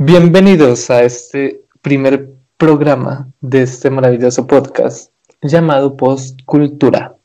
Bienvenidos 0.00 0.90
a 0.90 1.02
este 1.02 1.64
primer 1.82 2.30
programa 2.56 3.32
de 3.40 3.62
este 3.62 3.90
maravilloso 3.90 4.46
podcast 4.46 5.12
llamado 5.42 5.96
Postcultura. 5.96 7.16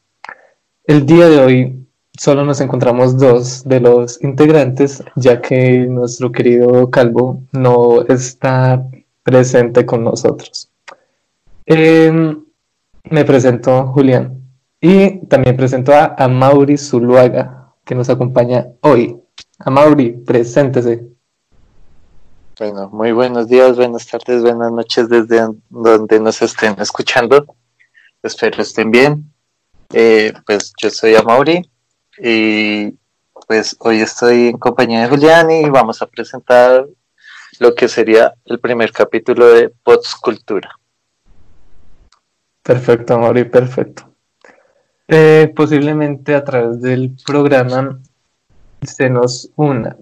El 0.84 1.06
día 1.06 1.30
de 1.30 1.40
hoy 1.40 1.86
solo 2.18 2.44
nos 2.44 2.62
encontramos 2.62 3.20
dos 3.20 3.64
de 3.64 3.80
los 3.80 4.24
integrantes, 4.24 5.04
ya 5.16 5.40
que 5.40 5.86
nuestro 5.86 6.32
querido 6.32 6.90
Calvo 6.90 7.44
no 7.52 8.02
está 8.08 8.84
presente 9.22 9.86
con 9.86 10.04
nosotros. 10.04 10.72
Em, 11.68 12.44
me 13.04 13.24
presento 13.24 13.86
Julián 13.86 14.42
y 14.82 15.20
también 15.28 15.56
presento 15.56 15.94
a, 15.94 16.16
a 16.18 16.28
Mauri 16.28 16.80
Zuluaga, 16.80 17.76
que 17.86 17.94
nos 17.94 18.10
acompaña 18.10 18.66
hoy. 18.82 19.16
A 19.60 19.70
Mauri, 19.70 20.14
preséntese. 20.26 21.13
Bueno, 22.60 22.88
muy 22.90 23.12
buenos 23.12 23.48
días, 23.48 23.76
buenas 23.78 24.06
tardes, 24.06 24.44
buenas 24.44 24.72
noches 24.72 25.10
desde 25.10 25.48
donde 25.70 26.20
nos 26.20 26.40
estén 26.44 26.76
escuchando. 26.80 27.56
Espero 28.22 28.62
estén 28.62 28.92
bien. 28.92 29.34
Eh, 29.92 30.32
pues 30.46 30.72
yo 30.80 30.92
soy 30.92 31.16
Amaury 31.16 31.68
y 32.20 32.92
pues 33.48 33.76
hoy 33.80 34.02
estoy 34.02 34.50
en 34.50 34.60
compañía 34.60 35.02
de 35.02 35.10
Julián 35.10 35.50
y 35.50 35.68
vamos 35.68 36.04
a 36.04 36.06
presentar 36.06 36.86
lo 37.58 37.74
que 37.74 37.88
sería 37.88 38.36
el 38.46 38.60
primer 38.60 38.92
capítulo 38.92 39.48
de 39.48 39.70
Potscultura. 39.70 40.78
Perfecto, 42.62 43.16
Amaury, 43.16 43.46
perfecto. 43.46 44.14
Eh, 45.08 45.52
posiblemente 45.56 46.36
a 46.36 46.44
través 46.44 46.80
del 46.82 47.16
programa 47.26 48.00
se 48.84 49.10
nos 49.10 49.50
una 49.56 49.98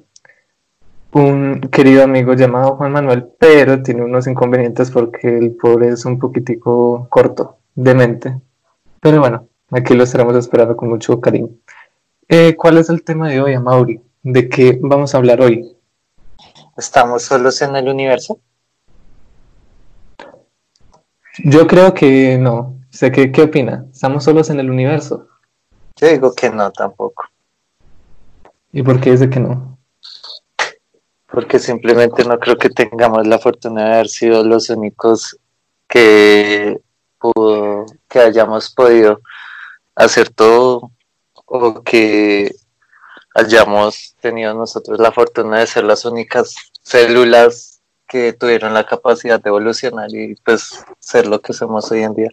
un 1.14 1.62
querido 1.72 2.04
amigo 2.04 2.34
llamado 2.34 2.76
Juan 2.76 2.92
Manuel, 2.92 3.28
pero 3.38 3.84
tiene 3.84 4.04
unos 4.04 4.28
inconvenientes 4.28 4.92
porque 4.92 5.38
el 5.38 5.52
pobre 5.52 5.90
es 5.90 6.06
un 6.06 6.20
poquitico 6.20 7.08
corto 7.10 7.58
de 7.76 7.96
mente. 7.96 8.42
Pero 9.02 9.20
bueno, 9.20 9.48
aquí 9.72 9.94
lo 9.94 10.04
estaremos 10.04 10.36
esperando 10.36 10.76
con 10.78 10.90
mucho 10.90 11.20
cariño. 11.20 11.50
Eh, 12.28 12.56
¿Cuál 12.56 12.78
es 12.78 12.90
el 12.90 13.04
tema 13.04 13.30
de 13.30 13.42
hoy, 13.42 13.54
Amaury? 13.54 14.02
¿De 14.24 14.48
qué 14.48 14.80
vamos 14.82 15.14
a 15.14 15.18
hablar 15.18 15.42
hoy? 15.42 15.76
¿Estamos 16.78 17.24
solos 17.24 17.62
en 17.62 17.76
el 17.76 17.90
universo? 17.90 18.40
Yo 21.44 21.68
creo 21.68 21.94
que 21.94 22.38
no. 22.38 22.78
Sé 22.90 23.12
que, 23.12 23.32
¿Qué 23.32 23.44
opina? 23.44 23.86
¿Estamos 23.92 24.24
solos 24.24 24.50
en 24.50 24.60
el 24.60 24.70
universo? 24.70 25.28
Yo 25.96 26.08
digo 26.08 26.34
que 26.34 26.50
no, 26.50 26.72
tampoco. 26.72 27.26
¿Y 28.72 28.84
por 28.84 29.00
qué 29.00 29.12
dice 29.12 29.30
que 29.30 29.40
no? 29.40 29.71
Porque 31.32 31.60
simplemente 31.60 32.26
no 32.26 32.38
creo 32.40 32.58
que 32.58 32.70
tengamos 32.70 33.26
la 33.26 33.40
fortuna 33.40 33.86
de 33.86 33.94
haber 33.94 34.10
sido 34.10 34.44
los 34.44 34.70
únicos 34.70 35.38
que 35.88 36.80
pudo, 37.18 37.86
que 38.10 38.20
hayamos 38.20 38.70
podido 38.74 39.22
hacer 39.96 40.30
todo 40.30 40.92
o 41.46 41.82
que 41.84 42.52
hayamos 43.34 44.16
tenido 44.20 44.54
nosotros 44.54 45.00
la 45.00 45.12
fortuna 45.12 45.60
de 45.60 45.68
ser 45.68 45.86
las 45.86 46.04
únicas 46.04 46.54
células 46.82 47.82
que 48.08 48.34
tuvieron 48.34 48.74
la 48.74 48.86
capacidad 48.86 49.42
de 49.42 49.50
evolucionar 49.50 50.10
y 50.14 50.36
pues 50.36 50.84
ser 51.00 51.28
lo 51.28 51.42
que 51.42 51.54
somos 51.54 51.90
hoy 51.92 52.04
en 52.04 52.14
día. 52.14 52.30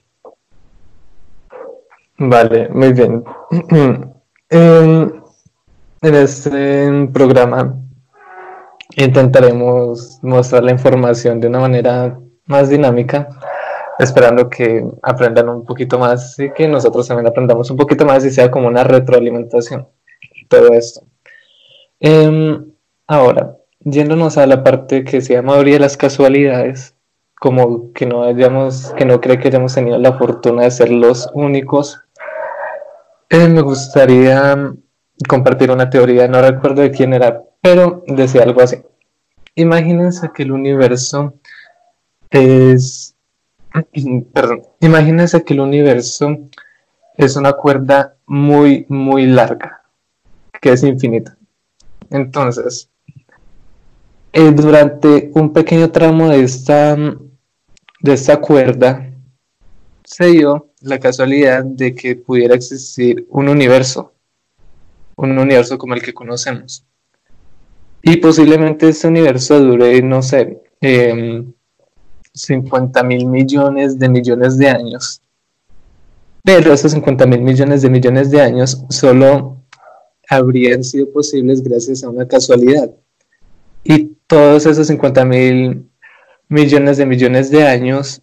Vale, 2.17 2.69
muy 2.71 2.93
bien. 2.93 3.25
en, 4.51 5.23
en 6.01 6.15
este 6.17 7.09
programa 7.13 7.79
intentaremos 8.97 10.19
mostrar 10.23 10.65
la 10.65 10.73
información 10.73 11.41
de 11.41 11.49
una 11.49 11.61
manera 11.61 12.19
más 12.47 12.69
dinámica, 12.69 13.29
esperando 13.99 14.49
que 14.49 14.85
aprendan 15.03 15.49
un 15.49 15.65
poquito 15.65 15.99
más 15.99 16.39
y 16.39 16.51
que 16.53 16.69
nosotros 16.69 17.07
también 17.07 17.27
aprendamos 17.27 17.71
un 17.71 17.77
poquito 17.77 18.07
más 18.07 18.25
y 18.25 18.31
sea 18.31 18.51
como 18.51 18.69
una 18.69 18.85
retroalimentación 18.85 19.87
todo 20.49 20.73
esto. 20.73 21.03
Em, 22.01 22.73
ahora, 23.07 23.57
yéndonos 23.81 24.39
a 24.39 24.47
la 24.47 24.63
parte 24.65 25.05
que 25.05 25.21
se 25.21 25.35
llama 25.35 25.57
de 25.57 25.79
las 25.79 25.97
casualidades, 25.97 26.95
como 27.41 27.93
que 27.93 28.07
no 28.07 28.25
hayamos, 28.25 28.93
que 28.97 29.05
no 29.05 29.21
cree 29.21 29.39
que 29.39 29.49
hayamos 29.49 29.75
tenido 29.75 29.99
la 29.99 30.17
fortuna 30.19 30.63
de 30.63 30.71
ser 30.71 30.91
los 30.91 31.31
únicos, 31.35 32.01
eh, 33.31 33.49
me 33.49 33.61
gustaría 33.61 34.73
compartir 35.29 35.71
una 35.71 35.91
teoría, 35.91 36.29
no 36.29 36.41
recuerdo 36.41 36.83
de 36.83 36.91
quién 36.91 37.13
era, 37.13 37.43
pero 37.61 38.05
decía 38.07 38.43
algo 38.43 38.61
así. 38.61 38.77
Imagínense 39.55 40.31
que 40.35 40.45
el 40.45 40.53
universo 40.53 41.35
es, 42.31 43.17
perdón, 44.33 44.63
imagínense 44.81 45.43
que 45.45 45.55
el 45.55 45.61
universo 45.61 46.39
es 47.17 47.37
una 47.37 47.53
cuerda 47.53 48.17
muy, 48.27 48.87
muy 48.89 49.27
larga, 49.27 49.83
que 50.61 50.73
es 50.73 50.83
infinita. 50.85 51.37
Entonces, 52.11 52.89
eh, 54.33 54.53
durante 54.53 55.31
un 55.35 55.53
pequeño 55.53 55.91
tramo 55.91 56.29
de 56.29 56.43
esta, 56.43 56.97
de 56.97 58.13
esta 58.13 58.41
cuerda, 58.41 59.11
se 60.05 60.27
dio 60.27 60.69
la 60.81 60.99
casualidad 60.99 61.65
de 61.65 61.95
que 61.95 62.17
pudiera 62.17 62.55
existir 62.55 63.27
un 63.31 63.49
universo, 63.49 64.15
un 65.17 65.39
universo 65.39 65.77
como 65.77 65.95
el 65.95 66.03
que 66.03 66.15
conocemos. 66.15 66.85
Y 68.03 68.17
posiblemente 68.19 68.89
este 68.89 69.09
universo 69.09 69.59
dure, 69.61 70.01
no 70.03 70.23
sé, 70.23 70.63
50 72.33 73.01
em, 73.01 73.07
mil 73.07 73.27
millones 73.27 73.99
de 73.99 74.09
millones 74.09 74.57
de 74.57 74.69
años. 74.69 75.21
Pero 76.45 76.73
esos 76.73 76.93
50 76.93 77.27
mil 77.27 77.43
millones 77.43 77.83
de 77.83 77.91
millones 77.91 78.31
de 78.31 78.41
años 78.41 78.85
solo 78.89 79.59
habrían 80.29 80.85
sido 80.85 81.11
posibles 81.11 81.63
gracias 81.63 82.05
a 82.05 82.11
una 82.11 82.27
casualidad. 82.27 82.91
Y 83.85 84.17
todos 84.27 84.67
esos 84.67 84.87
50 84.87 85.25
mil 85.25 85.91
millones 86.49 86.97
de 86.97 87.07
millones 87.07 87.51
de 87.51 87.67
años 87.67 88.23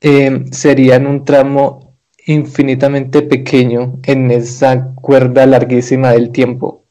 em, 0.00 0.50
serían 0.52 1.06
un 1.06 1.24
tramo 1.24 1.94
infinitamente 2.26 3.22
pequeño 3.22 4.00
en 4.04 4.30
esa 4.30 4.92
cuerda 4.94 5.46
larguísima 5.46 6.12
del 6.12 6.30
tiempo. 6.30 6.85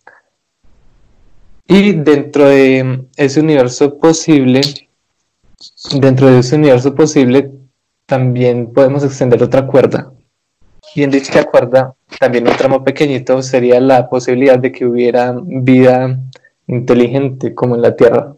Y 1.68 1.94
dentro 1.94 2.48
de 2.48 3.06
ese 3.18 3.40
universo 3.40 3.98
posible, 3.98 4.62
dentro 6.00 6.28
de 6.28 6.40
ese 6.40 6.56
universo 6.56 6.94
posible, 6.94 7.52
también 8.06 8.72
podemos 8.72 9.03
extender 9.03 9.42
otra 9.42 9.66
cuerda. 9.66 10.12
Y 10.94 11.03
en 11.03 11.12
dicha 11.12 11.44
cuerda, 11.44 11.96
también 12.20 12.48
un 12.48 12.56
tramo 12.56 12.84
pequeñito 12.84 13.42
sería 13.42 13.80
la 13.80 14.08
posibilidad 14.09 14.59
de 14.59 14.72
que 14.72 14.86
hubiera 14.86 15.36
vida 15.44 16.20
inteligente 16.68 17.53
como 17.56 17.76
en 17.76 17.82
la 17.82 17.96
Tierra. 17.96 18.34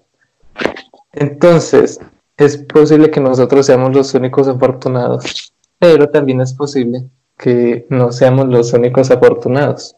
Entonces, 1.11 1.99
es 2.37 2.57
posible 2.57 3.11
que 3.11 3.19
nosotros 3.19 3.65
seamos 3.65 3.95
los 3.95 4.13
únicos 4.13 4.47
afortunados, 4.47 5.53
pero 5.79 6.09
también 6.09 6.41
es 6.41 6.53
posible 6.53 7.03
que 7.37 7.85
no 7.89 8.11
seamos 8.11 8.47
los 8.47 8.73
únicos 8.73 9.11
afortunados. 9.11 9.95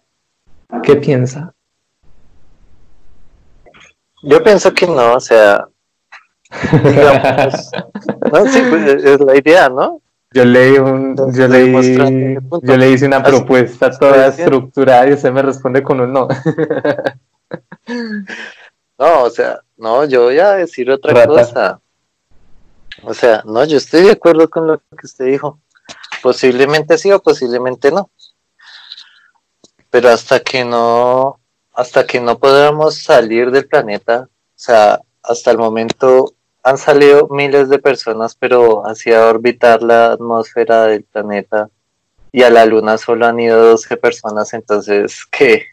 ¿Qué 0.84 0.96
piensa? 0.96 1.54
Yo 4.24 4.44
pienso 4.44 4.74
que 4.74 4.88
no, 4.88 5.16
o 5.16 5.20
sea, 5.20 5.68
no, 8.32 8.46
sí, 8.48 8.62
pues 8.70 9.04
es 9.04 9.20
la 9.20 9.38
idea, 9.38 9.70
¿no? 9.70 10.02
Yo 10.32 10.46
leí 10.46 10.78
un, 10.78 11.16
yo 11.34 11.48
leí, 11.48 11.72
yo 12.62 12.78
le 12.78 12.92
hice 12.92 13.06
una 13.06 13.24
propuesta 13.24 13.90
toda 13.90 14.28
estructurada 14.28 15.10
y 15.10 15.14
usted 15.14 15.32
me 15.32 15.42
responde 15.42 15.82
con 15.82 16.00
un 16.02 16.14
no. 16.14 16.28
no, 18.98 19.24
o 19.24 19.30
sea, 19.30 19.62
no, 19.78 20.06
yo 20.06 20.26
voy 20.26 20.38
a 20.38 20.52
decir 20.52 20.92
otra 20.92 21.26
cosa. 21.26 21.80
O 23.04 23.14
sea, 23.14 23.42
no, 23.46 23.64
yo 23.66 23.78
estoy 23.78 24.04
de 24.04 24.12
acuerdo 24.12 24.50
con 24.50 24.68
lo 24.68 24.78
que 24.78 25.06
usted 25.06 25.26
dijo. 25.26 25.60
Posiblemente 26.22 26.98
sí 26.98 27.12
o 27.12 27.22
posiblemente 27.22 27.92
no. 27.92 28.12
Pero 29.90 30.10
hasta 30.10 30.42
que 30.42 30.64
no 30.64 31.39
hasta 31.80 32.06
que 32.06 32.20
no 32.20 32.38
podamos 32.38 33.02
salir 33.02 33.52
del 33.52 33.66
planeta, 33.66 34.28
o 34.28 34.52
sea, 34.54 35.00
hasta 35.24 35.52
el 35.52 35.58
momento 35.58 36.34
han 36.62 36.78
salido 36.78 37.30
miles 37.30 37.70
de 37.70 37.80
personas, 37.80 38.36
pero 38.38 38.86
hacia 38.86 39.26
orbitar 39.26 39.82
la 39.82 40.12
atmósfera 40.12 40.88
del 40.88 41.06
planeta 41.06 41.70
y 42.34 42.44
a 42.44 42.50
la 42.50 42.66
luna 42.66 42.98
solo 42.98 43.26
han 43.28 43.40
ido 43.40 43.64
12 43.64 43.96
personas, 43.96 44.54
entonces 44.54 45.26
que 45.32 45.68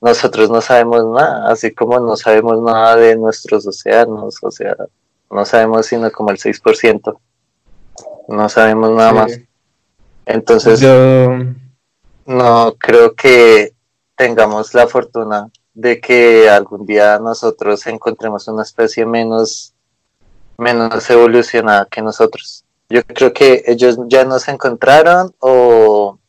nosotros 0.00 0.50
no 0.50 0.60
sabemos 0.60 1.06
nada, 1.06 1.52
así 1.52 1.70
como 1.70 2.00
no 2.00 2.16
sabemos 2.16 2.60
nada 2.60 2.96
de 2.96 3.14
nuestros 3.14 3.64
océanos, 3.64 4.38
o 4.42 4.50
sea, 4.50 4.74
no 5.30 5.44
sabemos 5.44 5.86
sino 5.86 6.10
como 6.10 6.32
el 6.32 6.38
6%, 6.38 7.16
no 8.26 8.48
sabemos 8.48 8.90
nada 8.90 9.12
más. 9.12 9.38
Entonces, 10.26 10.82
no 12.26 12.74
creo 12.76 13.14
que 13.14 13.72
tengamos 14.22 14.72
la 14.72 14.86
fortuna 14.86 15.50
de 15.74 16.00
que 16.00 16.48
algún 16.48 16.86
día 16.86 17.18
nosotros 17.18 17.84
encontremos 17.88 18.46
una 18.46 18.62
especie 18.62 19.04
menos, 19.04 19.74
menos 20.56 21.10
evolucionada 21.10 21.88
que 21.90 22.00
nosotros. 22.02 22.64
Yo 22.88 23.02
creo 23.02 23.32
que 23.32 23.64
ellos 23.66 23.98
ya 24.06 24.24
nos 24.24 24.46
encontraron 24.46 25.34
o 25.40 26.20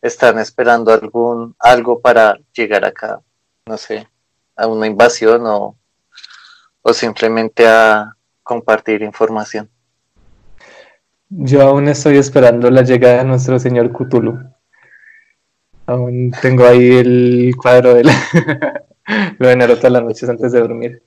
están 0.00 0.38
esperando 0.38 0.92
algún 0.92 1.56
algo 1.58 1.98
para 1.98 2.38
llegar 2.56 2.84
acá, 2.84 3.20
no 3.66 3.76
sé, 3.76 4.06
a 4.54 4.68
una 4.68 4.86
invasión 4.86 5.44
o, 5.48 5.76
o 6.82 6.92
simplemente 6.92 7.66
a 7.66 8.14
compartir 8.44 9.02
información. 9.02 9.68
Yo 11.28 11.62
aún 11.62 11.88
estoy 11.88 12.18
esperando 12.18 12.70
la 12.70 12.82
llegada 12.82 13.16
de 13.16 13.24
nuestro 13.24 13.58
señor 13.58 13.90
Cthulhu. 13.90 14.55
Aún 15.86 16.32
tengo 16.42 16.64
ahí 16.64 16.96
el 16.96 17.54
cuadro 17.60 17.94
de 17.94 18.04
la... 18.04 18.84
lo 19.38 19.48
de 19.48 19.56
Naruto 19.56 19.88
las 19.88 20.02
noches 20.02 20.28
antes 20.28 20.52
de 20.52 20.60
dormir. 20.60 21.02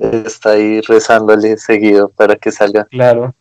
Está 0.00 0.50
ahí 0.50 0.80
rezándole 0.80 1.56
seguido 1.56 2.08
para 2.10 2.36
que 2.36 2.50
salga. 2.50 2.84
Claro. 2.86 3.34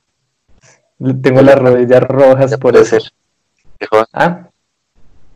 Tengo 1.22 1.42
las 1.42 1.60
rodillas 1.60 2.04
rojas 2.04 2.58
por 2.58 2.76
eso. 2.78 2.98
¿Ah? 4.14 4.50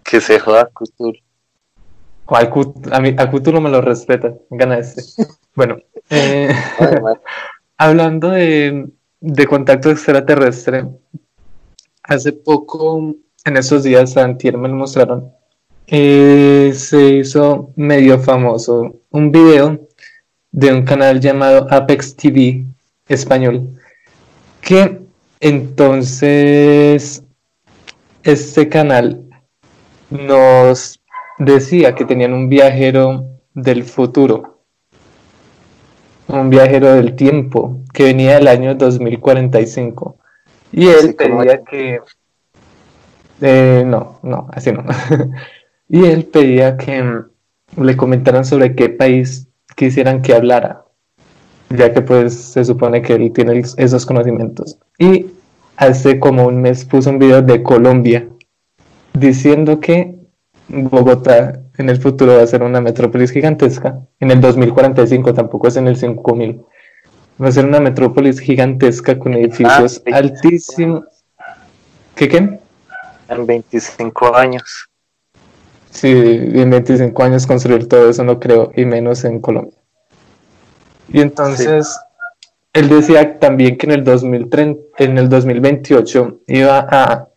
Que 0.04 0.22
se 0.22 0.40
joda 0.40 0.70
Cthulhu. 0.74 1.20
a, 2.92 3.00
mí, 3.00 3.16
a 3.18 3.30
Cthulhu 3.30 3.62
me 3.62 3.70
lo 3.70 3.82
respeta. 3.82 4.34
Gana 4.50 4.80
este. 4.80 5.04
bueno. 5.56 5.78
Eh, 6.10 6.50
hablando 7.78 8.30
de 8.30 8.90
de 9.22 9.48
contacto 9.48 9.92
extraterrestre, 9.92 10.86
hace 12.04 12.34
poco, 12.34 13.16
en 13.46 13.58
esos 13.58 13.84
días, 13.84 14.16
Antier 14.18 14.58
me 14.58 14.68
lo 14.68 14.76
mostraron, 14.76 15.32
eh, 15.88 16.72
se 16.76 17.16
hizo 17.16 17.72
medio 17.76 18.20
famoso 18.20 19.02
un 19.10 19.32
video 19.32 19.88
de 20.52 20.74
un 20.74 20.84
canal 20.84 21.20
llamado 21.20 21.68
Apex 21.70 22.16
TV 22.16 22.66
español, 23.08 23.80
que 24.62 25.02
entonces 25.40 27.24
este 28.24 28.70
canal 28.70 29.24
nos 30.10 31.02
decía 31.38 31.96
que 31.96 32.06
tenían 32.06 32.34
un 32.34 32.50
viajero 32.50 33.26
del 33.54 33.84
futuro 33.84 34.60
un 36.30 36.50
viajero 36.50 36.94
del 36.94 37.16
tiempo 37.16 37.82
que 37.94 38.04
venía 38.04 38.36
del 38.36 38.48
año 38.48 38.76
2045. 38.76 40.18
Y 40.72 40.88
él 40.88 41.16
pedía 41.16 41.62
que... 41.64 42.00
Eh, 43.42 43.84
no, 43.86 44.20
no, 44.24 44.48
así 44.52 44.72
no. 44.72 44.84
y 45.90 46.06
él 46.06 46.26
pedía 46.26 46.78
que 46.78 47.02
mm, 47.02 47.84
le 47.84 47.98
comentaran 47.98 48.46
sobre 48.46 48.76
qué 48.76 48.90
país 48.90 49.48
quisieran 49.76 50.22
que 50.22 50.34
hablara, 50.34 50.86
ya 51.70 51.94
que 51.94 52.02
pues 52.02 52.34
se 52.34 52.66
supone 52.66 53.02
que 53.02 53.14
él 53.14 53.32
tiene 53.32 53.62
esos 53.78 54.06
conocimientos. 54.06 54.78
Y 54.98 55.28
hace 55.78 56.20
como 56.20 56.46
un 56.46 56.62
mes 56.62 56.86
puso 56.86 57.10
un 57.10 57.20
video 57.20 57.42
de 57.42 57.64
Colombia 57.64 58.28
diciendo 59.14 59.80
que 59.80 60.18
Bogotá 60.68 61.62
en 61.78 61.90
el 61.90 61.98
futuro 61.98 62.36
va 62.36 62.44
a 62.44 62.48
ser 62.48 62.62
una 62.62 62.82
metrópolis 62.82 63.32
gigantesca. 63.32 64.00
En 64.20 64.32
el 64.32 64.42
2045 64.42 65.34
tampoco 65.34 65.70
es 65.70 65.78
en 65.78 65.88
el 65.88 65.96
5000. 65.96 66.62
Va 67.42 67.48
a 67.48 67.52
ser 67.52 67.66
una 67.66 67.80
metrópolis 67.80 68.40
gigantesca 68.40 69.18
con 69.18 69.34
edificios 69.34 70.04
ah, 70.06 70.18
altísimos. 70.18 71.06
¿Qué 72.16 72.28
qué? 72.28 72.60
En 73.30 73.46
25 73.46 74.36
años. 74.36 74.90
Sí, 75.90 76.10
en 76.10 76.70
25 76.70 77.24
años 77.24 77.48
construir 77.48 77.88
todo 77.88 78.10
eso 78.10 78.24
no 78.24 78.40
creo, 78.40 78.72
y 78.76 78.86
menos 78.86 79.24
en 79.24 79.40
Colombia. 79.40 79.78
Y 81.08 81.22
entonces, 81.22 82.00
él 82.74 82.90
decía 82.90 83.40
también 83.40 83.78
que 83.78 83.88
en 83.88 83.94
el 83.94 84.04
2030, 84.04 84.82
en 84.98 85.18
el 85.18 85.30
2028 85.30 86.42
iba 86.48 86.88
a, 86.90 87.28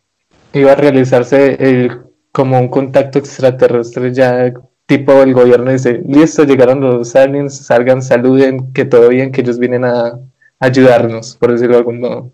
iba 0.52 0.72
a 0.72 0.74
realizarse 0.74 1.56
el 1.58 2.02
como 2.32 2.58
un 2.58 2.68
contacto 2.68 3.18
extraterrestre 3.18 4.12
ya 4.12 4.52
tipo 4.86 5.22
el 5.22 5.32
gobierno 5.32 5.70
dice, 5.70 6.02
listo, 6.06 6.44
llegaron 6.44 6.80
los 6.80 7.14
aliens, 7.14 7.64
salgan, 7.64 8.02
saluden, 8.02 8.72
que 8.72 8.84
todo 8.84 9.08
bien, 9.08 9.32
que 9.32 9.42
ellos 9.42 9.58
vienen 9.58 9.84
a 9.84 10.18
ayudarnos, 10.58 11.36
por 11.36 11.52
decirlo 11.52 11.74
de 11.74 11.78
algún 11.78 12.00
modo. 12.00 12.30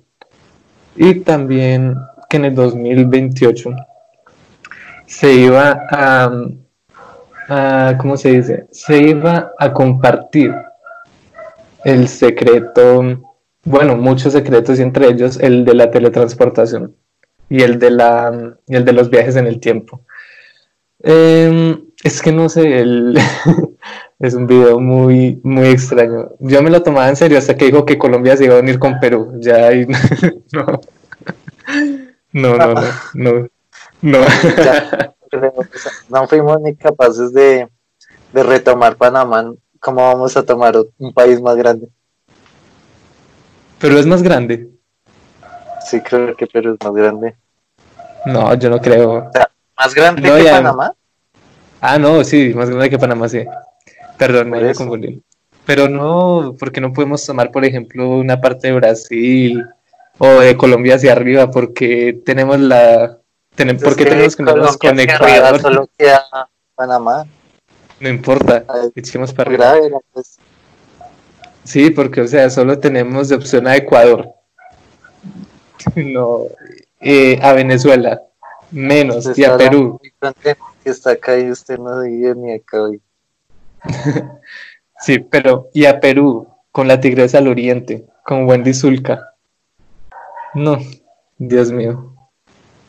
Y 0.97 1.21
también 1.21 1.97
que 2.29 2.37
en 2.37 2.45
el 2.45 2.55
2028 2.55 3.71
se 5.07 5.33
iba 5.33 5.87
a, 5.91 6.31
¿cómo 7.99 8.17
se 8.17 8.33
dice? 8.33 8.67
Se 8.71 8.99
iba 8.99 9.53
a 9.59 9.73
compartir 9.73 10.55
el 11.85 12.09
secreto, 12.09 13.23
bueno, 13.65 13.97
muchos 13.97 14.35
secretos 14.35 14.79
y 14.79 14.83
entre 14.83 15.09
ellos 15.09 15.39
el 15.41 15.65
de 15.65 15.75
la 15.75 15.91
teletransportación 15.91 16.95
y 17.49 17.63
el 17.63 17.79
de, 17.79 17.91
la, 17.91 18.55
el 18.67 18.85
de 18.85 18.93
los 18.93 19.09
viajes 19.09 19.37
en 19.37 19.47
el 19.47 19.61
tiempo. 19.61 20.03
Em, 21.01 21.81
es 22.05 22.21
que 22.21 22.33
no 22.33 22.49
sé, 22.49 22.81
el 22.81 23.19
es 24.19 24.35
un 24.35 24.47
video 24.47 24.81
muy, 24.81 25.41
muy 25.43 25.69
extraño. 25.69 26.33
Yo 26.41 26.63
me 26.63 26.71
lo 26.71 26.83
tomaba 26.83 27.09
en 27.09 27.17
serio 27.17 27.39
hasta 27.39 27.57
que 27.57 27.67
dijo 27.67 27.87
que 27.87 27.97
Colombia 27.97 28.37
se 28.37 28.45
iba 28.45 28.57
a 28.57 28.61
unir 28.61 28.79
con 28.79 29.01
Perú. 29.01 29.39
Ya 29.41 29.69
ahí 29.69 29.87
no. 30.53 30.81
No, 32.39 32.57
no, 32.57 32.75
no, 32.75 32.83
no. 33.15 33.49
No, 34.01 34.19
no 36.09 36.29
fuimos 36.29 36.61
ni 36.61 36.77
capaces 36.77 37.33
de, 37.33 37.69
de 38.33 38.43
retomar 38.45 38.97
Panamá. 38.97 39.53
¿Cómo 39.81 40.03
vamos 40.03 40.37
a 40.37 40.45
tomar 40.45 40.77
un 40.99 41.13
país 41.13 41.41
más 41.41 41.57
grande? 41.57 41.89
Pero 43.81 43.99
es 43.99 44.07
más 44.07 44.23
grande. 44.23 44.69
Sí, 45.85 46.01
creo 46.01 46.37
que 46.37 46.47
Perú 46.47 46.77
es 46.81 46.87
más 46.87 46.95
grande. 46.95 47.35
No, 48.25 48.55
yo 48.55 48.71
no 48.71 48.79
creo. 48.79 49.31
¿Más 49.77 49.95
grande 49.95 50.23
que 50.23 50.45
Panamá? 50.45 50.95
Ah, 51.81 51.99
no, 51.99 52.23
sí, 52.23 52.53
más 52.55 52.69
grande 52.69 52.91
que 52.91 52.99
Panamá, 52.99 53.29
sí. 53.29 53.45
Perdón, 54.17 54.51
me 54.51 54.75
confundí. 54.75 55.23
Pero 55.65 55.89
no, 55.89 56.55
porque 56.59 56.81
no 56.81 56.93
podemos 56.93 57.25
tomar, 57.27 57.51
por 57.51 57.65
ejemplo, 57.65 58.09
una 58.11 58.41
parte 58.41 58.69
de 58.69 58.75
Brasil 58.75 59.67
o 60.19 60.41
de 60.41 60.57
Colombia 60.57 60.97
hacia 60.97 61.13
arriba, 61.13 61.51
porque 61.51 62.21
tenemos 62.25 62.59
la. 62.59 63.19
Ten, 63.55 63.79
porque 63.79 64.05
tenemos 64.05 64.37
que 64.37 64.43
nos 64.43 64.77
conectar. 64.77 65.61
Solo 65.61 65.89
queda 65.97 66.25
Panamá. 66.75 67.27
No 68.01 68.09
importa, 68.09 68.65
echemos 68.95 69.33
para 69.33 69.51
arriba. 69.51 70.01
Pues. 70.13 70.39
Sí, 71.65 71.91
porque, 71.91 72.21
o 72.21 72.29
sea, 72.29 72.49
solo 72.51 72.79
tenemos 72.79 73.29
de 73.29 73.37
opción 73.37 73.67
a 73.67 73.77
Ecuador. 73.77 74.29
No, 75.95 76.41
eh, 77.01 77.39
a 77.41 77.53
Venezuela, 77.53 78.21
menos, 78.73 79.39
y 79.39 79.45
a 79.45 79.57
Perú. 79.57 80.01
Que 80.83 80.91
está 80.91 81.13
acá 81.13 81.39
y 81.39 81.51
usted 81.51 81.79
no 81.79 82.03
vive 82.03 82.35
ni 82.35 82.53
acá 82.53 82.83
hoy. 82.83 83.01
sí, 85.01 85.21
pero, 85.21 85.71
y 85.73 85.85
a 85.87 86.01
Perú, 86.01 86.49
con 86.73 86.89
la 86.89 87.01
tigresa 87.01 87.39
al 87.39 87.47
oriente, 87.47 88.07
con 88.25 88.45
Wendy 88.47 88.75
Zulka. 88.75 89.35
No, 90.55 90.79
Dios 91.37 91.71
mío. 91.73 92.15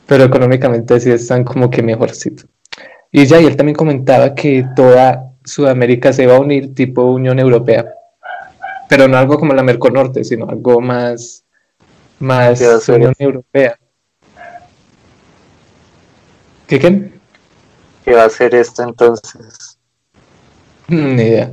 Pero 0.05 0.23
económicamente 0.23 0.99
sí 0.99 1.11
están 1.11 1.43
como 1.43 1.69
que 1.69 1.83
mejorcito. 1.83 2.43
Y 3.11 3.25
ya, 3.25 3.39
y 3.39 3.45
él 3.45 3.55
también 3.55 3.75
comentaba 3.75 4.33
que 4.35 4.65
toda 4.75 5.33
Sudamérica 5.43 6.13
se 6.13 6.27
va 6.27 6.37
a 6.37 6.39
unir 6.39 6.73
tipo 6.73 7.03
Unión 7.03 7.39
Europea. 7.39 7.85
Pero 8.87 9.07
no 9.07 9.17
algo 9.17 9.37
como 9.37 9.53
la 9.53 9.63
Merconorte, 9.63 10.23
sino 10.23 10.49
algo 10.49 10.81
más 10.81 11.43
más 12.19 12.89
Unión 12.89 13.13
Europea. 13.17 13.77
¿Qué 16.67 16.79
qué? 16.79 17.13
¿Qué 18.05 18.13
va 18.13 18.23
a 18.23 18.27
hacer 18.27 18.53
esto 18.53 18.83
entonces? 18.83 19.79
Mm, 20.87 21.15
ni 21.15 21.23
idea. 21.23 21.51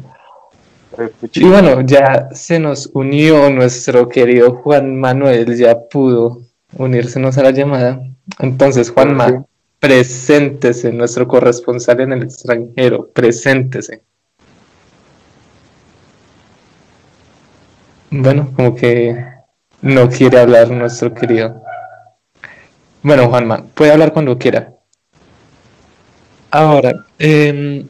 Y 1.33 1.45
bueno, 1.45 1.83
ya 1.83 2.29
se 2.33 2.59
nos 2.59 2.91
unió 2.93 3.51
nuestro 3.51 4.09
querido 4.09 4.55
Juan 4.57 4.97
Manuel, 4.97 5.57
ya 5.57 5.79
pudo 5.79 6.43
unírsenos 6.77 7.37
a 7.39 7.43
la 7.43 7.51
llamada. 7.51 8.01
Entonces, 8.39 8.91
Juanma, 8.91 9.45
preséntese, 9.79 10.93
nuestro 10.93 11.29
corresponsal 11.29 12.01
en 12.01 12.13
el 12.13 12.23
extranjero, 12.25 13.11
preséntese. 13.13 14.03
Bueno, 18.11 18.53
como 18.55 18.75
que 18.75 19.17
no 19.83 20.09
quiere 20.09 20.39
hablar 20.41 20.71
nuestro 20.71 21.13
querido. 21.13 21.63
Bueno, 23.03 23.29
Juanma, 23.29 23.65
puede 23.75 23.93
hablar 23.93 24.13
cuando 24.13 24.39
quiera. 24.39 24.73
Ahora, 26.51 27.05
em, 27.19 27.87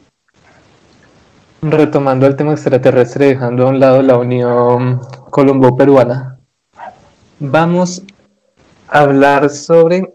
retomando 1.61 2.27
el 2.27 2.35
tema 2.35 2.53
extraterrestre, 2.53 3.27
dejando 3.27 3.67
a 3.67 3.69
un 3.69 3.79
lado 3.79 4.01
la 4.01 4.17
Unión 4.17 5.01
Colombo-Peruana, 5.29 6.39
vamos 7.39 8.03
a 8.87 9.01
hablar 9.01 9.49
sobre 9.49 10.13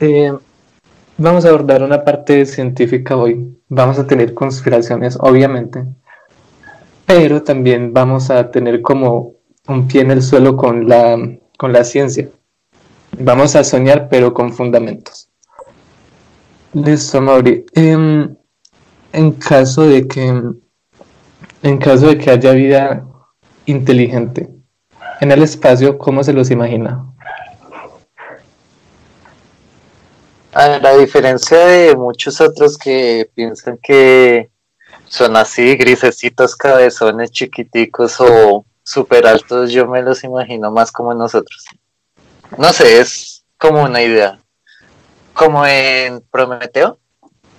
em, 0.00 0.38
vamos 1.16 1.44
a 1.44 1.48
abordar 1.48 1.82
una 1.82 2.04
parte 2.04 2.46
científica 2.46 3.16
hoy. 3.16 3.54
Vamos 3.68 3.98
a 3.98 4.06
tener 4.06 4.32
conspiraciones, 4.32 5.18
obviamente, 5.20 5.84
pero 7.04 7.42
también 7.42 7.92
vamos 7.92 8.30
a 8.30 8.50
tener 8.50 8.80
como 8.80 9.34
un 9.66 9.86
pie 9.86 10.00
en 10.02 10.10
el 10.10 10.22
suelo 10.22 10.56
con 10.56 10.88
la, 10.88 11.18
con 11.58 11.72
la 11.72 11.84
ciencia. 11.84 12.30
Vamos 13.18 13.56
a 13.56 13.64
soñar, 13.64 14.08
pero 14.08 14.32
con 14.32 14.52
fundamentos. 14.52 15.28
Listo, 16.72 17.20
Mauri. 17.20 17.66
Em, 17.74 18.34
en 19.12 19.32
caso 19.32 19.86
de 19.86 20.06
que 20.06 20.42
en 21.62 21.78
caso 21.78 22.08
de 22.08 22.18
que 22.18 22.30
haya 22.30 22.52
vida 22.52 23.04
inteligente 23.66 24.48
en 25.20 25.32
el 25.32 25.42
espacio, 25.42 25.98
¿cómo 25.98 26.22
se 26.22 26.32
los 26.32 26.50
imagina? 26.50 27.04
A 30.52 30.78
la 30.78 30.96
diferencia 30.96 31.58
de 31.58 31.96
muchos 31.96 32.40
otros 32.40 32.78
que 32.78 33.28
piensan 33.34 33.78
que 33.82 34.48
son 35.06 35.36
así, 35.36 35.76
grisecitos, 35.76 36.56
cabezones 36.56 37.30
chiquiticos 37.30 38.20
o 38.20 38.64
súper 38.82 39.26
altos, 39.26 39.72
yo 39.72 39.86
me 39.86 40.02
los 40.02 40.24
imagino 40.24 40.70
más 40.70 40.92
como 40.92 41.14
nosotros. 41.14 41.64
No 42.56 42.72
sé, 42.72 43.00
es 43.00 43.44
como 43.58 43.82
una 43.82 44.02
idea. 44.02 44.38
Como 45.34 45.66
en 45.66 46.20
Prometeo, 46.30 46.98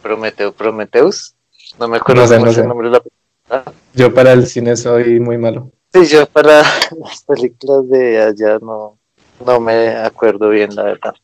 Prometeo, 0.02 0.52
Prometeus, 0.52 1.36
no 1.78 1.88
me 1.88 1.98
acuerdo 1.98 2.24
el 2.24 2.68
nombre 2.68 2.90
de 2.90 2.94
la 2.94 3.00
película. 3.00 3.79
Yo 3.94 4.14
para 4.14 4.34
el 4.34 4.48
cine 4.48 4.76
soy 4.76 5.20
muy 5.20 5.38
malo. 5.38 5.72
Sí, 5.94 6.06
yo 6.06 6.26
para 6.28 6.62
las 7.04 7.24
películas 7.26 7.90
de 7.90 8.22
allá 8.22 8.60
no, 8.60 9.00
no 9.46 9.60
me 9.60 9.90
acuerdo 9.96 10.50
bien, 10.50 10.76
la 10.76 10.84
verdad. 10.84 11.16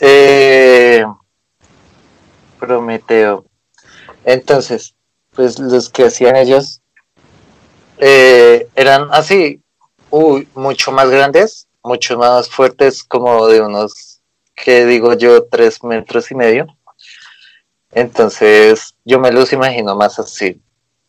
Eh, 0.00 1.04
Prometeo. 2.58 3.44
Entonces, 4.24 4.94
pues 5.32 5.58
los 5.58 5.88
que 5.90 6.04
hacían 6.04 6.36
ellos 6.36 6.80
eh, 7.98 8.68
eran 8.74 9.08
así, 9.12 9.62
uy, 10.10 10.48
mucho 10.54 10.90
más 10.92 11.08
grandes, 11.10 11.68
mucho 11.82 12.18
más 12.18 12.48
fuertes, 12.48 13.04
como 13.04 13.46
de 13.46 13.60
unos, 13.60 14.20
que 14.54 14.86
digo 14.86 15.14
yo, 15.14 15.44
tres 15.44 15.82
metros 15.84 16.30
y 16.30 16.34
medio. 16.34 16.66
Entonces, 17.92 18.94
yo 19.04 19.20
me 19.20 19.30
los 19.30 19.52
imagino 19.52 19.94
más 19.94 20.18
así. 20.18 20.60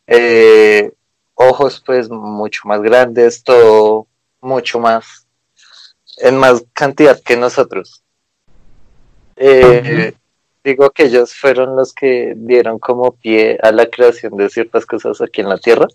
Eh, 0.08 0.92
ojos, 1.34 1.82
pues, 1.86 2.10
mucho 2.10 2.62
más 2.66 2.82
grandes, 2.82 3.44
todo 3.44 4.08
mucho 4.42 4.80
más, 4.80 5.28
en 6.18 6.38
más 6.38 6.64
cantidad 6.74 7.20
que 7.22 7.36
nosotros. 7.36 8.04
Eh, 9.36 10.14
digo 10.64 10.90
que 10.92 11.04
ellos 11.04 11.34
fueron 11.34 11.76
los 11.76 11.94
que 11.94 12.34
dieron 12.36 12.80
como 12.80 13.12
pie 13.12 13.60
a 13.62 13.72
la 13.72 13.88
creación 13.88 14.38
de 14.38 14.50
ciertas 14.50 14.86
cosas 14.86 15.22
aquí 15.22 15.42
en 15.42 15.50
la 15.50 15.58
Tierra. 15.58 15.88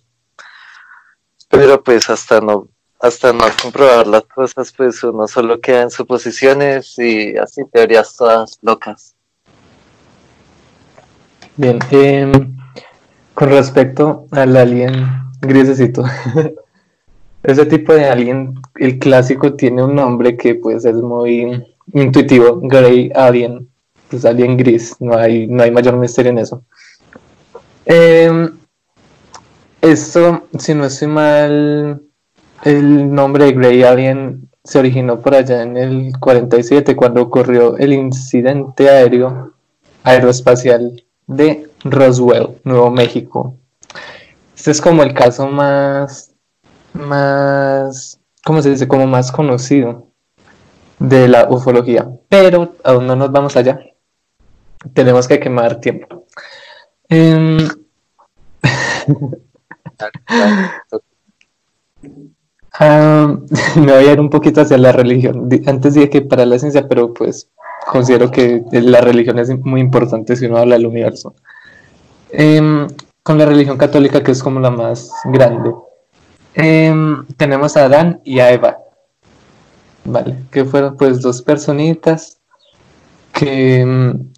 Pero 1.48 1.82
pues 1.82 2.08
hasta 2.10 2.40
no, 2.40 2.68
hasta 3.00 3.32
no 3.32 3.44
comprobar 3.60 4.06
las 4.06 4.24
cosas, 4.24 4.72
pues 4.72 5.02
uno 5.02 5.26
solo 5.26 5.60
queda 5.60 5.82
en 5.82 5.90
suposiciones 5.90 6.98
y 6.98 7.36
así 7.36 7.62
teorías 7.72 8.16
todas 8.16 8.58
locas. 8.62 9.16
Bien, 11.56 11.78
em, 11.90 12.56
con 13.40 13.48
respecto 13.48 14.26
al 14.32 14.54
alien 14.54 14.92
grisecito, 15.40 16.04
ese 17.42 17.64
tipo 17.64 17.94
de 17.94 18.04
alien, 18.04 18.52
el 18.74 18.98
clásico 18.98 19.54
tiene 19.54 19.82
un 19.82 19.94
nombre 19.94 20.36
que 20.36 20.56
pues 20.56 20.84
es 20.84 20.96
muy 20.96 21.64
intuitivo, 21.94 22.60
Grey 22.62 23.10
Alien, 23.14 23.66
pues 24.10 24.26
alien 24.26 24.58
gris, 24.58 24.94
no 25.00 25.16
hay, 25.16 25.46
no 25.46 25.62
hay 25.62 25.70
mayor 25.70 25.96
misterio 25.96 26.32
en 26.32 26.38
eso. 26.38 26.62
Eh, 27.86 28.50
esto, 29.80 30.42
si 30.58 30.74
no 30.74 30.84
estoy 30.84 31.08
mal, 31.08 32.02
el 32.62 33.10
nombre 33.10 33.46
de 33.46 33.52
Grey 33.52 33.82
Alien 33.84 34.50
se 34.64 34.80
originó 34.80 35.18
por 35.18 35.34
allá 35.34 35.62
en 35.62 35.78
el 35.78 36.12
47 36.20 36.94
cuando 36.94 37.22
ocurrió 37.22 37.78
el 37.78 37.94
incidente 37.94 38.90
aéreo 38.90 39.54
aeroespacial 40.04 41.02
de 41.26 41.69
Roswell, 41.84 42.60
Nuevo 42.64 42.90
México. 42.90 43.56
Este 44.56 44.70
es 44.70 44.80
como 44.80 45.02
el 45.02 45.14
caso 45.14 45.48
más, 45.48 46.34
más, 46.92 48.20
¿cómo 48.44 48.62
se 48.62 48.70
dice? 48.70 48.88
Como 48.88 49.06
más 49.06 49.32
conocido 49.32 50.08
de 50.98 51.28
la 51.28 51.48
ufología. 51.48 52.08
Pero 52.28 52.74
aún 52.84 53.06
no 53.06 53.16
nos 53.16 53.32
vamos 53.32 53.56
allá. 53.56 53.80
Tenemos 54.92 55.26
que 55.28 55.40
quemar 55.40 55.80
tiempo. 55.80 56.26
Em, 57.08 57.68
Ah, 62.82 63.36
me 63.76 63.92
voy 63.92 64.06
a 64.06 64.12
ir 64.12 64.20
un 64.20 64.30
poquito 64.30 64.62
hacia 64.62 64.78
la 64.78 64.92
religión. 64.92 65.48
Antes 65.66 65.94
dije 65.94 66.08
que 66.08 66.22
para 66.22 66.46
la 66.46 66.58
ciencia, 66.58 66.88
pero 66.88 67.12
pues 67.12 67.50
considero 67.86 68.30
que 68.30 68.62
la 68.72 69.02
religión 69.02 69.38
es 69.38 69.50
muy 69.58 69.80
importante 69.82 70.34
si 70.34 70.46
uno 70.46 70.56
habla 70.56 70.76
del 70.76 70.86
universo. 70.86 71.34
Em, 72.32 72.86
con 73.22 73.38
la 73.38 73.46
religión 73.46 73.76
católica, 73.76 74.22
que 74.22 74.32
es 74.32 74.42
como 74.42 74.60
la 74.60 74.70
más 74.70 75.10
grande, 75.24 75.72
em, 76.54 77.24
tenemos 77.36 77.76
a 77.76 77.84
Adán 77.84 78.20
y 78.24 78.40
a 78.40 78.52
Eva, 78.52 78.78
¿vale? 80.04 80.36
Que 80.50 80.64
fueron 80.64 80.96
pues 80.96 81.20
dos 81.20 81.42
personitas 81.42 82.38
que 83.32 83.80
em, 83.80 84.30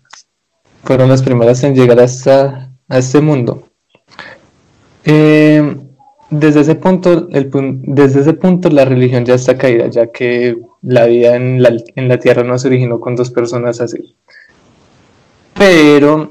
fueron 0.84 1.08
las 1.08 1.22
primeras 1.22 1.62
en 1.62 1.74
llegar 1.74 2.00
a, 2.00 2.06
a 2.88 2.98
este 2.98 3.20
mundo. 3.20 3.68
Desde 6.32 6.60
ese 6.60 6.76
punto, 6.76 7.28
el, 7.30 7.50
desde 7.82 8.20
ese 8.22 8.32
punto 8.32 8.70
la 8.70 8.86
religión 8.86 9.26
ya 9.26 9.34
está 9.34 9.58
caída, 9.58 9.88
ya 9.88 10.06
que 10.06 10.56
la 10.80 11.04
vida 11.04 11.36
en 11.36 11.62
la, 11.62 11.76
en 11.94 12.08
la 12.08 12.18
tierra 12.18 12.42
no 12.42 12.58
se 12.58 12.68
originó 12.68 13.00
con 13.00 13.16
dos 13.16 13.30
personas 13.30 13.82
así. 13.82 14.16
Pero 15.52 16.30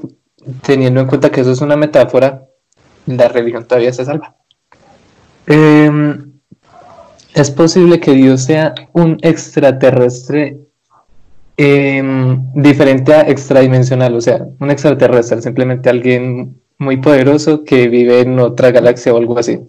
teniendo 0.62 1.00
en 1.00 1.06
cuenta 1.06 1.30
que 1.30 1.40
eso 1.40 1.52
es 1.52 1.60
una 1.60 1.76
metáfora, 1.76 2.46
la 3.06 3.28
religión 3.28 3.66
todavía 3.66 3.92
se 3.92 4.04
salva. 4.04 4.36
Em, 5.46 6.32
es 7.34 7.50
posible 7.50 7.98
que 8.00 8.12
Dios 8.12 8.44
sea 8.44 8.74
un 8.92 9.18
extraterrestre 9.22 10.58
em, 11.56 12.52
diferente 12.54 13.14
a 13.14 13.22
extradimensional, 13.22 14.14
o 14.14 14.20
sea, 14.20 14.46
un 14.58 14.70
extraterrestre, 14.70 15.42
simplemente 15.42 15.90
alguien 15.90 16.60
muy 16.78 16.96
poderoso 16.96 17.64
que 17.64 17.88
vive 17.88 18.20
en 18.20 18.38
otra 18.40 18.70
galaxia 18.70 19.14
o 19.14 19.18
algo 19.18 19.38
así. 19.38 19.60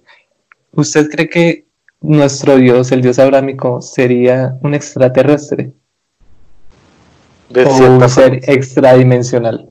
¿Usted 0.71 1.09
cree 1.09 1.29
que 1.29 1.67
nuestro 2.01 2.57
Dios, 2.57 2.91
el 2.91 3.01
Dios 3.01 3.19
abrámico, 3.19 3.81
sería 3.81 4.57
un 4.61 4.73
extraterrestre? 4.73 5.73
o 7.55 7.87
un 7.87 8.09
ser 8.09 8.41
extradimensional. 8.49 9.69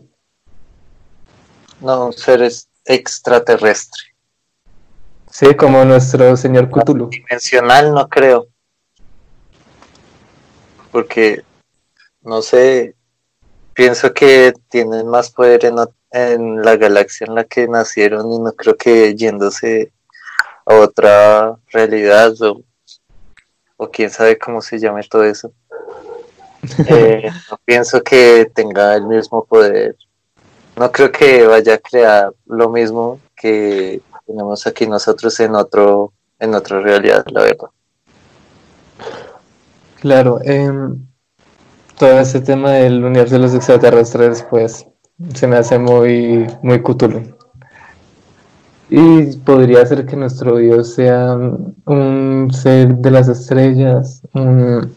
No, 1.83 2.07
un 2.07 2.13
ser 2.13 2.49
extraterrestre. 2.85 4.03
Sí, 5.31 5.55
como 5.57 5.85
nuestro 5.85 6.37
señor 6.37 6.71
Cthulhu. 6.71 7.09
Dimensional 7.09 7.93
no 7.93 8.09
creo. 8.09 8.47
Porque, 10.93 11.43
no 12.21 12.41
sé, 12.43 12.95
pienso 13.75 14.13
que 14.13 14.53
tienen 14.69 15.09
más 15.09 15.31
poder 15.31 15.65
en, 15.65 15.77
en 16.11 16.63
la 16.63 16.77
galaxia 16.77 17.27
en 17.27 17.35
la 17.35 17.45
que 17.45 17.67
nacieron 17.67 18.31
y 18.31 18.39
no 18.39 18.53
creo 18.53 18.77
que 18.77 19.15
yéndose 19.15 19.91
a 20.67 20.75
otra 20.75 21.57
realidad 21.69 22.41
o, 22.43 22.63
o 23.77 23.91
quién 23.91 24.11
sabe 24.11 24.39
cómo 24.39 24.61
se 24.61 24.79
llame 24.79 25.03
todo 25.09 25.25
eso. 25.25 25.53
Eh, 26.87 27.29
no 27.51 27.59
pienso 27.65 28.01
que 28.05 28.49
tenga 28.55 28.95
el 28.95 29.05
mismo 29.05 29.45
poder. 29.45 29.97
No 30.77 30.91
creo 30.91 31.13
que 31.13 31.47
vaya 31.47 31.75
a 31.75 31.79
crear 31.79 32.33
lo 32.47 32.71
mismo 32.71 33.21
que 33.37 34.01
tenemos 34.27 34.67
aquí 34.67 34.87
nosotros 34.87 35.39
en 35.41 35.55
otro 35.55 36.13
en 36.39 36.55
otra 36.55 36.81
realidad, 36.81 37.25
la 37.31 37.43
verdad. 37.43 37.69
Claro, 40.01 40.41
em, 40.43 41.07
todo 41.97 42.19
ese 42.19 42.41
tema 42.41 42.73
del 42.73 43.05
universo 43.05 43.37
de 43.37 43.43
los 43.43 43.55
extraterrestres, 43.55 44.45
pues 44.51 44.85
se 45.35 45.47
me 45.47 45.57
hace 45.57 45.79
muy, 45.79 46.49
muy 46.63 46.83
Cthulhu. 46.83 47.37
Y 48.91 49.37
podría 49.37 49.87
ser 49.87 50.05
que 50.05 50.17
nuestro 50.17 50.57
Dios 50.57 50.95
sea 50.95 51.37
un 51.87 52.49
ser 52.53 52.97
de 52.97 53.11
las 53.13 53.29
estrellas, 53.29 54.21
un 54.35 54.95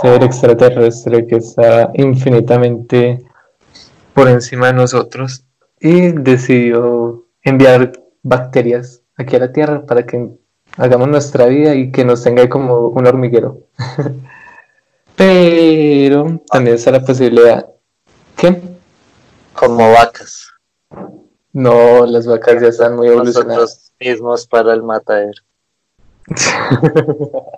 ser 0.00 0.24
extraterrestre 0.24 1.26
que 1.26 1.36
está 1.36 1.90
infinitamente 1.94 3.27
por 4.18 4.28
encima 4.28 4.66
de 4.66 4.72
nosotros 4.72 5.44
y 5.78 6.10
decidió 6.10 7.28
enviar 7.40 7.92
bacterias 8.24 9.04
aquí 9.16 9.36
a 9.36 9.38
la 9.38 9.52
Tierra 9.52 9.86
para 9.86 10.06
que 10.06 10.30
hagamos 10.76 11.06
nuestra 11.06 11.46
vida 11.46 11.76
y 11.76 11.92
que 11.92 12.04
nos 12.04 12.24
tenga 12.24 12.48
como 12.48 12.88
un 12.88 13.06
hormiguero. 13.06 13.60
Pero 15.16 16.42
también 16.50 16.74
está 16.74 16.90
la 16.90 17.00
posibilidad 17.00 17.64
¿Qué? 18.36 18.60
Como 19.52 19.92
vacas. 19.92 20.48
No, 21.52 22.04
las 22.04 22.26
vacas 22.26 22.60
ya 22.60 22.68
están 22.68 22.96
muy 22.96 23.06
evolucionadas. 23.06 23.56
Nosotros 23.56 23.92
mismos 24.00 24.48
para 24.48 24.74
el 24.74 24.82
matadero. 24.82 25.42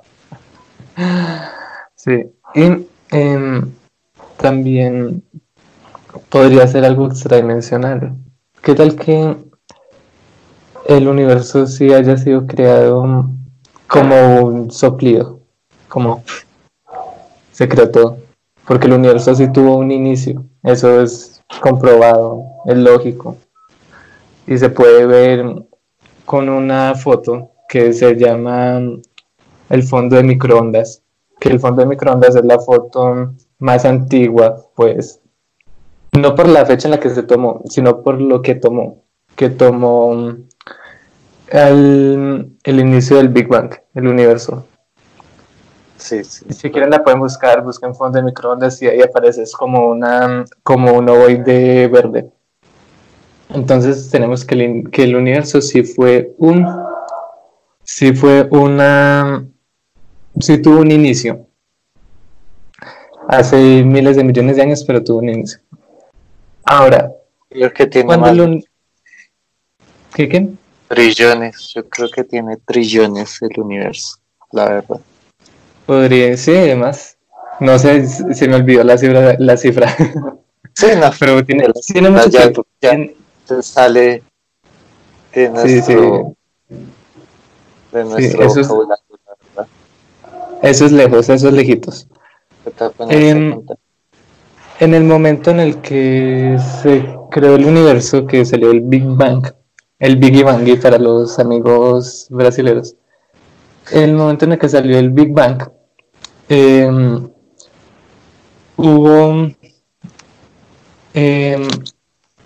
sí, 1.95 2.31
y 2.55 2.87
em, 3.13 3.73
también 4.37 5.23
podría 6.31 6.67
ser 6.67 6.85
algo 6.85 7.09
extradimensional. 7.09 8.15
¿Qué 8.63 8.75
tal 8.75 8.95
que 8.95 9.37
el 10.87 11.09
universo 11.09 11.67
sí 11.67 11.93
haya 11.93 12.17
sido 12.17 12.47
creado 12.47 13.29
como 13.87 14.41
un 14.47 14.71
soplido? 14.71 15.41
Como 15.89 16.23
se 17.53 17.69
creó 17.69 17.91
todo. 17.91 18.19
Porque 18.67 18.87
el 18.87 18.93
universo 18.93 19.35
sí 19.35 19.53
tuvo 19.53 19.77
un 19.77 19.91
inicio. 19.91 20.45
Eso 20.63 21.01
es 21.01 21.43
comprobado, 21.61 22.45
es 22.67 22.77
lógico. 22.77 23.37
Y 24.47 24.57
se 24.57 24.71
puede 24.71 25.07
ver 25.07 25.45
con 26.25 26.49
una 26.49 26.95
foto 26.95 27.51
que 27.69 27.93
se 27.93 28.15
llama 28.15 28.81
el 29.69 29.83
fondo 29.83 30.17
de 30.17 30.23
microondas. 30.23 31.03
Que 31.41 31.49
el 31.49 31.59
fondo 31.59 31.83
de 31.83 31.89
microondas 31.89 32.37
es 32.37 32.45
la 32.45 32.61
foto 32.61 33.33
más 33.59 33.85
antigua, 33.85 34.57
pues, 34.77 35.21
no 36.13 36.35
por 36.35 36.49
la 36.49 36.67
fecha 36.67 36.89
en 36.89 36.93
la 36.93 37.01
que 37.01 37.11
se 37.11 37.23
tomó, 37.23 37.63
sino 37.69 38.03
por 38.03 38.21
lo 38.21 38.43
que 38.43 38.55
tomó, 38.55 39.05
que 39.37 39.51
tomó 39.51 40.37
el, 41.49 42.57
el 42.63 42.81
inicio 42.81 43.17
del 43.17 43.29
Big 43.29 43.49
Bang, 43.49 43.75
el 43.95 44.07
universo. 44.07 44.67
Sí, 45.97 46.25
sí. 46.25 46.47
Si 46.49 46.71
quieren 46.71 46.91
la 46.91 47.05
pueden 47.05 47.21
buscar, 47.21 47.63
busquen 47.63 47.95
fondo 47.95 48.19
de 48.19 48.25
microondas 48.25 48.81
y 48.81 48.89
ahí 48.89 49.03
aparece, 49.03 49.43
es 49.43 49.53
como, 49.53 49.89
una, 49.89 50.45
como 50.63 50.95
un 50.95 51.09
ovoide 51.09 51.89
verde. 51.89 52.31
Entonces 53.51 54.09
tenemos 54.11 54.45
que 54.45 54.55
el, 54.55 54.91
que 54.91 55.05
el 55.05 55.17
universo 55.17 55.61
sí 55.61 55.83
fue 55.83 56.35
un, 56.39 56.67
sí 57.83 58.15
fue 58.15 58.49
una, 58.51 59.45
sí 60.39 60.63
tuvo 60.63 60.81
un 60.81 60.91
inicio, 60.91 61.47
hace 63.29 63.83
miles 63.85 64.17
de 64.17 64.25
millones 64.25 64.57
de 64.57 64.63
años, 64.63 64.85
pero 64.85 65.03
tuvo 65.05 65.19
un 65.19 65.29
inicio. 65.29 65.61
Ahora, 66.71 67.11
creo 67.49 67.73
que 67.73 67.87
tiene 67.89 68.07
cuando 68.07 68.27
más 68.27 68.39
el 68.39 68.65
¿Qué, 70.15 70.29
qué? 70.29 70.49
trillones. 70.87 71.69
Yo 71.75 71.89
creo 71.89 72.09
que 72.09 72.23
tiene 72.23 72.59
trillones 72.59 73.43
el 73.43 73.61
universo, 73.61 74.19
la 74.53 74.67
verdad. 74.69 75.01
Podría, 75.85 76.37
sí, 76.37 76.53
además. 76.57 77.17
No 77.59 77.77
sé, 77.77 78.07
se 78.07 78.47
me 78.47 78.55
olvidó 78.55 78.85
la 78.85 78.97
cifra, 78.97 79.35
la 79.39 79.57
cifra. 79.57 79.95
Sí, 80.73 80.87
no, 80.99 81.11
pero 81.19 81.45
tiene, 81.45 81.65
Ya- 81.67 81.73
tiene 81.93 82.11
mucho 82.11 82.29
ya- 82.29 82.41
tiempo. 82.43 82.65
ya 82.81 82.97
te 83.49 83.63
sale 83.63 84.23
de 85.35 85.47
Sí, 85.67 85.83
sí. 85.83 85.95
nuestro, 85.95 86.37
de 87.91 88.05
nuestro 88.05 88.43
eso 88.45 88.61
es- 88.61 88.69
la. 88.69 89.67
Eso 90.63 90.87
es 90.87 90.93
lejos, 90.93 91.29
eso 91.29 91.49
es 91.49 91.53
lejitos. 91.53 92.07
Toca 92.65 92.91
ponerse 92.91 93.31
Em, 93.31 93.53
a 93.53 93.55
contar. 93.57 93.79
En 94.81 94.95
el 94.95 95.05
momento 95.05 95.51
en 95.51 95.61
el 95.61 95.83
que 95.83 96.57
se 96.81 97.07
creó 97.31 97.57
el 97.57 97.67
universo, 97.67 98.27
que 98.27 98.47
salió 98.47 98.71
el 98.71 98.81
Big 98.81 99.05
Bang, 99.05 99.47
el 99.99 100.17
Biggie 100.17 100.43
Bangui 100.43 100.77
para 100.77 100.97
los 100.97 101.39
amigos 101.39 102.27
brasileños, 102.31 102.97
en 103.93 104.05
el 104.05 104.17
momento 104.17 104.47
en 104.47 104.53
el 104.53 104.59
que 104.59 104.71
salió 104.71 104.99
el 104.99 105.11
Big 105.11 105.35
Bang, 105.35 105.69
em, 106.49 107.29
hubo, 108.79 109.51
em, 111.13 111.69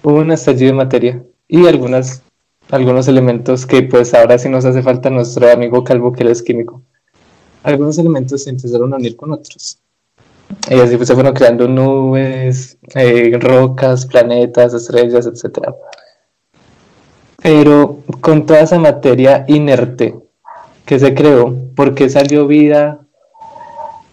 hubo 0.03 0.19
un 0.19 0.33
estallido 0.33 0.73
de 0.73 0.77
materia 0.77 1.25
y 1.47 1.69
algunas, 1.69 2.21
algunos 2.69 3.07
elementos 3.07 3.65
que 3.65 3.83
pues 3.85 4.13
ahora 4.13 4.39
sí 4.39 4.49
nos 4.49 4.65
hace 4.65 4.83
falta 4.83 5.09
nuestro 5.09 5.53
amigo 5.53 5.85
Calvo, 5.85 6.13
que 6.13 6.25
él 6.25 6.31
es 6.31 6.43
químico. 6.43 6.83
Algunos 7.63 7.97
elementos 7.97 8.43
se 8.43 8.51
empezaron 8.51 8.93
a 8.93 8.97
unir 8.97 9.15
con 9.15 9.31
otros. 9.33 9.79
Y 10.71 10.81
así 10.81 10.97
pues, 10.97 11.09
se 11.09 11.15
fueron 11.15 11.35
creando 11.35 11.69
nubes, 11.69 12.79
eh, 12.95 13.37
rocas, 13.39 14.07
planetas, 14.07 14.73
estrellas, 14.73 15.27
etc. 15.27 15.75
Pero 17.43 17.99
con 18.21 18.47
toda 18.47 18.61
esa 18.61 18.79
materia 18.79 19.45
inerte 19.49 20.15
que 20.87 20.99
se 20.99 21.15
creó, 21.15 21.55
¿por 21.75 21.95
qué 21.95 22.09
salió 22.09 22.47
vida 22.47 23.01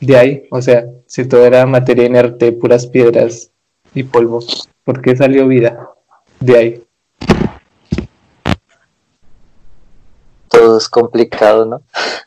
de 0.01 0.17
ahí? 0.17 0.47
O 0.51 0.61
sea, 0.61 0.85
si 1.05 1.25
todo 1.25 1.45
era 1.45 1.65
materia 1.65 2.05
inerte, 2.05 2.51
puras 2.51 2.87
piedras 2.87 3.51
y 3.93 4.03
polvo, 4.03 4.39
¿por 4.83 5.01
qué 5.01 5.15
salió 5.15 5.47
vida 5.47 5.89
de 6.39 6.57
ahí? 6.57 6.83
Todo 10.49 10.77
es 10.77 10.89
complicado, 10.89 11.65
¿no? 11.65 11.81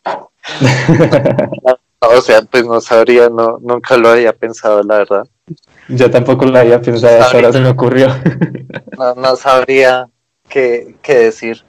O 2.17 2.21
sea, 2.21 2.43
pues 2.43 2.65
no 2.65 2.81
sabría, 2.81 3.29
no, 3.29 3.59
nunca 3.63 3.97
lo 3.97 4.09
había 4.11 4.33
pensado, 4.33 4.83
la 4.83 4.99
verdad. 4.99 5.27
Yo 5.89 6.11
tampoco 6.11 6.47
lo 6.47 6.59
había 6.59 6.81
pensado, 6.81 7.21
hasta 7.23 7.37
ahora 7.37 7.53
se 7.53 7.61
me 7.61 7.69
ocurrió. 7.69 8.09
No, 8.99 9.15
no 9.17 9.35
sabría 9.37 10.09
qué, 10.49 10.95
qué 11.03 11.15
decir. 11.19 11.65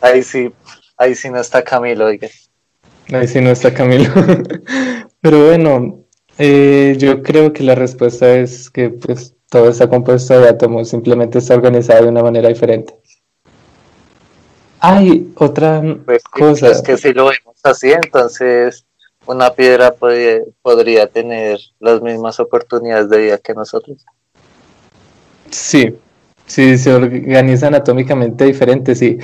Ahí 0.00 0.22
sí, 0.24 0.52
ahí 0.96 1.14
sí 1.14 1.30
no 1.30 1.38
está 1.40 1.62
Camilo, 1.62 2.06
oiga. 2.06 2.28
Ahí 3.12 3.28
sí 3.28 3.40
no 3.40 3.50
está 3.50 3.72
Camilo. 3.72 4.10
Pero 5.20 5.46
bueno, 5.46 6.00
eh, 6.38 6.96
yo 6.98 7.22
creo 7.22 7.52
que 7.52 7.62
la 7.62 7.74
respuesta 7.76 8.34
es 8.34 8.70
que 8.70 8.90
pues 8.90 9.34
todo 9.50 9.68
está 9.70 9.88
compuesto 9.88 10.38
de 10.40 10.48
átomos, 10.48 10.88
simplemente 10.88 11.38
está 11.38 11.54
organizado 11.54 12.04
de 12.04 12.08
una 12.08 12.22
manera 12.22 12.48
diferente. 12.48 12.94
Hay 14.80 15.30
otra 15.36 15.82
Pues 16.06 16.24
cosa. 16.24 16.70
es 16.70 16.82
que 16.82 16.96
si 16.96 17.12
lo 17.12 17.24
vemos 17.26 17.56
así, 17.62 17.92
entonces 17.92 18.86
una 19.30 19.50
piedra 19.50 19.94
podría, 19.94 21.06
tener 21.06 21.58
las 21.78 22.02
mismas 22.02 22.40
oportunidades 22.40 23.08
de 23.08 23.18
vida 23.18 23.38
que 23.38 23.54
nosotros. 23.54 24.04
Sí, 25.50 25.96
sí, 26.46 26.76
se 26.76 26.92
organizan 26.92 27.74
atómicamente 27.74 28.44
diferente, 28.44 28.94
sí. 28.94 29.18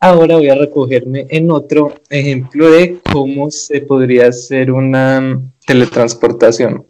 Ahora 0.00 0.36
voy 0.36 0.48
a 0.48 0.54
recogerme 0.54 1.26
en 1.30 1.50
otro 1.50 1.92
ejemplo 2.10 2.70
de 2.70 2.98
cómo 3.12 3.50
se 3.50 3.80
podría 3.80 4.28
hacer 4.28 4.70
una 4.70 5.40
teletransportación, 5.66 6.86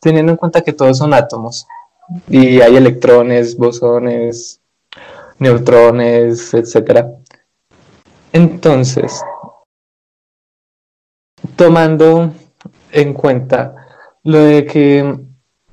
teniendo 0.00 0.32
en 0.32 0.38
cuenta 0.38 0.60
que 0.60 0.72
todos 0.72 0.98
son 0.98 1.14
átomos 1.14 1.66
y 2.28 2.60
hay 2.60 2.76
electrones, 2.76 3.56
bosones, 3.56 4.60
neutrones, 5.38 6.54
etcétera. 6.54 7.10
Entonces, 8.32 9.20
tomando 11.58 12.32
en 12.92 13.12
cuenta 13.12 13.74
lo 14.22 14.38
de 14.38 14.64
que 14.64 15.18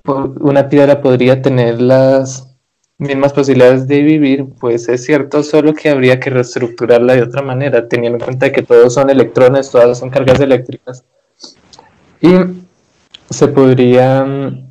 po- 0.02 0.34
una 0.42 0.68
piedra 0.68 1.00
podría 1.00 1.42
tener 1.42 1.80
las 1.80 2.58
mismas 2.98 3.34
posibilidades 3.34 3.88
de 3.88 4.02
vivir, 4.02 4.46
pues 4.60 4.90
es 4.90 5.04
cierto, 5.06 5.44
solo 5.44 5.74
que 5.74 5.90
habría 5.90 6.20
que 6.20 6.30
reestructurarla 6.32 7.14
de 7.14 7.22
otra 7.22 7.44
manera, 7.44 7.88
teniendo 7.88 8.18
en 8.18 8.24
cuenta 8.26 8.52
que 8.52 8.64
todos 8.64 8.96
son 8.96 9.10
electrones, 9.10 9.70
todas 9.70 10.00
son 10.00 10.10
cargas 10.10 10.40
eléctricas. 10.40 11.04
Y 12.20 12.34
se 13.30 13.48
podría, 13.50 14.24
mm, 14.26 14.68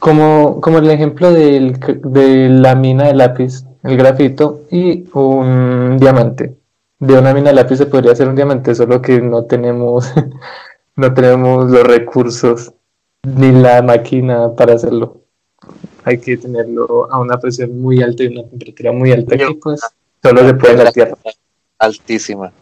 como, 0.00 0.60
como 0.60 0.78
el 0.78 0.90
ejemplo 0.90 1.30
de 1.32 2.48
la 2.50 2.74
mina 2.74 3.04
de 3.06 3.14
lápiz, 3.14 3.64
el 3.84 3.96
grafito 3.96 4.62
y 4.70 5.04
un 5.12 5.96
diamante. 6.00 6.56
De 6.98 7.18
una 7.18 7.34
mina 7.34 7.50
de 7.50 7.56
lápiz 7.56 7.76
se 7.76 7.86
podría 7.86 8.12
hacer 8.12 8.28
un 8.28 8.36
diamante, 8.36 8.74
solo 8.74 9.02
que 9.02 9.20
no 9.20 9.44
tenemos, 9.44 10.10
no 10.96 11.12
tenemos 11.12 11.70
los 11.70 11.82
recursos 11.82 12.72
ni 13.22 13.52
la 13.52 13.82
máquina 13.82 14.54
para 14.54 14.74
hacerlo. 14.74 15.20
Hay 16.04 16.18
que 16.18 16.36
tenerlo 16.36 17.10
a 17.10 17.18
una 17.18 17.38
presión 17.38 17.80
muy 17.80 18.02
alta 18.02 18.22
y 18.22 18.28
una 18.28 18.48
temperatura 18.48 18.92
muy 18.92 19.12
alta 19.12 19.36
pues 19.60 19.80
solo 20.22 20.46
se 20.46 20.54
puede 20.54 20.74
en 20.74 20.84
la 20.84 20.92
Tierra, 20.92 21.16
Altísima. 21.78 22.52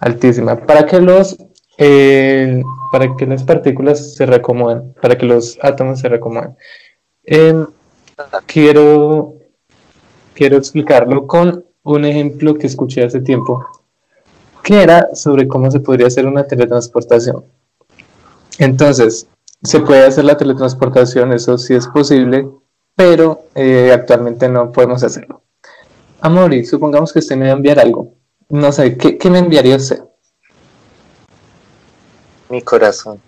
altísima. 0.00 0.56
Para 0.56 0.86
que 0.86 1.00
los 1.00 1.36
eh, 1.76 2.62
para 2.92 3.16
que 3.16 3.26
las 3.26 3.42
partículas 3.42 4.14
se 4.14 4.24
reacomoden, 4.24 4.94
para 5.02 5.18
que 5.18 5.26
los 5.26 5.58
átomos 5.60 5.98
se 6.00 6.08
reacomoden. 6.08 6.56
Em, 7.24 7.66
quiero, 8.46 9.34
quiero 10.34 10.56
explicarlo 10.56 11.26
con 11.26 11.64
un 11.84 12.04
ejemplo 12.04 12.54
que 12.54 12.66
escuché 12.66 13.04
hace 13.04 13.20
tiempo, 13.20 13.64
que 14.62 14.82
era 14.82 15.14
sobre 15.14 15.46
cómo 15.46 15.70
se 15.70 15.80
podría 15.80 16.08
hacer 16.08 16.26
una 16.26 16.46
teletransportación. 16.46 17.44
Entonces, 18.58 19.28
se 19.62 19.80
puede 19.80 20.04
hacer 20.06 20.24
la 20.24 20.36
teletransportación, 20.36 21.32
eso 21.32 21.56
sí 21.58 21.74
es 21.74 21.86
posible, 21.86 22.48
pero 22.96 23.44
eh, 23.54 23.92
actualmente 23.92 24.48
no 24.48 24.72
podemos 24.72 25.02
hacerlo. 25.02 25.42
Amori, 26.20 26.64
supongamos 26.64 27.12
que 27.12 27.18
usted 27.18 27.36
me 27.36 27.46
va 27.46 27.52
a 27.52 27.56
enviar 27.56 27.78
algo. 27.78 28.14
No 28.48 28.72
sé, 28.72 28.96
¿qué, 28.96 29.18
qué 29.18 29.30
me 29.30 29.38
enviaría 29.38 29.76
usted? 29.76 30.02
Mi 32.48 32.62
corazón. 32.62 33.20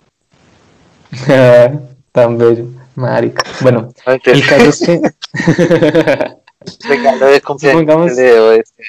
Tan 2.13 2.39
bello. 2.39 2.67
Marica. 2.95 3.43
Bueno, 3.61 3.93
el 4.07 4.47
caso 4.47 4.65
es 4.65 4.81
que. 4.81 5.03
Regalo 6.89 7.27
de 7.27 7.41
cumpleaños 7.41 8.19
este. 8.19 8.83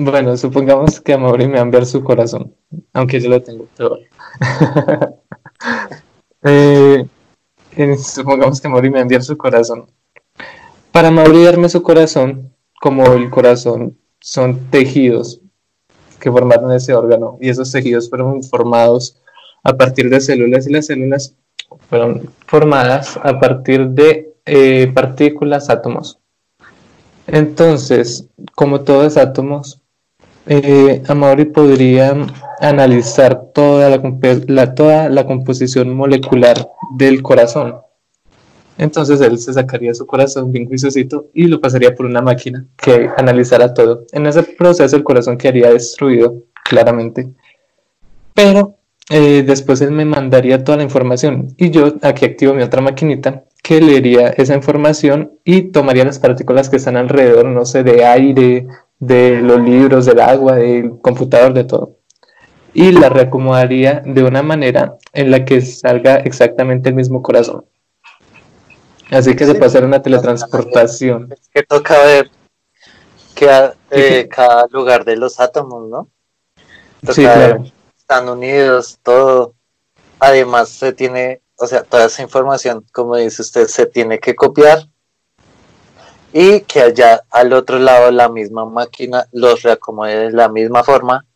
Bueno, 0.00 0.36
supongamos 0.36 1.00
que 1.00 1.12
Amaury 1.12 1.48
me 1.48 1.54
va 1.54 1.58
a 1.58 1.62
enviar 1.62 1.84
su 1.84 2.04
corazón, 2.04 2.54
aunque 2.92 3.20
yo 3.20 3.28
lo 3.28 3.42
tengo, 3.42 3.66
pero 3.76 3.98
eh, 6.44 7.04
supongamos 8.00 8.60
que 8.60 8.68
Amaury 8.68 8.90
me 8.90 8.94
va 8.94 8.98
a 9.00 9.02
enviar 9.02 9.24
su 9.24 9.36
corazón. 9.36 9.86
Para 10.92 11.08
Amaury 11.08 11.42
darme 11.42 11.68
su 11.68 11.82
corazón, 11.82 12.54
como 12.80 13.12
el 13.12 13.28
corazón 13.28 13.98
son 14.20 14.70
tejidos 14.70 15.40
que 16.20 16.30
formaron 16.30 16.72
ese 16.72 16.94
órgano, 16.94 17.36
y 17.40 17.48
esos 17.48 17.72
tejidos 17.72 18.08
fueron 18.08 18.44
formados 18.44 19.20
a 19.64 19.76
partir 19.76 20.10
de 20.10 20.20
células, 20.20 20.68
y 20.68 20.72
las 20.72 20.86
células 20.86 21.34
fueron 21.88 22.30
formadas 22.46 23.18
a 23.20 23.40
partir 23.40 23.88
de 23.88 24.32
eh, 24.46 24.92
partículas, 24.94 25.70
átomos. 25.70 26.20
Entonces, 27.28 28.26
como 28.54 28.80
todos 28.80 29.18
átomos, 29.18 29.82
eh, 30.46 31.02
podría 31.52 32.16
analizar 32.58 33.52
toda 33.54 33.90
la, 33.90 34.74
toda 34.74 35.08
la 35.10 35.26
composición 35.26 35.94
molecular 35.94 36.68
del 36.96 37.22
corazón. 37.22 37.76
Entonces 38.78 39.20
él 39.20 39.38
se 39.38 39.52
sacaría 39.52 39.94
su 39.94 40.06
corazón 40.06 40.52
bien 40.52 40.66
juiciosito 40.66 41.26
y 41.34 41.48
lo 41.48 41.60
pasaría 41.60 41.94
por 41.94 42.06
una 42.06 42.22
máquina 42.22 42.64
que 42.76 43.10
analizara 43.16 43.74
todo. 43.74 44.06
En 44.12 44.26
ese 44.26 44.42
proceso 44.42 44.96
el 44.96 45.04
corazón 45.04 45.36
quedaría 45.36 45.70
destruido, 45.70 46.34
claramente. 46.64 47.28
Pero 48.32 48.77
eh, 49.10 49.42
después 49.46 49.80
él 49.80 49.92
me 49.92 50.04
mandaría 50.04 50.64
toda 50.64 50.78
la 50.78 50.84
información 50.84 51.54
y 51.56 51.70
yo 51.70 51.94
aquí 52.02 52.24
activo 52.26 52.52
mi 52.52 52.62
otra 52.62 52.82
maquinita 52.82 53.44
que 53.62 53.80
leería 53.80 54.28
esa 54.28 54.54
información 54.54 55.32
y 55.44 55.72
tomaría 55.72 56.04
las 56.04 56.18
partículas 56.18 56.68
que 56.68 56.76
están 56.76 56.96
alrededor, 56.96 57.46
no 57.46 57.66
sé, 57.66 57.82
de 57.82 58.04
aire, 58.04 58.66
de 58.98 59.40
los 59.42 59.60
libros, 59.60 60.06
del 60.06 60.20
agua, 60.20 60.56
del 60.56 60.98
computador, 61.00 61.52
de 61.52 61.64
todo. 61.64 61.96
Y 62.72 62.92
la 62.92 63.08
reacomodaría 63.08 64.02
de 64.04 64.22
una 64.22 64.42
manera 64.42 64.96
en 65.12 65.30
la 65.30 65.44
que 65.44 65.60
salga 65.60 66.16
exactamente 66.16 66.88
el 66.88 66.94
mismo 66.94 67.22
corazón. 67.22 67.64
Así 69.10 69.34
que 69.34 69.46
se 69.46 69.54
puede 69.54 69.66
hacer 69.66 69.84
una 69.84 70.02
teletransportación. 70.02 71.32
Es 71.32 71.48
que 71.52 71.62
toca 71.62 71.98
ver 72.04 72.30
eh, 73.90 74.28
cada 74.30 74.66
lugar 74.70 75.04
de 75.04 75.16
los 75.16 75.40
átomos, 75.40 75.88
¿no? 75.88 76.08
sí, 77.12 77.22
claro. 77.22 77.64
Están 78.10 78.30
unidos, 78.30 78.98
todo. 79.02 79.52
Además, 80.18 80.70
se 80.70 80.94
tiene, 80.94 81.42
o 81.56 81.66
sea, 81.66 81.82
toda 81.82 82.06
esa 82.06 82.22
información, 82.22 82.82
como 82.90 83.16
dice 83.16 83.42
usted, 83.42 83.66
se 83.66 83.84
tiene 83.84 84.18
que 84.18 84.34
copiar. 84.34 84.88
Y 86.32 86.62
que 86.62 86.80
allá 86.80 87.22
al 87.28 87.52
otro 87.52 87.78
lado 87.78 88.10
la 88.10 88.30
misma 88.30 88.64
máquina 88.64 89.26
los 89.32 89.60
reacomode 89.60 90.16
de 90.16 90.32
la 90.32 90.48
misma 90.48 90.82
forma 90.84 91.26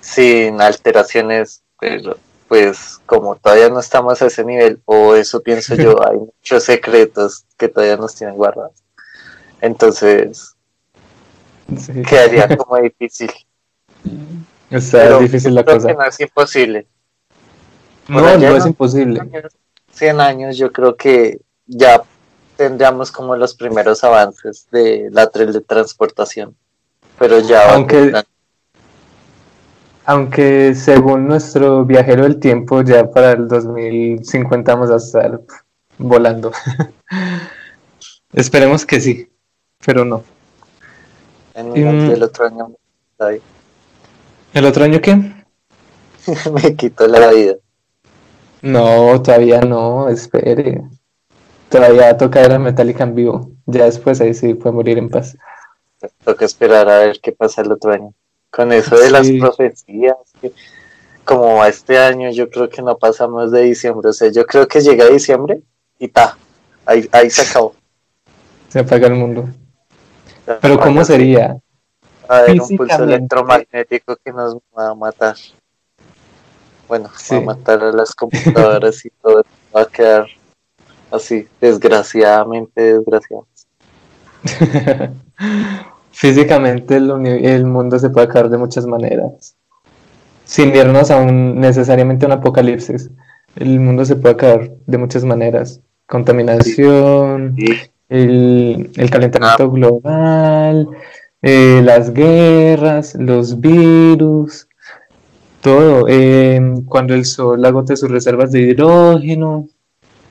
sin 0.00 0.60
alteraciones 0.60 1.62
pero 1.78 2.16
pues 2.48 3.00
como 3.06 3.36
todavía 3.36 3.68
no 3.68 3.78
estamos 3.78 4.20
a 4.20 4.26
ese 4.26 4.44
nivel 4.44 4.80
o 4.84 5.14
eso 5.14 5.40
pienso 5.42 5.76
yo 5.76 5.94
hay 6.08 6.16
muchos 6.16 6.64
secretos 6.64 7.44
que 7.56 7.68
todavía 7.68 7.98
nos 7.98 8.16
tienen 8.16 8.34
guardados. 8.34 8.82
Entonces 9.60 10.56
quedaría 12.08 12.56
como 12.56 12.78
difícil 12.78 13.30
o 14.70 14.80
sea, 14.80 15.10
es 15.10 15.20
difícil 15.20 15.54
la 15.54 15.64
cosa 15.64 15.92
no 15.92 16.04
es 16.04 16.20
imposible 16.20 16.86
no, 18.08 18.20
no 18.20 18.56
es 18.56 18.66
imposible 18.66 19.20
100 19.90 20.20
años 20.20 20.56
yo 20.56 20.72
creo 20.72 20.96
que 20.96 21.40
ya 21.66 22.02
tendríamos 22.56 23.12
como 23.12 23.36
los 23.36 23.54
primeros 23.54 24.02
avances 24.02 24.66
de 24.70 25.08
la 25.12 25.28
teletransportación. 25.28 26.56
Pero 27.18 27.38
ya. 27.40 27.74
Aunque, 27.74 28.12
aunque 30.04 30.74
según 30.74 31.26
nuestro 31.26 31.84
viajero 31.84 32.24
del 32.24 32.38
tiempo, 32.38 32.82
ya 32.82 33.10
para 33.10 33.32
el 33.32 33.48
2050 33.48 34.74
vamos 34.74 34.90
a 34.90 34.96
estar 34.96 35.40
volando. 35.98 36.52
Esperemos 38.32 38.84
que 38.84 39.00
sí, 39.00 39.30
pero 39.84 40.04
no. 40.04 40.24
En 41.54 41.74
el 41.76 42.22
otro 42.22 42.46
año. 42.46 42.74
¿El 44.56 44.64
otro 44.64 44.84
año 44.84 45.02
qué? 45.02 45.14
Me 46.54 46.74
quitó 46.76 47.06
la 47.06 47.30
vida. 47.30 47.56
No, 48.62 49.20
todavía 49.20 49.60
no, 49.60 50.08
espere. 50.08 50.80
Todavía 51.68 52.16
toca 52.16 52.40
ver 52.40 52.52
a 52.52 52.58
Metallica 52.58 53.04
en 53.04 53.14
vivo. 53.14 53.50
Ya 53.66 53.84
después 53.84 54.18
ahí 54.22 54.32
sí 54.32 54.54
puede 54.54 54.74
morir 54.74 54.96
en 54.96 55.10
paz. 55.10 55.36
Toca 56.24 56.46
esperar 56.46 56.88
a 56.88 57.00
ver 57.00 57.20
qué 57.22 57.32
pasa 57.32 57.60
el 57.60 57.70
otro 57.70 57.92
año. 57.92 58.14
Con 58.48 58.72
eso 58.72 58.96
de 58.96 59.10
las 59.10 59.28
profecías, 59.30 60.16
como 61.22 61.62
a 61.62 61.68
este 61.68 61.98
año 61.98 62.30
yo 62.30 62.48
creo 62.48 62.70
que 62.70 62.80
no 62.80 62.96
pasamos 62.96 63.52
de 63.52 63.60
diciembre. 63.60 64.08
O 64.08 64.14
sea, 64.14 64.32
yo 64.32 64.46
creo 64.46 64.66
que 64.66 64.80
llega 64.80 65.04
diciembre 65.04 65.60
y 65.98 66.08
ta, 66.08 66.38
ahí, 66.86 67.06
ahí 67.12 67.28
se 67.28 67.42
acabó. 67.42 67.74
Se 68.70 68.78
apaga 68.78 69.08
el 69.08 69.16
mundo. 69.16 69.50
Pero 70.62 70.80
¿cómo 70.80 71.04
sería? 71.04 71.58
A 72.28 72.42
ver, 72.42 72.60
un 72.60 72.76
pulso 72.76 73.04
electromagnético 73.04 74.16
que 74.16 74.32
nos 74.32 74.56
va 74.76 74.90
a 74.90 74.94
matar. 74.94 75.36
Bueno, 76.88 77.10
va 77.32 77.36
a 77.36 77.40
matar 77.40 77.82
a 77.82 77.92
las 77.92 78.14
computadoras 78.14 79.04
y 79.04 79.10
todo. 79.22 79.44
Va 79.74 79.82
a 79.82 79.86
quedar 79.86 80.26
así, 81.10 81.46
desgraciadamente 81.60 82.98
desgraciados. 82.98 83.46
Físicamente 86.10 86.96
el, 86.96 87.66
mundo 87.66 87.98
se 87.98 88.08
puede 88.10 88.26
acabar 88.26 88.48
de 88.48 88.58
muchas 88.58 88.86
maneras. 88.86 89.54
Sin 90.44 90.74
irnos 90.74 91.10
a 91.10 91.18
un, 91.18 91.60
necesariamente 91.60 92.24
a 92.24 92.28
un 92.28 92.32
apocalipsis. 92.32 93.10
El 93.56 93.80
mundo 93.80 94.04
se 94.04 94.16
puede 94.16 94.34
acabar 94.34 94.70
de 94.86 94.98
muchas 94.98 95.24
maneras. 95.24 95.80
Contaminación, 96.06 97.56
El, 98.08 98.90
calentamiento 99.10 99.64
ah. 99.64 99.70
global, 99.70 100.88
eh, 101.42 101.80
las 101.84 102.12
guerras, 102.12 103.14
los 103.14 103.60
virus, 103.60 104.68
todo. 105.60 106.06
Eh, 106.08 106.60
cuando 106.86 107.14
el 107.14 107.24
sol 107.24 107.64
agote 107.64 107.96
sus 107.96 108.10
reservas 108.10 108.52
de 108.52 108.60
hidrógeno, 108.60 109.68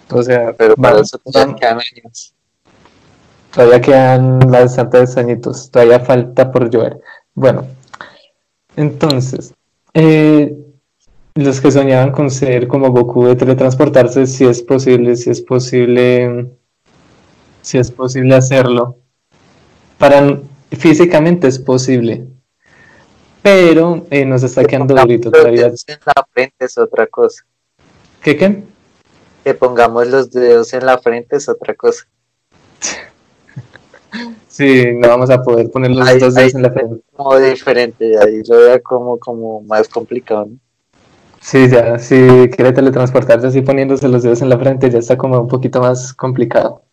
o 0.09 0.23
sea, 0.23 0.53
pero 0.57 0.75
para 0.75 0.99
eso 1.01 1.17
todavía 1.17 1.55
quedan 1.55 1.79
años. 1.79 2.33
Todavía 3.53 3.81
quedan 3.81 4.39
bastantes 4.39 5.15
añitos, 5.17 5.71
todavía 5.71 5.99
falta 5.99 6.51
por 6.51 6.69
llover. 6.69 6.99
Bueno, 7.33 7.65
entonces, 8.75 9.53
eh, 9.93 10.53
los 11.35 11.61
que 11.61 11.71
soñaban 11.71 12.11
con 12.11 12.29
ser 12.29 12.67
como 12.67 12.91
Goku 12.91 13.25
de 13.27 13.35
teletransportarse, 13.35 14.25
si 14.27 14.45
es 14.45 14.61
posible, 14.61 15.15
si 15.15 15.29
es 15.29 15.41
posible, 15.41 16.49
si 17.61 17.77
es 17.77 17.91
posible 17.91 18.35
hacerlo. 18.35 18.97
Para 19.97 20.39
físicamente 20.71 21.47
es 21.47 21.59
posible, 21.59 22.27
pero 23.41 24.05
eh, 24.09 24.25
nos 24.25 24.43
está 24.43 24.63
quedando 24.65 24.95
durito 24.95 25.31
todavía. 25.31 25.67
En 25.67 25.99
la 26.05 26.25
frente 26.31 26.65
es 26.65 26.77
otra 26.77 27.07
cosa. 27.07 27.45
¿Qué 28.21 28.35
qué? 28.35 28.63
que 29.45 29.53
pongamos 29.53 30.07
los 30.07 30.31
dedos 30.31 30.73
en 30.73 30.87
la 30.87 30.97
frente 30.97 31.37
es 31.37 31.47
otra 31.47 31.73
cosa. 31.75 32.03
Sí, 34.47 34.85
no 34.93 35.09
vamos 35.09 35.29
a 35.29 35.41
poder 35.43 35.69
poner 35.69 35.91
los 35.91 36.17
dos 36.17 36.33
dedos 36.33 36.55
en 36.55 36.61
la 36.61 36.71
frente. 36.71 37.01
Como 37.13 37.37
diferente, 37.37 38.17
ahí 38.17 38.41
lo 38.47 38.57
veo 38.57 38.81
como, 38.81 39.19
como 39.19 39.59
más 39.63 39.89
complicado. 39.89 40.47
Sí, 41.41 41.67
ya, 41.67 41.99
si 41.99 42.15
quiere 42.55 42.71
teletransportarse 42.71 43.47
así 43.47 43.61
poniéndose 43.61 44.07
los 44.07 44.23
dedos 44.23 44.41
en 44.41 44.47
la 44.47 44.57
frente, 44.57 44.89
ya 44.89 44.99
está 44.99 45.17
como 45.17 45.41
un 45.41 45.49
poquito 45.49 45.81
más 45.81 46.13
complicado. 46.13 46.84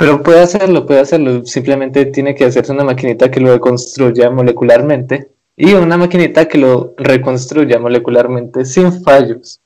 Pero 0.00 0.22
puede 0.22 0.40
hacerlo, 0.40 0.84
puede 0.84 1.00
hacerlo. 1.00 1.46
Simplemente 1.46 2.06
tiene 2.06 2.34
que 2.34 2.46
hacerse 2.46 2.72
una 2.72 2.82
maquinita 2.82 3.30
que 3.30 3.38
lo 3.38 3.52
reconstruya 3.52 4.30
molecularmente 4.30 5.30
y 5.54 5.74
una 5.74 5.96
maquinita 5.96 6.48
que 6.48 6.58
lo 6.58 6.94
reconstruya 6.96 7.78
molecularmente 7.78 8.64
sin 8.64 9.04
fallos 9.04 9.60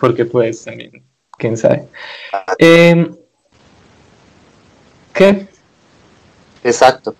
porque 0.00 0.24
pues 0.24 0.64
también, 0.64 1.04
quién 1.38 1.56
sabe. 1.56 1.86
Em, 2.58 3.14
¿Qué? 5.12 5.46
Exacto. 6.64 7.14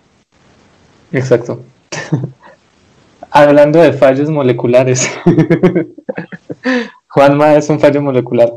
Exacto. 1.12 1.62
Hablando 3.30 3.80
de 3.80 3.92
fallos 3.92 4.30
moleculares. 4.30 5.08
Juanma 7.08 7.54
es 7.54 7.68
un 7.68 7.78
fallo 7.78 8.00
molecular. 8.00 8.50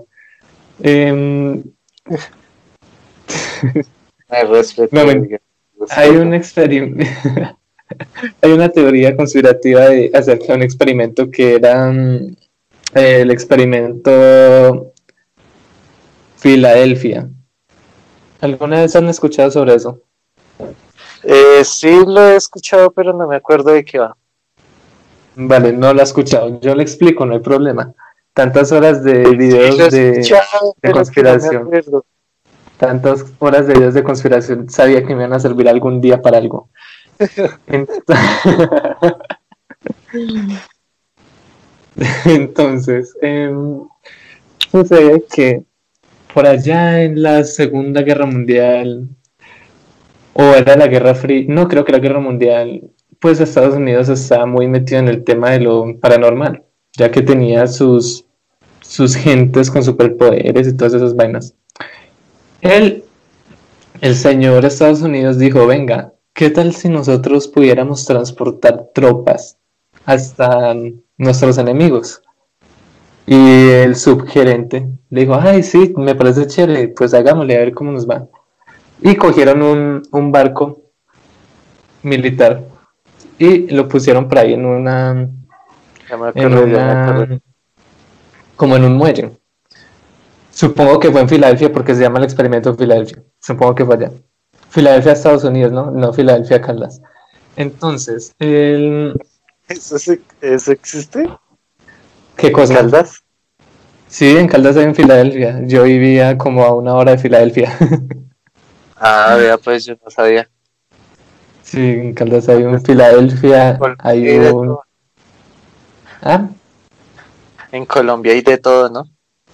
Eh, 0.82 1.62
hay 5.90 6.10
un 6.10 6.34
experimento. 6.34 7.06
hay 8.42 8.52
una 8.52 8.70
teoría 8.70 9.16
conspirativa 9.16 9.90
de 9.90 10.12
acerca 10.14 10.48
de 10.48 10.54
un 10.54 10.64
experimento 10.64 11.30
que 11.30 11.56
era 11.56 11.92
el 12.94 13.32
experimento 13.32 14.94
Filadelfia. 16.38 17.30
¿Alguna 18.42 18.82
vez 18.82 18.96
han 18.96 19.08
escuchado 19.08 19.50
sobre 19.50 19.76
eso? 19.76 20.02
Eh, 21.24 21.64
sí, 21.64 22.02
lo 22.06 22.28
he 22.28 22.36
escuchado, 22.36 22.92
pero 22.92 23.14
no 23.14 23.28
me 23.28 23.38
acuerdo 23.38 23.72
de 23.72 23.86
qué 23.86 24.00
va. 24.00 24.18
Vale, 25.36 25.72
no 25.72 25.94
lo 25.94 26.02
he 26.02 26.04
escuchado. 26.04 26.60
Yo 26.60 26.76
le 26.76 26.84
explico, 26.84 27.26
no 27.26 27.34
hay 27.34 27.40
problema. 27.40 27.94
Tantas 28.34 28.72
horas 28.72 29.04
de 29.04 29.30
videos 29.36 29.92
de, 29.92 30.22
conspiración. 30.92 31.70
Tantas 32.78 33.26
horas 33.40 33.68
de 33.68 33.76
videos 33.76 33.94
de 33.94 34.04
conspiración. 34.04 34.70
Sabía 34.70 35.04
que 35.04 35.16
me 35.16 35.24
iban 35.24 35.34
a 35.34 35.40
servir 35.40 35.70
algún 35.70 36.02
día 36.02 36.22
para 36.22 36.38
algo. 36.38 36.70
Entonces, 42.26 43.16
eh, 43.22 43.54
sucede 44.72 45.24
que 45.34 45.64
por 46.34 46.48
allá 46.48 47.04
en 47.04 47.22
la 47.22 47.44
Segunda 47.44 48.02
Guerra 48.02 48.26
Mundial, 48.26 49.08
o 50.34 50.44
era 50.44 50.76
la 50.76 50.88
Guerra 50.88 51.14
Fría, 51.14 51.46
no 51.48 51.68
creo 51.68 51.86
que 51.86 51.92
la 51.92 52.00
Guerra 52.00 52.20
Mundial, 52.20 52.90
pues 53.20 53.40
Estados 53.40 53.76
Unidos 53.76 54.10
estaba 54.10 54.46
muy 54.46 54.68
metido 54.68 55.00
en 55.00 55.08
el 55.08 55.24
tema 55.24 55.52
de 55.52 55.60
lo 55.60 56.00
paranormal, 56.00 56.64
ya 56.98 57.12
que 57.12 57.22
tenía 57.22 57.68
sus, 57.68 58.26
sus 58.82 59.16
gentes 59.16 59.70
con 59.70 59.84
superpoderes 59.84 60.68
y 60.68 60.76
todas 60.76 60.96
esas 60.96 61.16
vainas. 61.16 61.56
El, 62.64 63.04
el 64.00 64.16
señor 64.16 64.64
Estados 64.64 65.02
Unidos 65.02 65.38
dijo, 65.38 65.68
venga, 65.68 66.14
¿qué 66.34 66.50
tal 66.50 66.74
si 66.74 66.88
nosotros 66.88 67.50
pudiéramos 67.50 68.06
transportar 68.06 68.88
tropas 68.94 69.58
hasta 70.06 70.74
nuestros 71.18 71.58
enemigos? 71.58 72.22
Y 73.26 73.68
el 73.70 73.98
subgerente 73.98 74.88
le 75.10 75.22
dijo, 75.22 75.36
ay, 75.36 75.62
sí, 75.62 75.94
me 75.98 76.16
parece 76.16 76.48
chévere, 76.48 76.88
pues 76.88 77.14
hagámosle 77.14 77.58
a 77.58 77.60
ver 77.60 77.74
cómo 77.74 77.92
nos 77.92 78.10
va. 78.10 78.28
Y 79.02 79.18
cogieron 79.18 79.62
un, 79.62 80.02
un 80.12 80.32
barco 80.32 80.84
militar 82.02 82.64
y 83.38 83.68
lo 83.74 83.90
pusieron 83.90 84.30
por 84.30 84.38
ahí 84.38 84.54
en 84.54 84.66
una, 84.66 85.30
en 86.34 86.58
una 86.58 87.42
como 88.56 88.78
en 88.78 88.86
un 88.86 88.96
muelle. 88.96 89.32
Supongo 90.54 91.00
que 91.00 91.12
fue 91.12 91.22
en 91.22 91.30
Filadelfia 91.30 91.74
porque 91.74 91.96
se 91.96 92.02
llama 92.02 92.20
el 92.20 92.26
experimento 92.26 92.72
de 92.72 92.78
Filadelfia. 92.78 93.24
Supongo 93.42 93.74
que 93.74 93.86
fue 93.86 93.96
allá. 93.96 94.12
Filadelfia, 94.70 95.14
Estados 95.14 95.44
Unidos, 95.44 95.72
¿no? 95.72 95.90
No 95.92 96.14
Filadelfia, 96.14 96.62
Caldas. 96.62 97.02
Entonces, 97.56 98.34
el... 98.40 99.20
¿Eso, 99.68 99.98
¿Eso 100.42 100.72
existe? 100.72 101.28
¿Qué 102.38 102.52
cosa? 102.52 102.76
¿Caldas? 102.76 103.24
Sí, 104.08 104.38
en 104.38 104.48
Caldas 104.48 104.78
hay 104.78 104.84
en 104.84 104.96
Filadelfia. 104.96 105.62
Yo 105.66 105.84
vivía 105.84 106.38
como 106.38 106.64
a 106.64 106.76
una 106.76 106.94
hora 106.94 107.14
de 107.14 107.18
Filadelfia. 107.18 107.76
ah, 108.96 109.36
vea, 109.40 109.58
pues 109.58 109.86
yo 109.86 109.96
no 110.04 110.12
sabía. 110.12 110.48
Sí, 111.64 111.80
en 111.80 112.14
Caldas 112.14 112.48
hay 112.48 112.64
un 112.64 112.80
Filadelfia, 112.80 113.80
hay 113.98 114.38
un... 114.38 114.78
¿Ah? 116.22 116.48
En 117.72 117.86
Colombia 117.88 118.34
hay 118.34 118.42
de 118.42 118.60
todo, 118.60 118.90
¿no? 118.90 119.13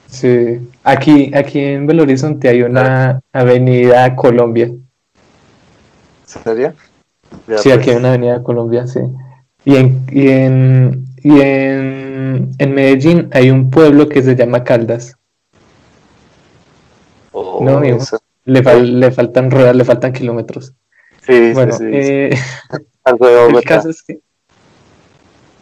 Sí, 0.09 0.59
aquí, 0.83 1.31
aquí 1.35 1.59
en 1.59 1.85
Belo 1.85 2.03
Horizonte 2.03 2.49
hay 2.49 2.63
una 2.63 3.21
avenida 3.31 4.15
Colombia. 4.15 4.71
¿Sería? 6.25 6.73
sí, 7.57 7.71
aquí 7.71 7.89
hay 7.89 7.95
pues. 7.95 7.97
una 7.97 8.09
avenida 8.09 8.43
Colombia, 8.43 8.87
sí. 8.87 9.01
Y 9.65 9.75
en, 9.75 10.05
y 10.11 10.29
en, 10.29 11.05
y 11.17 11.41
en, 11.41 12.51
en 12.57 12.73
Medellín 12.73 13.29
hay 13.31 13.51
un 13.51 13.69
pueblo 13.69 14.09
que 14.09 14.23
se 14.23 14.35
llama 14.35 14.63
Caldas. 14.63 15.15
Oh, 17.31 17.63
no, 17.63 17.77
amigo. 17.77 17.99
Le, 18.45 18.61
le 18.61 19.11
faltan 19.11 19.51
ruedas, 19.51 19.75
le 19.75 19.85
faltan 19.85 20.11
kilómetros. 20.11 20.73
Sí, 21.21 21.53
bueno, 21.53 21.73
sí, 21.73 21.83
sí. 21.83 21.89
Eh, 21.91 22.29
el 23.05 23.63
caso 23.63 23.89
es 23.89 24.01
que. 24.01 24.19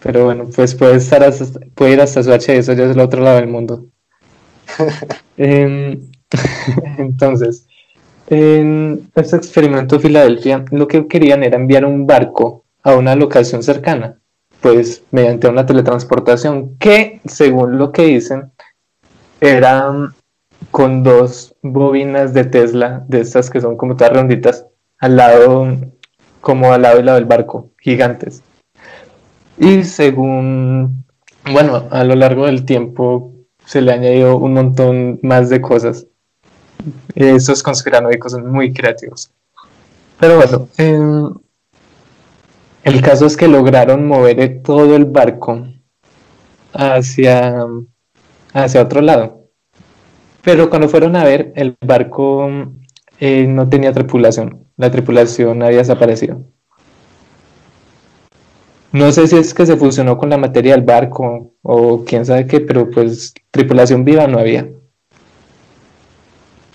Pero 0.01 0.25
bueno, 0.25 0.47
pues 0.55 0.73
puede, 0.75 0.95
estar 0.95 1.29
puede 1.75 1.93
ir 1.93 2.01
hasta 2.01 2.23
su 2.23 2.31
H, 2.31 2.55
eso 2.55 2.73
ya 2.73 2.85
es 2.85 2.91
el 2.91 2.99
otro 2.99 3.21
lado 3.21 3.37
del 3.37 3.47
mundo. 3.47 3.87
Em, 5.39 6.01
entonces, 6.97 7.67
en 8.27 9.07
este 9.13 9.35
experimento 9.35 9.95
de 9.95 10.01
Filadelfia, 10.01 10.65
lo 10.71 10.87
que 10.87 11.07
querían 11.07 11.43
era 11.43 11.57
enviar 11.57 11.85
un 11.85 12.07
barco 12.07 12.65
a 12.81 12.95
una 12.95 13.15
locación 13.15 13.61
cercana 13.61 14.17
pues 14.61 15.03
mediante 15.11 15.47
una 15.47 15.65
teletransportación 15.65 16.77
que, 16.77 17.21
según 17.25 17.77
lo 17.77 17.91
que 17.91 18.03
dicen, 18.03 18.51
era 19.39 20.11
con 20.71 21.03
dos 21.03 21.55
bobinas 21.61 22.33
de 22.33 22.45
Tesla, 22.45 23.03
de 23.07 23.21
estas 23.21 23.49
que 23.49 23.61
son 23.61 23.77
como 23.77 23.95
todas 23.95 24.13
ronditas, 24.13 24.65
al 24.99 25.15
lado, 25.15 25.77
como 26.41 26.73
al 26.73 26.81
lado 26.81 26.99
y 26.99 27.03
lado 27.03 27.17
del 27.17 27.25
barco, 27.25 27.69
gigantes. 27.79 28.43
Y 29.57 29.83
según, 29.83 31.05
bueno, 31.51 31.87
a 31.91 32.03
lo 32.03 32.15
largo 32.15 32.45
del 32.45 32.65
tiempo 32.65 33.33
se 33.67 33.81
le 33.81 33.91
añadió 33.91 34.37
un 34.37 34.53
montón 34.53 35.19
más 35.23 35.49
de 35.49 35.61
cosas. 35.61 36.07
Esos 37.15 37.61
conspiranoicos 37.61 38.31
son 38.31 38.49
muy 38.49 38.73
creativos. 38.73 39.29
Pero 40.17 40.37
bueno, 40.37 40.69
eh, 40.77 40.97
el 42.83 43.01
caso 43.01 43.25
es 43.25 43.35
que 43.35 43.49
lograron 43.49 44.07
mover 44.07 44.61
todo 44.63 44.95
el 44.95 45.03
barco 45.03 45.67
hacia, 46.71 47.65
hacia 48.53 48.81
otro 48.81 49.01
lado. 49.01 49.49
Pero 50.43 50.69
cuando 50.69 50.87
fueron 50.87 51.17
a 51.17 51.25
ver, 51.25 51.51
el 51.57 51.75
barco 51.85 52.47
eh, 53.19 53.47
no 53.47 53.67
tenía 53.67 53.91
tripulación. 53.91 54.65
La 54.77 54.89
tripulación 54.89 55.61
había 55.61 55.79
desaparecido. 55.79 56.41
No 58.91 59.11
sé 59.11 59.27
si 59.27 59.37
es 59.37 59.53
que 59.53 59.65
se 59.65 59.77
fusionó 59.77 60.17
con 60.17 60.29
la 60.29 60.37
materia 60.37 60.73
del 60.73 60.83
barco 60.83 61.51
o 61.61 62.03
quién 62.05 62.25
sabe 62.25 62.47
qué, 62.47 62.61
pero 62.61 62.89
pues 62.89 63.33
tripulación 63.51 64.05
viva 64.05 64.27
no 64.27 64.39
había. 64.39 64.67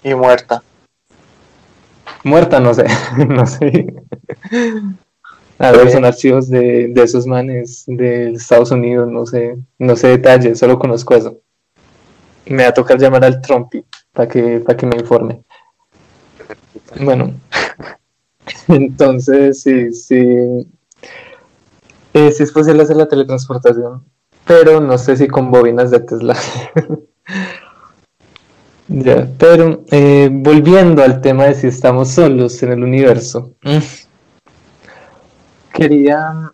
Y 0.02 0.14
muerta. 0.14 0.62
Muerta, 2.24 2.60
no 2.60 2.74
sé, 2.74 2.84
no 3.28 3.46
sé. 3.46 3.86
A 5.58 5.70
ver, 5.72 5.90
son 5.90 6.04
archivos 6.04 6.48
de, 6.48 6.88
de 6.88 7.02
esos 7.02 7.26
manes 7.26 7.84
de 7.86 8.32
Estados 8.32 8.70
Unidos, 8.70 9.10
no 9.10 9.26
sé, 9.26 9.56
no 9.78 9.96
sé 9.96 10.08
detalles, 10.08 10.58
solo 10.58 10.78
conozco 10.78 11.14
eso. 11.14 11.40
Me 12.46 12.64
va 12.64 12.70
a 12.70 12.74
tocar 12.74 12.98
llamar 12.98 13.24
al 13.24 13.40
Trumpy 13.40 13.84
para 14.12 14.28
que, 14.28 14.60
para 14.60 14.76
que 14.76 14.86
me 14.86 14.96
informe. 14.96 15.42
Bueno, 17.00 17.34
entonces 18.68 19.62
sí, 19.62 19.92
sí, 19.92 20.66
eh, 22.14 22.32
sí 22.32 22.42
es 22.42 22.52
posible 22.52 22.82
hacer 22.82 22.96
la 22.96 23.08
teletransportación, 23.08 24.04
pero 24.46 24.80
no 24.80 24.98
sé 24.98 25.16
si 25.16 25.28
con 25.28 25.50
bobinas 25.50 25.90
de 25.90 26.00
Tesla. 26.00 26.36
ya, 28.88 29.28
pero 29.38 29.84
eh, 29.90 30.28
volviendo 30.32 31.02
al 31.02 31.20
tema 31.20 31.44
de 31.44 31.54
si 31.54 31.68
estamos 31.68 32.10
solos 32.10 32.62
en 32.62 32.72
el 32.72 32.82
universo. 32.82 33.52
Mm 33.62 33.78
quería 35.72 36.52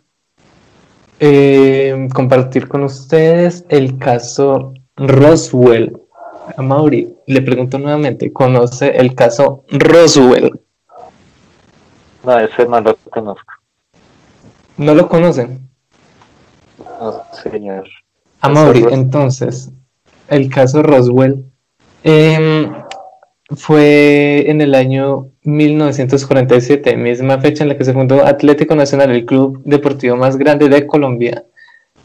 eh, 1.20 2.08
compartir 2.14 2.68
con 2.68 2.84
ustedes 2.84 3.64
el 3.68 3.98
caso 3.98 4.74
Roswell. 4.96 6.00
A 6.56 6.62
Mauri 6.62 7.14
le 7.26 7.42
pregunto 7.42 7.78
nuevamente, 7.78 8.32
¿conoce 8.32 8.96
el 8.96 9.14
caso 9.14 9.64
Roswell? 9.68 10.58
No, 12.24 12.38
ese 12.38 12.66
no 12.66 12.82
conozco. 13.10 13.52
¿No 14.78 14.94
lo 14.94 15.08
conocen? 15.08 15.68
No, 16.78 17.22
señor. 17.42 17.88
A 18.40 18.48
Mauri, 18.48 18.84
entonces, 18.90 19.70
el 20.28 20.48
caso 20.48 20.82
Roswell. 20.82 21.44
Eh, 22.04 22.70
fue 23.50 24.48
en 24.48 24.60
el 24.60 24.74
año 24.74 25.30
1947, 25.42 26.96
misma 26.96 27.38
fecha 27.40 27.64
en 27.64 27.70
la 27.70 27.76
que 27.76 27.84
se 27.84 27.92
fundó 27.92 28.24
Atlético 28.24 28.76
Nacional, 28.76 29.10
el 29.10 29.24
club 29.24 29.62
deportivo 29.64 30.16
más 30.16 30.36
grande 30.36 30.68
de 30.68 30.86
Colombia. 30.86 31.44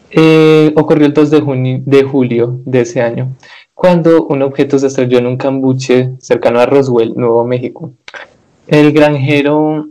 Eh, 0.10 0.74
ocurrió 0.76 1.06
el 1.06 1.14
2 1.14 1.30
de, 1.32 1.82
de 1.86 2.04
julio 2.04 2.62
de 2.66 2.82
ese 2.82 3.02
año, 3.02 3.36
cuando 3.74 4.26
un 4.28 4.42
objeto 4.42 4.80
se 4.80 4.88
estrelló 4.88 5.18
en 5.18 5.28
un 5.28 5.38
cambuche 5.38 6.12
cercano 6.20 6.60
a 6.60 6.66
Roswell, 6.66 7.14
Nuevo 7.16 7.44
México. 7.46 7.94
El 8.68 8.94
granjero 8.94 9.88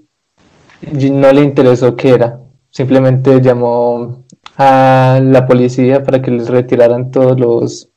no 0.91 1.33
le 1.33 1.43
interesó 1.43 1.95
qué 1.97 2.11
era, 2.11 2.41
simplemente 2.73 3.41
llamó 3.41 4.25
a 4.57 5.21
la 5.23 5.47
policía 5.47 6.03
para 6.03 6.21
que 6.21 6.33
les 6.33 6.49
retiraran 6.49 7.13
todos 7.13 7.39
los 7.39 7.89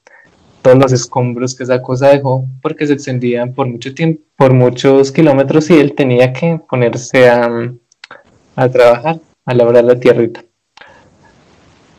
todos 0.62 0.78
los 0.78 0.92
escombros 0.92 1.56
que 1.56 1.64
esa 1.64 1.82
cosa 1.82 2.10
dejó 2.10 2.48
porque 2.62 2.86
se 2.86 2.94
extendían 2.94 3.54
por 3.54 3.68
mucho 3.68 3.94
tiempo, 3.94 4.22
por 4.36 4.54
muchos 4.54 5.12
kilómetros 5.12 5.72
y 5.72 5.80
él 5.80 5.96
tenía 5.96 6.32
que 6.34 6.60
ponerse 6.70 7.28
a, 7.30 7.72
a 8.56 8.70
trabajar, 8.70 9.20
a 9.46 9.54
labrar 9.56 9.84
la 9.84 10.00
tierrita. 10.00 10.44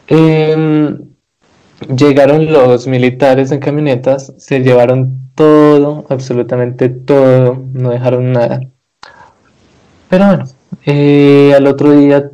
Em, 0.08 1.16
Llegaron 1.94 2.50
los 2.52 2.86
militares 2.86 3.52
en 3.52 3.60
camionetas, 3.60 4.32
se 4.38 4.60
llevaron 4.60 5.30
todo, 5.34 6.06
absolutamente 6.08 6.88
todo, 6.88 7.62
no 7.72 7.90
dejaron 7.90 8.32
nada. 8.32 8.60
Pero 10.08 10.26
bueno, 10.26 10.44
eh, 10.86 11.52
al 11.54 11.66
otro 11.66 11.92
día 11.92 12.30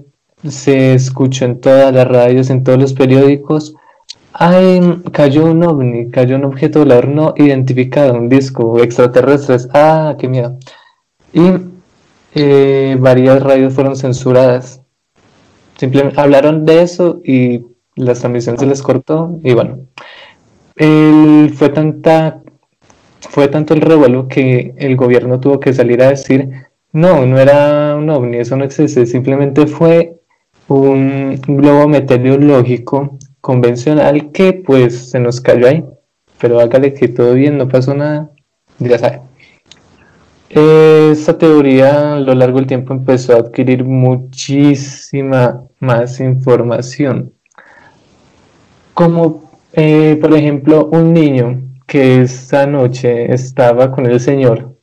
se 0.49 0.95
escuchó 0.95 1.45
en 1.45 1.61
todas 1.61 1.95
las 1.95 2.09
radios, 2.09 2.51
en 2.51 2.65
todos 2.65 2.81
los 2.81 2.95
periódicos, 2.95 3.75
Ay, 4.35 4.81
cayó 5.13 5.45
un 5.45 5.63
ovni, 5.63 6.11
cayó 6.11 6.37
un 6.37 6.45
objeto 6.45 6.79
volador 6.81 7.09
no 7.09 7.35
identificado, 7.37 8.15
un 8.15 8.29
disco 8.29 8.83
extraterrestres. 8.83 9.69
Ah, 9.75 10.17
qué 10.19 10.29
miedo. 10.29 10.59
Y 11.33 11.43
eh, 12.35 12.97
varias 12.99 13.43
radios 13.43 13.75
fueron 13.75 13.97
censuradas. 13.97 14.81
Simplemente 15.77 16.21
hablaron 16.21 16.65
de 16.65 16.83
eso 16.83 17.21
y 17.25 17.67
la 17.95 18.15
transmisión 18.15 18.59
se 18.59 18.67
les 18.67 18.83
cortó 18.83 19.39
y 19.43 19.53
bueno. 19.53 19.81
fue 20.77 21.69
tanta 21.69 22.41
fue 23.21 23.49
tanto 23.49 23.75
el 23.75 23.81
revuelo 23.83 24.29
que 24.29 24.75
el 24.79 24.97
gobierno 24.97 25.41
tuvo 25.41 25.61
que 25.61 25.73
salir 25.73 26.03
a 26.03 26.09
decir 26.11 26.51
no, 26.93 27.25
no 27.27 27.39
era 27.39 27.97
un 27.97 28.11
ovni, 28.11 28.39
eso 28.39 28.57
no 28.57 28.65
existe, 28.65 29.07
simplemente 29.07 29.67
fue 29.67 30.22
un 30.75 31.41
globo 31.47 31.89
meteorológico 31.89 33.19
convencional 33.41 34.31
que 34.33 34.53
pues 34.53 35.11
se 35.11 35.19
nos 35.21 35.41
cayó 35.41 35.69
ahí. 35.69 35.85
Pero 36.41 36.61
hágale 36.61 36.95
que 36.95 37.09
todo 37.09 37.35
bien, 37.35 37.59
no 37.59 37.69
pasó 37.69 37.95
nada, 37.95 38.31
ya 38.79 38.99
sabe. 38.99 39.21
Esta 40.51 41.39
teoría 41.39 42.15
a 42.15 42.21
lo 42.21 42.35
largo 42.35 42.59
del 42.59 42.67
tiempo 42.67 42.93
empezó 42.93 43.35
a 43.35 43.39
adquirir 43.39 43.85
muchísima 43.85 45.63
más 45.81 46.21
información. 46.21 47.33
Como 48.93 49.51
eh, 49.73 50.19
por 50.21 50.35
ejemplo 50.35 50.91
un 50.93 51.15
niño 51.15 51.63
que 51.87 52.21
esta 52.23 52.67
noche 52.67 53.33
estaba 53.33 53.91
con 53.91 54.07
el 54.07 54.21
Señor. 54.21 54.77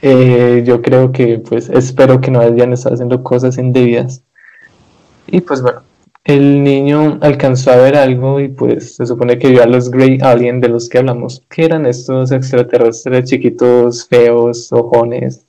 Eh, 0.00 0.64
yo 0.66 0.82
creo 0.82 1.12
que 1.12 1.38
pues 1.38 1.68
espero 1.68 2.20
que 2.20 2.32
no 2.32 2.40
hayan 2.40 2.72
estado 2.72 2.94
haciendo 2.94 3.22
cosas 3.22 3.58
indebidas. 3.58 4.24
Y 5.26 5.40
pues 5.40 5.62
bueno, 5.62 5.82
el 6.24 6.62
niño 6.62 7.18
alcanzó 7.20 7.72
a 7.72 7.76
ver 7.76 7.96
algo 7.96 8.38
y 8.38 8.48
pues 8.48 8.96
se 8.96 9.06
supone 9.06 9.38
que 9.38 9.48
vio 9.48 9.62
a 9.62 9.66
los 9.66 9.90
Grey 9.90 10.18
Alien 10.20 10.60
de 10.60 10.68
los 10.68 10.88
que 10.88 10.98
hablamos, 10.98 11.42
que 11.48 11.64
eran 11.64 11.84
estos 11.86 12.30
extraterrestres 12.30 13.28
chiquitos, 13.28 14.06
feos, 14.06 14.72
ojones, 14.72 15.46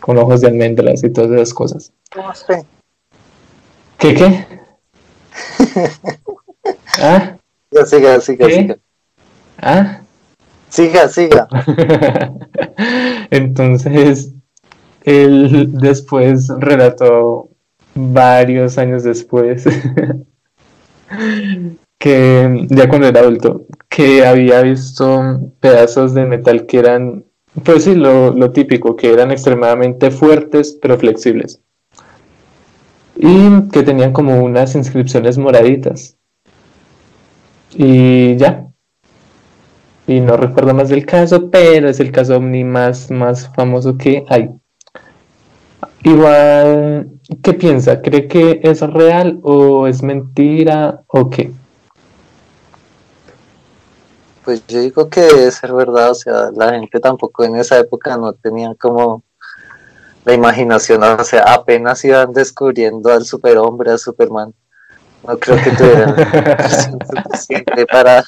con 0.00 0.16
ojos 0.16 0.40
de 0.40 0.48
almendras 0.48 1.04
y 1.04 1.10
todas 1.10 1.32
esas 1.32 1.52
cosas. 1.52 1.92
¿Qué 3.98 4.14
qué? 4.14 4.46
¿Ah? 6.98 7.36
Ya 7.70 7.84
siga, 7.84 8.20
siga, 8.20 8.48
siga. 8.48 8.78
¿Ah? 9.58 10.00
Siga, 10.68 11.08
siga. 11.08 11.48
Entonces, 13.30 14.32
él 15.04 15.72
después 15.72 16.48
relató 16.58 17.50
varios 17.96 18.78
años 18.78 19.02
después, 19.02 19.64
que 21.98 22.66
ya 22.68 22.88
cuando 22.88 23.08
era 23.08 23.20
adulto, 23.20 23.66
que 23.88 24.24
había 24.24 24.62
visto 24.62 25.52
pedazos 25.60 26.14
de 26.14 26.26
metal 26.26 26.66
que 26.66 26.78
eran, 26.78 27.24
pues 27.64 27.84
sí, 27.84 27.94
lo, 27.94 28.32
lo 28.32 28.52
típico, 28.52 28.94
que 28.94 29.12
eran 29.12 29.30
extremadamente 29.30 30.10
fuertes 30.10 30.78
pero 30.80 30.98
flexibles. 30.98 31.60
Y 33.16 33.68
que 33.72 33.82
tenían 33.82 34.12
como 34.12 34.44
unas 34.44 34.74
inscripciones 34.74 35.38
moraditas. 35.38 36.18
Y 37.74 38.36
ya. 38.36 38.66
Y 40.06 40.20
no 40.20 40.36
recuerdo 40.36 40.74
más 40.74 40.90
del 40.90 41.06
caso, 41.06 41.50
pero 41.50 41.88
es 41.88 41.98
el 41.98 42.12
caso 42.12 42.36
omni 42.36 42.62
más, 42.62 43.10
más 43.10 43.50
famoso 43.54 43.96
que 43.96 44.22
hay. 44.28 44.50
Igual, 46.02 47.10
¿qué 47.42 47.52
piensa? 47.54 48.00
¿Cree 48.00 48.28
que 48.28 48.60
es 48.62 48.80
real 48.80 49.40
o 49.42 49.86
es 49.86 50.02
mentira 50.02 51.02
o 51.08 51.30
qué? 51.30 51.52
Pues 54.44 54.64
yo 54.68 54.80
digo 54.80 55.08
que 55.08 55.22
debe 55.22 55.50
ser 55.50 55.72
verdad, 55.72 56.12
o 56.12 56.14
sea, 56.14 56.50
la 56.54 56.70
gente 56.70 57.00
tampoco 57.00 57.44
en 57.44 57.56
esa 57.56 57.78
época 57.78 58.16
no 58.16 58.32
tenía 58.32 58.74
como 58.78 59.24
la 60.24 60.34
imaginación, 60.34 61.02
o 61.02 61.24
sea, 61.24 61.42
apenas 61.54 62.04
iban 62.04 62.32
descubriendo 62.32 63.12
al 63.12 63.24
superhombre, 63.24 63.90
al 63.90 63.98
Superman. 63.98 64.54
No 65.26 65.38
creo 65.38 65.56
que 65.56 65.70
tuvieran 65.70 66.14
suficiente 67.24 67.86
para, 67.86 68.24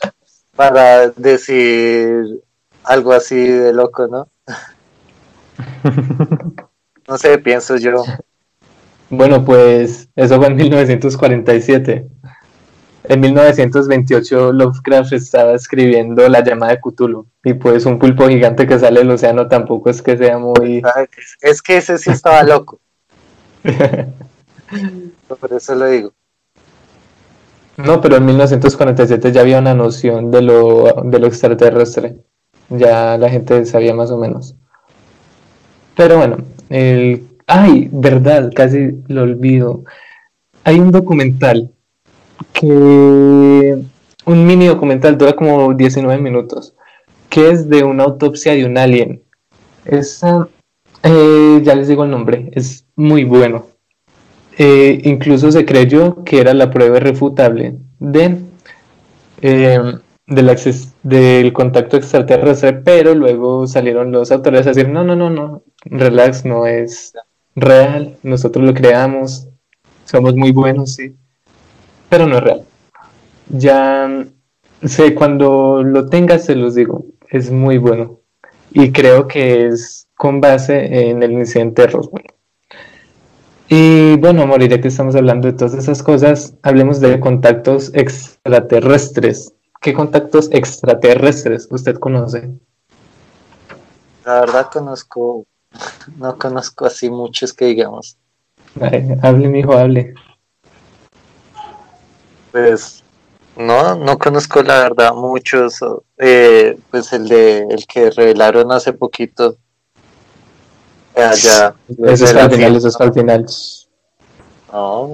para 0.57 1.11
decir 1.11 2.42
algo 2.83 3.12
así 3.12 3.37
de 3.37 3.72
loco, 3.72 4.09
¿no? 4.09 4.28
No 7.09 7.16
sé, 7.16 7.38
pienso 7.38 7.77
yo. 7.77 8.05
Bueno, 9.09 9.42
pues 9.44 10.09
eso 10.14 10.37
fue 10.37 10.49
en 10.49 10.57
1947. 10.57 12.07
En 13.05 13.21
1928 13.21 14.53
Lovecraft 14.53 15.14
estaba 15.14 15.55
escribiendo 15.55 16.29
La 16.29 16.44
llamada 16.44 16.73
de 16.73 16.81
Cthulhu 16.81 17.27
y 17.42 17.55
pues 17.55 17.87
un 17.87 17.99
pulpo 17.99 18.29
gigante 18.29 18.66
que 18.66 18.79
sale 18.79 19.01
del 19.01 19.11
océano 19.11 19.49
tampoco 19.49 19.88
es 19.88 20.03
que 20.03 20.18
sea 20.18 20.37
muy... 20.38 20.83
Es 21.40 21.62
que 21.62 21.79
ese 21.79 21.97
sí 21.97 22.11
estaba 22.11 22.42
loco. 22.42 22.81
Por 23.64 25.53
eso 25.55 25.75
lo 25.75 25.87
digo. 25.87 26.12
No, 27.79 28.01
pero 28.03 28.16
en 28.16 28.27
1947 28.27 29.33
ya 29.33 29.40
había 29.40 29.61
una 29.61 29.73
noción 29.73 30.31
de 30.31 30.42
lo, 30.42 31.03
de 31.05 31.18
lo 31.18 31.27
extraterrestre. 31.27 32.16
Ya 32.68 33.16
la 33.16 33.31
gente 33.31 33.64
sabía 33.64 33.94
más 33.94 34.11
o 34.11 34.18
menos. 34.18 34.55
Pero 35.97 36.18
bueno, 36.18 36.38
el, 36.70 37.22
ay, 37.46 37.88
verdad, 37.92 38.50
casi 38.54 38.90
lo 39.09 39.22
olvido. 39.22 39.85
Hay 40.64 40.78
un 40.78 40.90
documental 40.90 41.70
que, 42.52 43.78
un 44.24 44.46
mini 44.46 44.66
documental, 44.66 45.16
dura 45.16 45.35
como 45.35 45.74
19 45.74 46.20
minutos, 46.20 46.74
que 47.28 47.50
es 47.50 47.68
de 47.68 47.85
una 47.85 48.04
autopsia 48.04 48.54
de 48.54 48.64
un 48.64 48.78
alien. 48.78 49.22
Esa, 49.85 50.48
eh, 51.02 51.61
ya 51.62 51.74
les 51.74 51.88
digo 51.88 52.04
el 52.04 52.11
nombre, 52.11 52.50
es 52.52 52.85
muy 52.96 53.24
bueno. 53.24 53.66
Eh, 54.59 55.00
incluso 55.04 55.52
se 55.52 55.64
creyó 55.64 56.24
que 56.24 56.40
era 56.40 56.52
la 56.52 56.70
prueba 56.70 56.96
irrefutable 56.96 57.76
de 58.00 58.38
eh, 59.40 59.81
del, 60.29 60.55
del 61.03 61.53
contacto 61.53 61.97
extraterrestre, 61.97 62.75
pero 62.75 63.14
luego 63.14 63.67
salieron 63.67 64.12
los 64.12 64.31
autores 64.31 64.67
a 64.67 64.71
decir, 64.71 64.88
no, 64.88 65.03
no, 65.03 65.17
no, 65.17 65.31
no, 65.31 65.62
relax, 65.85 66.45
no 66.45 66.67
es 66.67 67.14
real, 67.57 68.17
nosotros 68.23 68.64
lo 68.64 68.75
creamos, 68.75 69.49
somos 70.05 70.37
muy 70.37 70.53
buenos, 70.53 70.95
sí, 70.95 71.17
pero 72.09 72.27
no 72.27 72.37
es 72.37 72.45
real. 72.45 72.62
Ya 73.49 74.27
sé, 74.85 75.14
cuando 75.14 75.83
lo 75.83 76.07
tengas 76.09 76.45
se 76.45 76.55
los 76.55 76.75
digo, 76.75 77.07
es 77.31 77.51
muy 77.51 77.79
bueno. 77.79 78.21
Y 78.71 78.93
creo 78.93 79.27
que 79.27 79.67
es 79.67 80.09
con 80.14 80.41
base 80.43 81.09
en 81.09 81.23
el 81.23 81.33
incidente 81.33 81.83
de 81.83 81.88
Roswell. 81.88 82.27
Y 83.71 84.17
bueno, 84.17 84.47
ya 84.59 84.81
que 84.81 84.88
estamos 84.88 85.14
hablando 85.14 85.47
de 85.49 85.55
todas 85.55 85.75
esas 85.75 86.03
cosas, 86.03 86.55
hablemos 86.62 87.01
de 87.01 87.21
contactos 87.21 87.91
extraterrestres. 87.95 89.55
¿Qué 89.81 89.95
contactos 89.95 90.49
extraterrestres 90.53 91.69
usted 91.71 91.97
conoce? 91.99 92.51
La 94.25 94.41
verdad 94.41 94.69
conozco, 94.73 95.47
no 96.17 96.37
conozco 96.37 96.87
así 96.87 97.09
muchos 97.11 97.53
que 97.53 97.67
digamos. 97.67 98.19
hable, 99.23 99.49
mijo, 99.49 99.73
hable. 99.73 100.14
Pues 102.51 103.05
no, 103.57 103.97
no 103.97 104.19
conozco 104.19 104.62
la 104.62 104.81
verdad 104.81 105.14
muchos. 105.14 105.79
Eh, 106.17 106.79
pues 106.91 107.12
el 107.12 107.29
de 107.29 107.59
el 107.71 107.87
que 107.87 108.11
revelaron 108.11 108.73
hace 108.73 108.93
poquito. 108.93 109.57
Allá. 111.14 111.74
Eso 111.89 112.24
es 112.24 112.35
al 112.35 112.51
final, 112.51 112.76
eso 112.76 112.89
es 112.89 113.01
al 113.01 113.12
final. 113.12 113.47
No, 114.72 115.11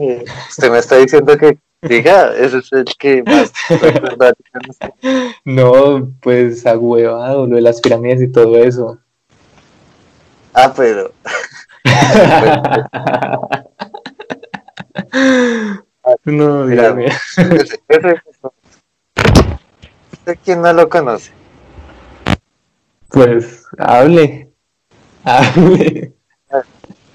usted 0.51 0.71
me 0.71 0.79
está 0.79 0.97
diciendo 0.97 1.37
que 1.39 1.59
Diga, 1.89 2.35
ese 2.35 2.59
es 2.59 2.73
el 2.73 2.85
que 2.99 3.23
más 3.23 3.53
No, 5.45 6.13
pues 6.21 6.67
agüevado, 6.67 7.47
lo 7.47 7.57
de 7.57 7.63
las 7.63 7.81
pirámides 7.81 8.23
y 8.23 8.33
todo 8.33 8.57
eso. 8.57 8.99
Ah, 10.55 10.73
pero. 10.75 11.13
no, 16.25 16.65
mío. 16.65 17.09
quién 20.45 20.63
no 20.63 20.73
lo 20.73 20.89
conoce? 20.89 21.33
Pues, 23.09 23.67
hable. 23.79 24.51
Hable. 25.25 26.15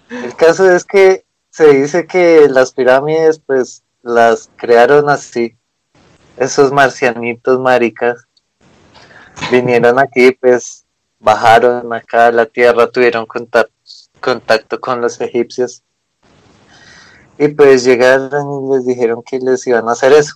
El 0.09 0.35
caso 0.35 0.69
es 0.71 0.83
que 0.83 1.23
se 1.49 1.73
dice 1.73 2.05
que 2.05 2.47
las 2.49 2.73
pirámides, 2.73 3.39
pues, 3.39 3.83
las 4.01 4.49
crearon 4.55 5.09
así. 5.09 5.55
esos 6.37 6.71
marcianitos 6.71 7.59
maricas 7.59 8.25
vinieron 9.51 9.99
aquí, 9.99 10.31
pues 10.31 10.85
bajaron 11.19 11.91
acá 11.93 12.27
a 12.27 12.31
la 12.31 12.45
tierra, 12.45 12.89
tuvieron 12.89 13.25
contacto, 13.25 14.79
con 14.79 15.01
los 15.01 15.19
egipcios 15.21 15.83
y 17.37 17.47
pues 17.49 17.85
llegaron 17.85 18.65
y 18.65 18.73
les 18.73 18.85
dijeron 18.85 19.23
que 19.23 19.39
les 19.39 19.65
iban 19.65 19.87
a 19.87 19.93
hacer 19.93 20.11
eso, 20.11 20.35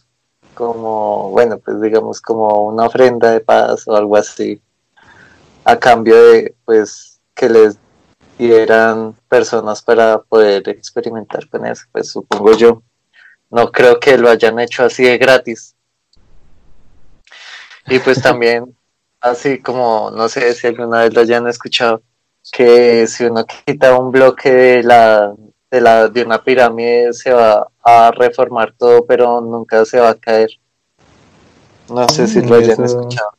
como, 0.53 1.31
bueno, 1.31 1.57
pues 1.57 1.81
digamos 1.81 2.21
como 2.21 2.65
una 2.67 2.85
ofrenda 2.85 3.31
de 3.31 3.41
paz 3.41 3.87
o 3.87 3.95
algo 3.95 4.15
así, 4.15 4.61
a 5.65 5.77
cambio 5.77 6.15
de, 6.15 6.55
pues, 6.63 7.19
que 7.35 7.49
les 7.49 7.77
dieran 8.37 9.15
personas 9.27 9.81
para 9.81 10.19
poder 10.19 10.67
experimentar 10.69 11.47
con 11.49 11.65
eso, 11.65 11.83
pues 11.91 12.09
supongo 12.09 12.53
yo. 12.53 12.81
No 13.53 13.71
creo 13.71 13.99
que 13.99 14.17
lo 14.17 14.29
hayan 14.29 14.59
hecho 14.59 14.83
así 14.83 15.03
de 15.03 15.19
gratis. 15.19 15.75
Y 17.87 17.99
pues 17.99 18.19
también, 18.23 18.75
así 19.21 19.59
como, 19.59 20.09
no 20.09 20.27
sé 20.27 20.55
si 20.55 20.65
alguna 20.65 21.01
vez 21.01 21.13
lo 21.13 21.21
hayan 21.21 21.47
escuchado, 21.47 22.01
que 22.51 23.05
si 23.05 23.25
uno 23.25 23.45
quita 23.45 23.95
un 23.97 24.11
bloque 24.11 24.51
de 24.51 24.83
la 24.83 25.33
de, 25.69 25.81
la, 25.81 26.07
de 26.07 26.23
una 26.23 26.43
pirámide 26.43 27.13
se 27.13 27.31
va 27.31 27.67
a 27.83 28.11
reformar 28.11 28.73
todo, 28.77 29.05
pero 29.05 29.39
nunca 29.39 29.85
se 29.85 29.99
va 29.99 30.09
a 30.09 30.15
caer. 30.15 30.49
No 31.89 32.09
sé 32.09 32.27
si 32.27 32.41
lo 32.41 32.55
hayan 32.55 32.83
escuchado. 32.83 33.31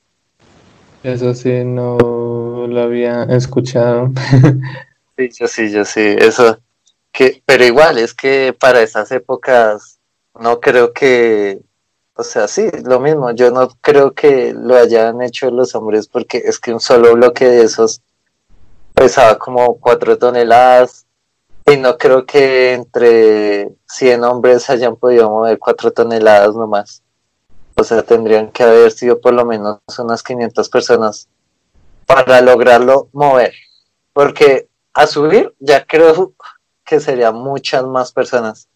Eso 1.03 1.35
sí, 1.35 1.65
no 1.65 2.67
lo 2.69 2.83
había 2.83 3.25
escuchado. 3.25 4.13
sí, 5.17 5.31
yo 5.39 5.49
sí, 5.49 5.71
yo 5.71 5.85
sí, 5.85 6.01
eso. 6.19 6.59
Que, 7.13 7.43
pero 7.47 7.65
igual, 7.65 7.99
es 7.99 8.15
que 8.15 8.53
para 8.59 8.83
esas 8.83 9.13
épocas 9.13 9.94
no 10.39 10.61
creo 10.61 10.93
que, 10.93 11.61
o 12.15 12.23
sea, 12.23 12.49
sí, 12.49 12.71
lo 12.85 13.01
mismo, 13.01 13.31
yo 13.33 13.51
no 13.51 13.69
creo 13.81 14.13
que 14.13 14.53
lo 14.53 14.77
hayan 14.77 15.23
hecho 15.23 15.51
los 15.51 15.75
hombres 15.75 16.09
porque 16.09 16.43
es 16.45 16.59
que 16.59 16.73
un 16.73 16.81
solo 16.81 17.15
bloque 17.15 17.47
de 17.47 17.63
esos 17.63 18.01
pesaba 18.95 19.39
como 19.39 19.79
cuatro 19.81 20.19
toneladas, 20.19 21.05
y 21.67 21.79
no 21.79 21.97
creo 21.97 22.27
que 22.27 22.75
entre 22.75 23.71
100 23.89 24.25
hombres 24.25 24.69
hayan 24.69 24.97
podido 24.97 25.31
mover 25.31 25.59
4 25.59 25.93
toneladas 25.93 26.55
nomás. 26.55 27.03
O 27.77 27.83
sea, 27.83 28.03
tendrían 28.03 28.53
que 28.53 28.63
haber 28.63 28.93
sido 28.93 29.19
por 29.21 29.33
lo 29.33 29.45
menos 29.47 29.79
unas 29.99 30.23
500 30.23 30.69
personas 30.69 31.29
para 32.07 32.41
lograrlo 32.43 33.09
mover. 33.13 33.55
Porque 34.13 34.69
a 34.93 35.07
subir 35.07 35.55
ya 35.59 35.87
creo 35.87 36.35
que 36.85 37.01
serían 37.01 37.35
muchas 37.35 37.85
más 37.85 38.13
personas. 38.13 38.69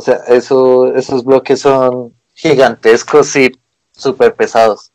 O 0.00 0.02
sea, 0.02 0.22
eso, 0.28 0.94
esos 0.94 1.22
bloques 1.22 1.60
son 1.60 2.14
gigantescos 2.32 3.36
y 3.36 3.52
súper 3.92 4.34
pesados. 4.34 4.90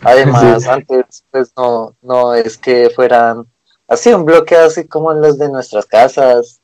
Además, 0.00 0.64
antes 0.68 1.24
pues 1.32 1.52
no, 1.56 1.96
no 2.00 2.32
es 2.34 2.56
que 2.56 2.88
fueran 2.90 3.46
así 3.88 4.12
un 4.12 4.24
bloque 4.24 4.54
así 4.54 4.86
como 4.86 5.10
en 5.10 5.20
los 5.20 5.38
de 5.38 5.48
nuestras 5.48 5.86
casas, 5.86 6.60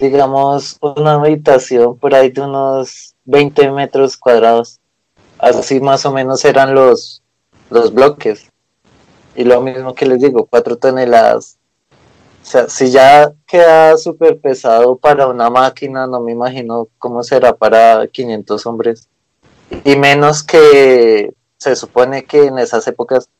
digamos 0.00 0.76
una 0.80 1.12
habitación 1.12 1.96
por 1.98 2.16
ahí 2.16 2.32
de 2.32 2.40
unos 2.40 3.14
20 3.26 3.70
metros 3.70 4.16
cuadrados, 4.16 4.80
así 5.38 5.80
más 5.80 6.04
o 6.04 6.10
menos 6.10 6.44
eran 6.44 6.74
los, 6.74 7.22
los 7.70 7.94
bloques. 7.94 8.50
Y 9.36 9.44
lo 9.44 9.60
mismo 9.60 9.94
que 9.94 10.06
les 10.06 10.18
digo, 10.18 10.46
cuatro 10.46 10.78
toneladas. 10.78 11.58
O 12.44 12.46
sea, 12.46 12.68
si 12.68 12.90
ya 12.90 13.32
queda 13.46 13.96
súper 13.96 14.38
pesado 14.38 14.96
para 14.96 15.26
una 15.28 15.48
máquina, 15.48 16.06
no 16.06 16.20
me 16.20 16.32
imagino 16.32 16.88
cómo 16.98 17.22
será 17.22 17.56
para 17.56 18.06
500 18.06 18.66
hombres. 18.66 19.08
Y 19.82 19.96
menos 19.96 20.42
que 20.42 21.32
se 21.56 21.74
supone 21.74 22.26
que 22.26 22.44
en 22.44 22.58
esas 22.58 22.86
épocas 22.86 23.30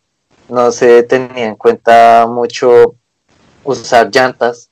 no 0.48 0.72
se 0.72 1.02
tenía 1.02 1.44
en 1.44 1.54
cuenta 1.54 2.26
mucho 2.26 2.94
usar 3.62 4.10
llantas 4.10 4.70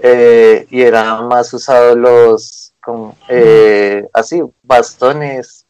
eh, 0.00 0.66
y 0.68 0.82
eran 0.82 1.28
más 1.28 1.54
usados 1.54 1.96
los 1.96 2.74
eh, 3.28 4.08
así 4.12 4.42
bastones 4.62 5.66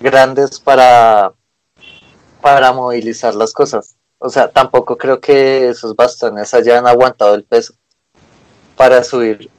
grandes 0.00 0.58
para 0.58 1.34
para 2.40 2.72
movilizar 2.72 3.34
las 3.34 3.52
cosas 3.52 3.96
o 4.24 4.30
sea 4.30 4.48
tampoco 4.48 4.96
creo 4.96 5.20
que 5.20 5.68
esos 5.68 5.94
bastones 5.94 6.54
hayan 6.54 6.86
aguantado 6.86 7.34
el 7.34 7.44
peso 7.44 7.74
para 8.76 9.04
subir 9.04 9.50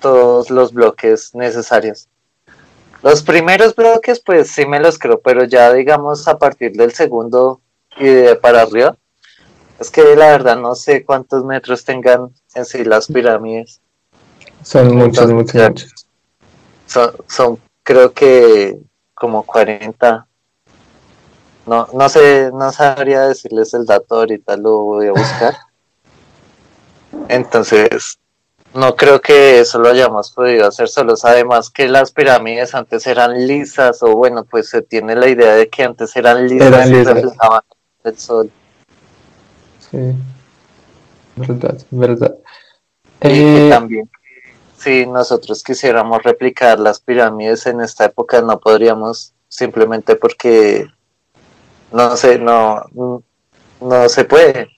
todos 0.00 0.50
los 0.50 0.72
bloques 0.72 1.34
necesarios 1.34 2.08
los 3.02 3.22
primeros 3.22 3.74
bloques 3.74 4.20
pues 4.20 4.50
sí 4.50 4.66
me 4.66 4.80
los 4.80 4.98
creo 4.98 5.20
pero 5.20 5.44
ya 5.44 5.72
digamos 5.72 6.26
a 6.26 6.38
partir 6.38 6.72
del 6.72 6.92
segundo 6.92 7.60
y 7.96 8.06
de 8.06 8.36
para 8.36 8.62
arriba. 8.62 8.96
Es 9.78 9.90
que 9.90 10.16
la 10.16 10.28
verdad 10.28 10.56
no 10.56 10.74
sé 10.74 11.04
cuántos 11.04 11.44
metros 11.44 11.84
tengan 11.84 12.30
en 12.54 12.64
sí 12.64 12.84
las 12.84 13.08
pirámides. 13.08 13.80
Son 14.62 14.96
muchos, 14.96 15.30
muchos, 15.30 15.94
Son, 16.86 17.12
son 17.28 17.58
creo 17.82 18.12
que 18.12 18.78
como 19.14 19.44
40. 19.44 20.25
No, 21.66 21.88
no 21.92 22.08
sé, 22.08 22.50
no 22.52 22.70
sabría 22.72 23.22
decirles 23.22 23.74
el 23.74 23.86
dato 23.86 24.16
ahorita, 24.16 24.56
lo 24.56 24.78
voy 24.78 25.08
a 25.08 25.12
buscar. 25.12 25.54
Entonces, 27.28 28.18
no 28.76 28.94
creo 28.94 29.20
que 29.20 29.60
eso 29.60 29.78
lo 29.78 29.88
hayamos 29.88 30.30
podido 30.30 30.66
hacer 30.66 30.88
solos. 30.88 31.24
Además 31.24 31.70
que 31.70 31.88
las 31.88 32.12
pirámides 32.12 32.74
antes 32.74 33.06
eran 33.06 33.46
lisas, 33.46 34.02
o 34.02 34.14
bueno, 34.14 34.44
pues 34.44 34.68
se 34.68 34.82
tiene 34.82 35.16
la 35.16 35.28
idea 35.28 35.54
de 35.54 35.68
que 35.68 35.82
antes 35.82 36.14
eran 36.16 36.46
lisas, 36.46 36.88
y 36.88 37.02
reflejaban 37.02 37.62
el 38.04 38.18
sol. 38.18 38.50
Sí, 39.90 40.14
verdad, 41.36 41.78
verdad. 41.90 42.34
Y 43.22 43.28
eh, 43.28 43.68
también, 43.70 44.10
si 44.78 45.06
nosotros 45.06 45.64
quisiéramos 45.64 46.22
replicar 46.22 46.78
las 46.78 47.00
pirámides 47.00 47.66
en 47.66 47.80
esta 47.80 48.04
época, 48.04 48.42
no 48.42 48.60
podríamos, 48.60 49.32
simplemente 49.48 50.16
porque, 50.16 50.86
no 51.92 52.16
sé, 52.16 52.38
no, 52.38 52.84
no 53.80 54.08
se 54.08 54.24
puede. 54.24 54.68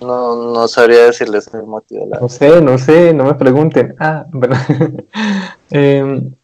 No, 0.00 0.52
no 0.54 0.66
sabría 0.66 1.06
decirles 1.06 1.52
el 1.52 1.64
motivo. 1.64 2.08
No 2.20 2.28
sé, 2.28 2.60
no 2.62 2.78
sé, 2.78 3.12
no 3.12 3.24
me 3.24 3.34
pregunten. 3.34 3.94
Ah, 3.98 4.24
bueno. 4.30 4.56
Em, 5.72 6.34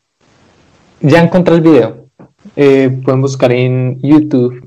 ya 1.01 1.23
encontré 1.23 1.55
el 1.55 1.61
video. 1.63 2.07
Eh, 2.55 3.01
pueden 3.05 3.21
buscar 3.21 3.51
en 3.51 3.99
YouTube 4.01 4.67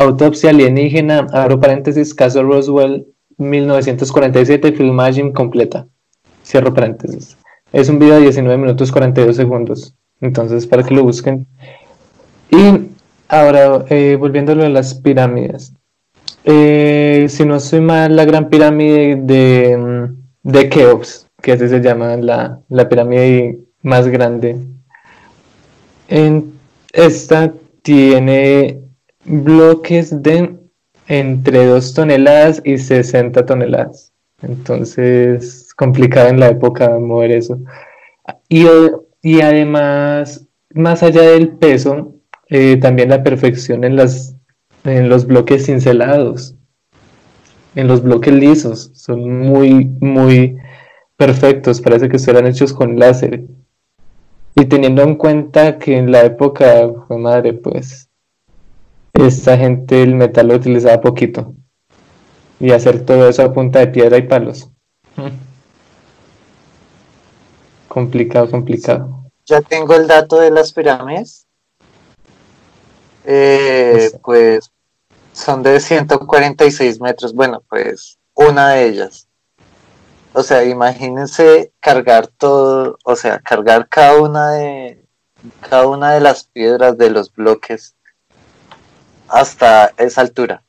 Autopsia 0.00 0.48
alienígena, 0.48 1.26
abro 1.32 1.60
paréntesis, 1.60 2.14
caso 2.14 2.42
Roswell 2.42 3.06
1947, 3.36 4.72
filmaging 4.72 5.32
completa. 5.32 5.86
Cierro 6.42 6.72
paréntesis. 6.72 7.36
Es 7.70 7.90
un 7.90 7.98
video 7.98 8.14
de 8.14 8.22
19 8.22 8.56
minutos 8.56 8.90
42 8.92 9.36
segundos. 9.36 9.94
Entonces, 10.22 10.66
para 10.66 10.82
que 10.84 10.94
lo 10.94 11.02
busquen. 11.02 11.46
Y 12.50 12.79
ahora, 13.30 13.84
eh, 13.88 14.16
volviendo 14.18 14.52
a 14.52 14.68
las 14.68 14.94
pirámides. 14.94 15.72
Eh, 16.44 17.26
si 17.28 17.44
no 17.44 17.60
soy 17.60 17.80
mal, 17.80 18.16
la 18.16 18.24
gran 18.24 18.48
pirámide 18.48 19.16
de, 19.16 19.76
mm, 19.76 20.50
de 20.50 20.68
Keops, 20.68 21.26
que 21.42 21.52
así 21.52 21.68
se 21.68 21.80
llama 21.80 22.16
la, 22.16 22.60
la 22.68 22.88
pirámide 22.88 23.58
más 23.82 24.08
grande. 24.08 24.56
Esta 26.92 27.52
tiene 27.82 28.80
bloques 29.24 30.22
de 30.22 30.56
entre 31.06 31.66
2 31.66 31.94
toneladas 31.94 32.60
y 32.64 32.78
60 32.78 33.46
toneladas. 33.46 34.12
Entonces, 34.42 35.72
complicado 35.76 36.28
en 36.28 36.40
la 36.40 36.48
época 36.48 36.98
mover 36.98 37.32
eso. 37.32 37.58
Y, 38.48 38.66
y 39.22 39.40
además, 39.40 40.46
más 40.74 41.02
allá 41.02 41.22
del 41.22 41.50
peso, 41.50 42.14
eh, 42.50 42.76
también 42.76 43.08
la 43.08 43.22
perfección 43.22 43.84
en, 43.84 43.96
las, 43.96 44.34
en 44.84 45.08
los 45.08 45.26
bloques 45.26 45.66
cincelados, 45.66 46.56
en 47.76 47.86
los 47.86 48.02
bloques 48.02 48.34
lisos, 48.34 48.90
son 48.94 49.46
muy, 49.46 49.84
muy 50.00 50.58
perfectos, 51.16 51.80
parece 51.80 52.08
que 52.08 52.16
estuvieran 52.16 52.48
hechos 52.48 52.72
con 52.72 52.98
láser. 52.98 53.44
Y 54.56 54.64
teniendo 54.64 55.02
en 55.02 55.14
cuenta 55.14 55.78
que 55.78 55.96
en 55.96 56.10
la 56.10 56.22
época, 56.24 56.90
fue 57.06 57.18
madre, 57.18 57.52
pues 57.52 58.08
esta 59.14 59.56
gente 59.56 60.02
el 60.02 60.16
metal 60.16 60.48
lo 60.48 60.56
utilizaba 60.56 61.00
poquito. 61.00 61.54
Y 62.58 62.72
hacer 62.72 63.06
todo 63.06 63.28
eso 63.28 63.42
a 63.42 63.52
punta 63.52 63.78
de 63.78 63.86
piedra 63.86 64.18
y 64.18 64.22
palos. 64.22 64.68
Complicado, 67.88 68.48
complicado. 68.48 69.24
Ya 69.46 69.60
tengo 69.62 69.94
el 69.94 70.06
dato 70.06 70.38
de 70.38 70.52
las 70.52 70.72
pirámides. 70.72 71.48
Eh, 73.24 74.10
pues 74.22 74.70
son 75.32 75.62
de 75.62 75.80
146 75.80 77.00
metros. 77.00 77.34
Bueno, 77.34 77.62
pues 77.68 78.18
una 78.34 78.70
de 78.70 78.86
ellas. 78.86 79.28
o 80.32 80.42
sea, 80.42 80.64
imagínense 80.64 81.72
cargar 81.80 82.28
todo, 82.28 82.98
o 83.04 83.16
sea, 83.16 83.40
cargar 83.40 83.88
cada 83.88 84.20
una 84.20 84.52
de 84.52 85.04
cada 85.68 85.86
una 85.88 86.12
de 86.12 86.20
las 86.20 86.44
piedras 86.44 86.98
de 86.98 87.10
los 87.10 87.32
bloques 87.32 87.94
hasta 89.28 89.92
esa 89.96 90.20
altura 90.20 90.62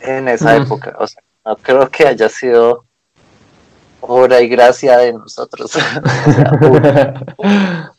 en 0.00 0.28
esa 0.28 0.56
época. 0.56 0.96
O 0.98 1.06
sea, 1.06 1.22
no 1.44 1.56
creo 1.56 1.88
que 1.90 2.06
haya 2.06 2.28
sido 2.28 2.84
obra 4.00 4.40
y 4.40 4.48
gracia 4.48 4.98
de 4.98 5.12
nosotros. 5.12 5.72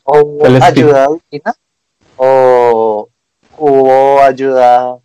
o, 0.04 0.20
hubo 0.22 0.46
ayuda 0.64 1.08
divina 1.32 1.54
o 1.54 1.67
hubo 3.58 4.22
ayuda 4.22 4.98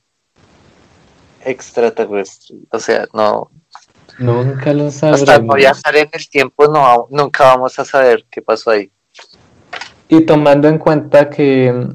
extraterrestre. 1.44 2.56
O 2.70 2.78
sea, 2.78 3.06
no. 3.12 3.50
Nunca 4.18 4.72
lo 4.72 4.90
sabremos. 4.90 5.28
Hasta 5.28 5.54
viajar 5.54 5.96
en 5.96 6.08
el 6.12 6.28
tiempo, 6.28 6.66
no, 6.66 7.08
nunca 7.10 7.44
vamos 7.44 7.78
a 7.78 7.84
saber 7.84 8.24
qué 8.30 8.42
pasó 8.42 8.70
ahí. 8.70 8.90
Y 10.08 10.20
tomando 10.26 10.68
en 10.68 10.78
cuenta 10.78 11.30
que 11.30 11.88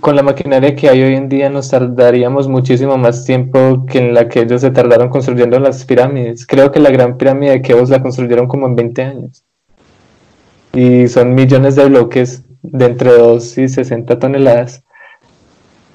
con 0.00 0.16
la 0.16 0.22
maquinaria 0.22 0.74
que 0.74 0.88
hay 0.88 1.02
hoy 1.02 1.14
en 1.14 1.28
día 1.28 1.50
nos 1.50 1.70
tardaríamos 1.70 2.48
muchísimo 2.48 2.96
más 2.96 3.24
tiempo 3.24 3.84
que 3.86 3.98
en 3.98 4.14
la 4.14 4.28
que 4.28 4.40
ellos 4.40 4.60
se 4.60 4.70
tardaron 4.70 5.10
construyendo 5.10 5.58
las 5.58 5.84
pirámides. 5.84 6.46
Creo 6.46 6.72
que 6.72 6.80
la 6.80 6.90
gran 6.90 7.16
pirámide 7.16 7.52
de 7.52 7.62
Keops 7.62 7.90
la 7.90 8.02
construyeron 8.02 8.48
como 8.48 8.66
en 8.66 8.76
20 8.76 9.02
años. 9.02 9.44
Y 10.72 11.08
son 11.08 11.34
millones 11.34 11.76
de 11.76 11.86
bloques 11.86 12.42
de 12.62 12.86
entre 12.86 13.12
2 13.12 13.58
y 13.58 13.68
60 13.68 14.18
toneladas. 14.18 14.82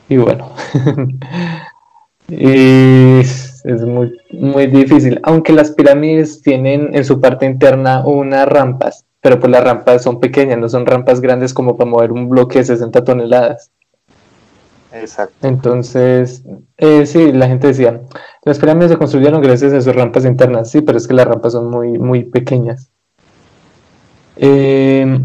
Y 0.10 0.18
bueno, 0.18 0.52
y 2.28 3.20
es 3.64 3.64
muy, 3.86 4.18
muy 4.32 4.68
difícil. 4.68 5.20
Aunque 5.24 5.54
las 5.54 5.72
pirámides 5.72 6.42
tienen 6.42 6.94
en 6.94 7.06
su 7.06 7.22
parte 7.22 7.46
interna 7.46 8.06
unas 8.06 8.48
rampas, 8.48 9.06
pero 9.22 9.40
pues 9.40 9.52
las 9.52 9.64
rampas 9.64 10.04
son 10.04 10.20
pequeñas, 10.20 10.60
no 10.60 10.68
son 10.68 10.86
rampas 10.86 11.22
grandes 11.22 11.54
como 11.54 11.78
para 11.78 11.90
mover 11.90 12.12
un 12.12 12.30
bloque 12.30 12.60
de 12.60 12.66
60 12.66 13.04
toneladas. 13.04 13.72
Exacto. 14.92 15.48
Entonces, 15.48 16.44
eh, 16.78 17.06
sí, 17.06 17.32
la 17.32 17.48
gente 17.48 17.68
decía, 17.68 18.02
las 18.44 18.60
pirámides 18.60 18.92
se 18.92 18.98
construyeron 18.98 19.42
gracias 19.42 19.74
a 19.74 19.82
sus 19.82 19.96
rampas 19.96 20.26
internas, 20.26 20.70
sí, 20.70 20.82
pero 20.82 20.98
es 20.98 21.08
que 21.08 21.16
las 21.16 21.26
rampas 21.26 21.54
son 21.54 21.70
muy, 21.72 21.98
muy 21.98 22.24
pequeñas. 22.24 22.92
Eh, 24.36 25.20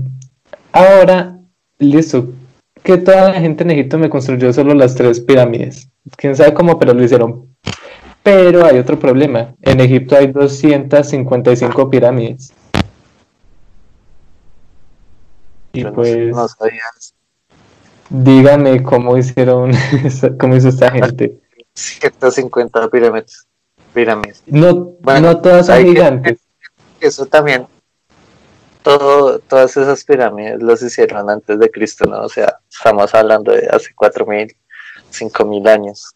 ahora, 0.73 1.39
listo, 1.79 2.29
que 2.83 2.99
toda 2.99 3.31
la 3.33 3.41
gente 3.41 3.65
en 3.65 3.71
Egipto 3.71 3.99
me 3.99 4.11
construyó 4.11 4.53
solo 4.53 4.75
las 4.75 4.95
tres 4.95 5.21
pirámides. 5.21 5.89
Quién 6.17 6.37
sabe 6.37 6.55
cómo, 6.55 6.79
pero 6.79 6.95
lo 6.95 7.03
hicieron. 7.03 7.55
Pero 8.23 8.65
hay 8.65 8.79
otro 8.79 8.99
problema. 8.99 9.55
En 9.63 9.81
Egipto 9.81 10.17
hay 10.17 10.29
255 10.29 11.91
pirámides. 11.91 12.53
Y 15.73 15.85
pues. 15.85 16.35
No 16.35 16.49
sabías 16.49 17.15
Dígame 18.11 18.83
cómo 18.83 19.19
hicieron, 19.19 19.73
cómo 20.41 20.57
hizo 20.57 20.69
esta 20.69 20.91
gente. 20.91 21.39
150 21.75 22.89
pirámides. 22.89 23.47
pirámides. 23.93 24.43
No, 24.47 24.95
no 25.21 25.41
todas 25.41 25.67
son 25.67 25.85
gigantes. 25.85 26.39
Eso 27.01 27.27
también. 27.27 27.67
Todo, 28.83 29.39
todas 29.41 29.77
esas 29.77 30.05
pirámides 30.05 30.63
los 30.63 30.81
hicieron 30.83 31.29
antes 31.29 31.59
de 31.59 31.71
Cristo, 31.71 32.07
¿no? 32.09 32.23
O 32.23 32.29
sea, 32.29 32.58
estamos 32.79 33.13
hablando 33.15 33.53
de 33.53 33.69
hace 33.71 33.91
4.000, 33.95 34.55
5.000 35.11 35.69
años. 35.69 36.15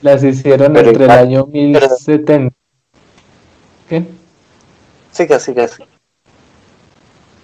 Las 0.00 0.22
hicieron 0.22 0.76
entre 0.76 1.04
el 1.04 1.10
año 1.10 1.46
1070. 1.46 2.54
¿Qué? 3.88 4.06
Siga, 5.10 5.38
siga, 5.38 5.68
siga. 5.68 5.88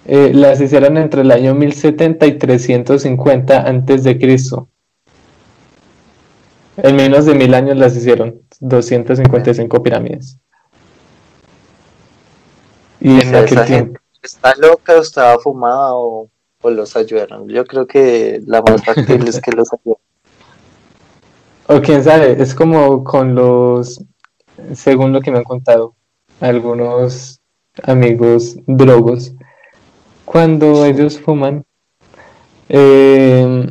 Eh, 0.05 0.31
las 0.33 0.59
hicieron 0.59 0.97
entre 0.97 1.21
el 1.21 1.31
año 1.31 1.53
1070 1.53 2.25
y 2.25 2.37
350 2.37 3.61
antes 3.61 4.03
de 4.03 4.17
Cristo. 4.17 4.69
En 6.77 6.95
menos 6.95 7.25
de 7.25 7.35
mil 7.35 7.53
años 7.53 7.77
las 7.77 7.95
hicieron, 7.95 8.41
255 8.61 9.83
pirámides. 9.83 10.39
Y 13.01 13.19
en 13.21 13.35
aquel 13.35 13.65
tiempo. 13.65 13.99
¿Está 14.23 14.55
loca 14.55 14.93
o 14.93 15.01
estaba 15.01 15.37
fumada 15.39 15.93
o, 15.93 16.29
los 16.63 16.95
ayudaron? 16.95 17.47
Yo 17.47 17.65
creo 17.65 17.87
que 17.87 18.41
la 18.45 18.61
más 18.61 18.83
factible 18.83 19.29
es 19.29 19.39
que 19.41 19.51
los 19.51 19.71
ayudaron. 19.73 20.01
O 21.71 21.81
quién 21.81 22.03
sabe, 22.03 22.41
es 22.41 22.55
como 22.55 23.03
con 23.03 23.35
los, 23.35 24.03
según 24.73 25.13
lo 25.13 25.21
que 25.21 25.29
me 25.29 25.37
han 25.37 25.43
contado, 25.43 25.93
algunos 26.39 27.41
amigos 27.83 28.55
drogos 28.65 29.33
cuando 30.29 30.85
ellos 30.85 31.19
fuman, 31.19 31.65
eh, 32.69 33.67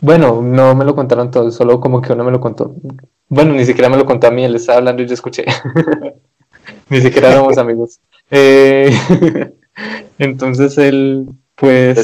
bueno, 0.00 0.40
no 0.40 0.74
me 0.74 0.86
lo 0.86 0.94
contaron 0.94 1.30
todos, 1.30 1.54
solo 1.54 1.78
como 1.78 2.00
que 2.00 2.14
uno 2.14 2.24
me 2.24 2.30
lo 2.30 2.40
contó. 2.40 2.74
Bueno, 3.28 3.52
ni 3.52 3.66
siquiera 3.66 3.90
me 3.90 3.98
lo 3.98 4.06
contó 4.06 4.28
a 4.28 4.30
mí, 4.30 4.44
él 4.44 4.54
estaba 4.54 4.78
hablando 4.78 5.02
y 5.02 5.06
yo 5.06 5.12
escuché. 5.12 5.44
ni 6.88 7.02
siquiera 7.02 7.32
éramos 7.32 7.58
amigos. 7.58 8.00
Eh, 8.30 8.90
entonces 10.18 10.78
él, 10.78 11.28
pues, 11.60 11.98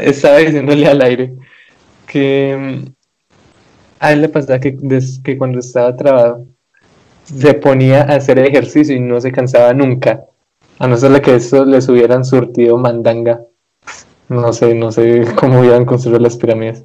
estaba 0.00 0.38
diciéndole 0.38 0.86
al 0.86 1.00
aire 1.00 1.34
que 2.06 2.56
mm, 2.58 2.92
a 4.00 4.12
él 4.12 4.20
le 4.20 4.28
pasaba 4.28 4.58
que, 4.58 4.76
que 5.22 5.38
cuando 5.38 5.60
estaba 5.60 5.96
trabado 5.96 6.44
se 7.24 7.54
ponía 7.54 8.02
a 8.02 8.16
hacer 8.16 8.38
ejercicio 8.38 8.94
y 8.94 9.00
no 9.00 9.20
se 9.20 9.32
cansaba 9.32 9.72
nunca. 9.72 10.24
A 10.78 10.88
no 10.88 10.96
ser 10.96 11.22
que 11.22 11.36
eso 11.36 11.64
les 11.64 11.88
hubieran 11.88 12.24
surtido 12.24 12.76
mandanga. 12.76 13.40
No 14.28 14.52
sé, 14.52 14.74
no 14.74 14.90
sé 14.90 15.24
cómo 15.36 15.60
hubieran 15.60 15.84
construido 15.84 16.18
las 16.18 16.36
pirámides. 16.36 16.84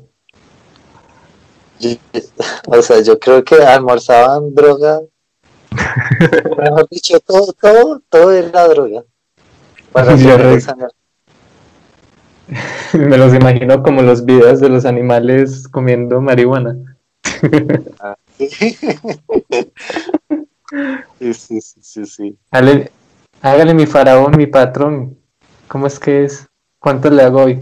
o 2.67 2.81
sea, 2.81 3.01
yo 3.01 3.19
creo 3.19 3.43
que 3.43 3.55
almorzaban 3.55 4.53
droga. 4.53 5.01
Mejor 6.57 6.87
dicho, 6.89 7.19
todo, 7.19 7.53
todo, 7.53 8.01
todo 8.09 8.31
era 8.31 8.67
droga. 8.67 9.03
Para 9.91 10.15
Me 12.93 13.17
los 13.17 13.33
imagino 13.33 13.81
como 13.83 14.01
los 14.01 14.25
videos 14.25 14.59
de 14.59 14.69
los 14.69 14.85
animales 14.85 15.67
comiendo 15.67 16.21
marihuana. 16.21 16.77
Ah, 17.99 18.15
sí, 18.37 18.49
sí, 21.33 21.61
sí, 21.61 22.05
sí. 22.05 22.37
Hágale 23.41 23.73
mi 23.73 23.85
faraón, 23.85 24.35
mi 24.37 24.47
patrón. 24.47 25.17
¿Cómo 25.67 25.87
es 25.87 25.99
que 25.99 26.25
es? 26.25 26.47
¿Cuánto 26.79 27.09
le 27.09 27.23
hago 27.23 27.43
hoy? 27.43 27.61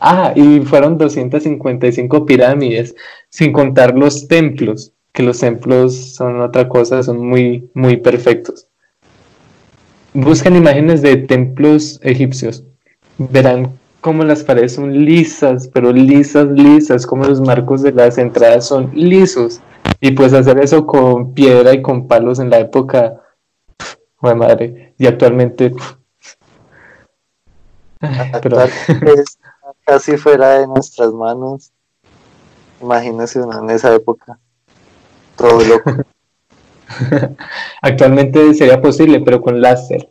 Ah, 0.00 0.32
y 0.36 0.60
fueron 0.60 0.98
255 0.98 2.26
pirámides, 2.26 2.94
sin 3.30 3.52
contar 3.52 3.96
los 3.96 4.28
templos, 4.28 4.92
que 5.12 5.22
los 5.22 5.40
templos 5.40 6.14
son 6.14 6.42
otra 6.42 6.68
cosa, 6.68 7.02
son 7.02 7.26
muy, 7.26 7.70
muy 7.72 7.96
perfectos. 7.96 8.68
Buscan 10.12 10.56
imágenes 10.56 11.00
de 11.00 11.16
templos 11.16 11.98
egipcios. 12.02 12.64
Verán 13.16 13.78
cómo 14.02 14.22
las 14.24 14.44
paredes 14.44 14.74
son 14.74 14.92
lisas, 15.06 15.68
pero 15.68 15.90
lisas, 15.92 16.46
lisas, 16.48 17.06
como 17.06 17.24
los 17.24 17.40
marcos 17.40 17.80
de 17.82 17.92
las 17.92 18.18
entradas 18.18 18.66
son 18.66 18.90
lisos. 18.92 19.62
Y 20.00 20.10
pues 20.10 20.34
hacer 20.34 20.58
eso 20.58 20.86
con 20.86 21.32
piedra 21.32 21.72
y 21.72 21.80
con 21.80 22.06
palos 22.06 22.38
en 22.38 22.50
la 22.50 22.58
época 22.58 23.22
madre. 24.20 24.94
Y 24.98 25.06
actualmente. 25.06 25.72
Pero... 28.42 28.58
casi 29.86 30.16
fuera 30.16 30.58
de 30.58 30.66
nuestras 30.66 31.12
manos. 31.12 31.72
Imagínese 32.80 33.40
una 33.40 33.58
en 33.60 33.70
esa 33.70 33.94
época. 33.94 34.38
Todo 35.36 35.64
loco. 35.64 36.04
Actualmente 37.82 38.54
sería 38.54 38.80
posible, 38.80 39.20
pero 39.20 39.40
con 39.40 39.60
láser. 39.60 40.08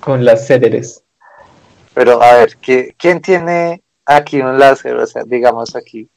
Con 0.00 0.24
láseres. 0.24 1.02
Pero 1.96 2.22
a 2.22 2.34
ver, 2.34 2.58
¿quién 2.98 3.22
tiene 3.22 3.82
aquí 4.04 4.42
un 4.42 4.58
láser? 4.58 4.96
O 4.96 5.06
sea, 5.06 5.22
digamos 5.24 5.74
aquí, 5.74 6.10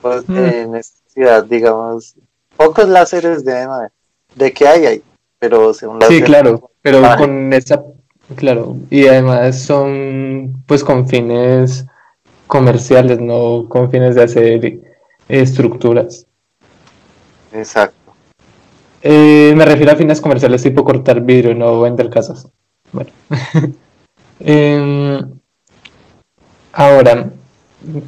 pues, 0.00 0.26
mm. 0.26 0.36
en 0.38 0.74
esta 0.76 1.10
ciudad, 1.10 1.44
digamos, 1.44 2.14
pocos 2.56 2.88
láseres 2.88 3.44
deben 3.44 3.68
haber. 3.68 3.92
¿De 4.34 4.54
qué 4.54 4.66
hay 4.66 4.86
ahí? 4.86 5.02
pero 5.38 5.74
según 5.74 6.00
Sí, 6.08 6.22
claro, 6.22 6.70
pero 6.80 7.02
con 7.18 7.52
esa, 7.52 7.84
claro, 8.36 8.78
y 8.88 9.06
además 9.06 9.60
son 9.60 10.64
pues 10.66 10.82
con 10.82 11.06
fines 11.06 11.84
comerciales, 12.46 13.20
no 13.20 13.68
con 13.68 13.90
fines 13.90 14.14
de 14.14 14.22
hacer 14.22 14.78
estructuras. 15.28 16.26
Exacto. 17.52 18.14
Eh, 19.02 19.52
me 19.54 19.66
refiero 19.66 19.92
a 19.92 19.96
fines 19.96 20.22
comerciales 20.22 20.62
tipo 20.62 20.84
cortar 20.84 21.20
vidrio, 21.20 21.54
no 21.54 21.82
vender 21.82 22.08
casas. 22.08 22.48
Bueno. 22.92 23.10
Em, 24.40 25.38
ahora, 26.72 27.30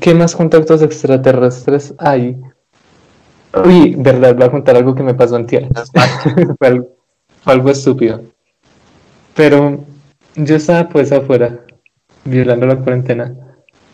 ¿qué 0.00 0.14
más 0.14 0.36
contactos 0.36 0.82
extraterrestres 0.82 1.94
hay? 1.98 2.40
Uy, 3.64 3.94
verdad, 3.96 4.34
voy 4.36 4.44
a 4.44 4.50
contar 4.50 4.76
algo 4.76 4.94
que 4.94 5.02
me 5.02 5.14
pasó 5.14 5.36
en 5.36 5.46
tierra. 5.46 5.68
algo 7.44 7.70
estúpido. 7.70 8.22
Pero 9.34 9.84
yo 10.36 10.56
estaba 10.56 10.88
pues 10.88 11.10
afuera, 11.12 11.60
violando 12.24 12.66
la 12.66 12.76
cuarentena. 12.76 13.34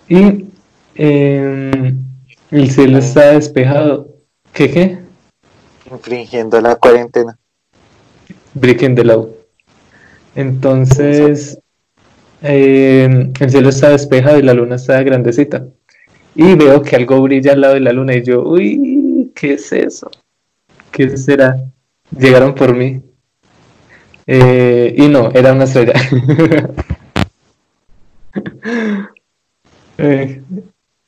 Y 0.08 0.46
em, 0.94 2.04
el 2.50 2.70
cielo 2.70 2.98
está 2.98 3.32
despejado. 3.32 4.08
¿Qué 4.52 4.70
qué? 4.70 4.98
Infringiendo 5.90 6.60
la 6.60 6.76
cuarentena. 6.76 7.38
Breaking 8.54 8.94
the 8.94 9.04
law. 9.04 9.30
Entonces, 10.34 11.58
em, 12.42 13.32
el 13.38 13.50
cielo 13.50 13.68
está 13.68 13.90
despejado 13.90 14.38
y 14.38 14.42
la 14.42 14.54
luna 14.54 14.76
está 14.76 15.02
grandecita. 15.02 15.66
Y 16.34 16.54
veo 16.54 16.82
que 16.82 16.96
algo 16.96 17.20
brilla 17.22 17.52
al 17.52 17.60
lado 17.60 17.74
de 17.74 17.80
la 17.80 17.92
luna 17.92 18.14
y 18.14 18.22
yo, 18.22 18.42
uy, 18.42 19.32
¿qué 19.34 19.54
es 19.54 19.72
eso? 19.72 20.10
¿Qué 20.90 21.16
será? 21.16 21.56
Llegaron 22.16 22.54
por 22.54 22.74
mí. 22.74 23.02
Eh, 24.26 24.94
y 24.96 25.08
no, 25.08 25.30
era 25.32 25.52
una 25.52 25.64
estrella. 25.64 25.94
Eh, 29.98 30.42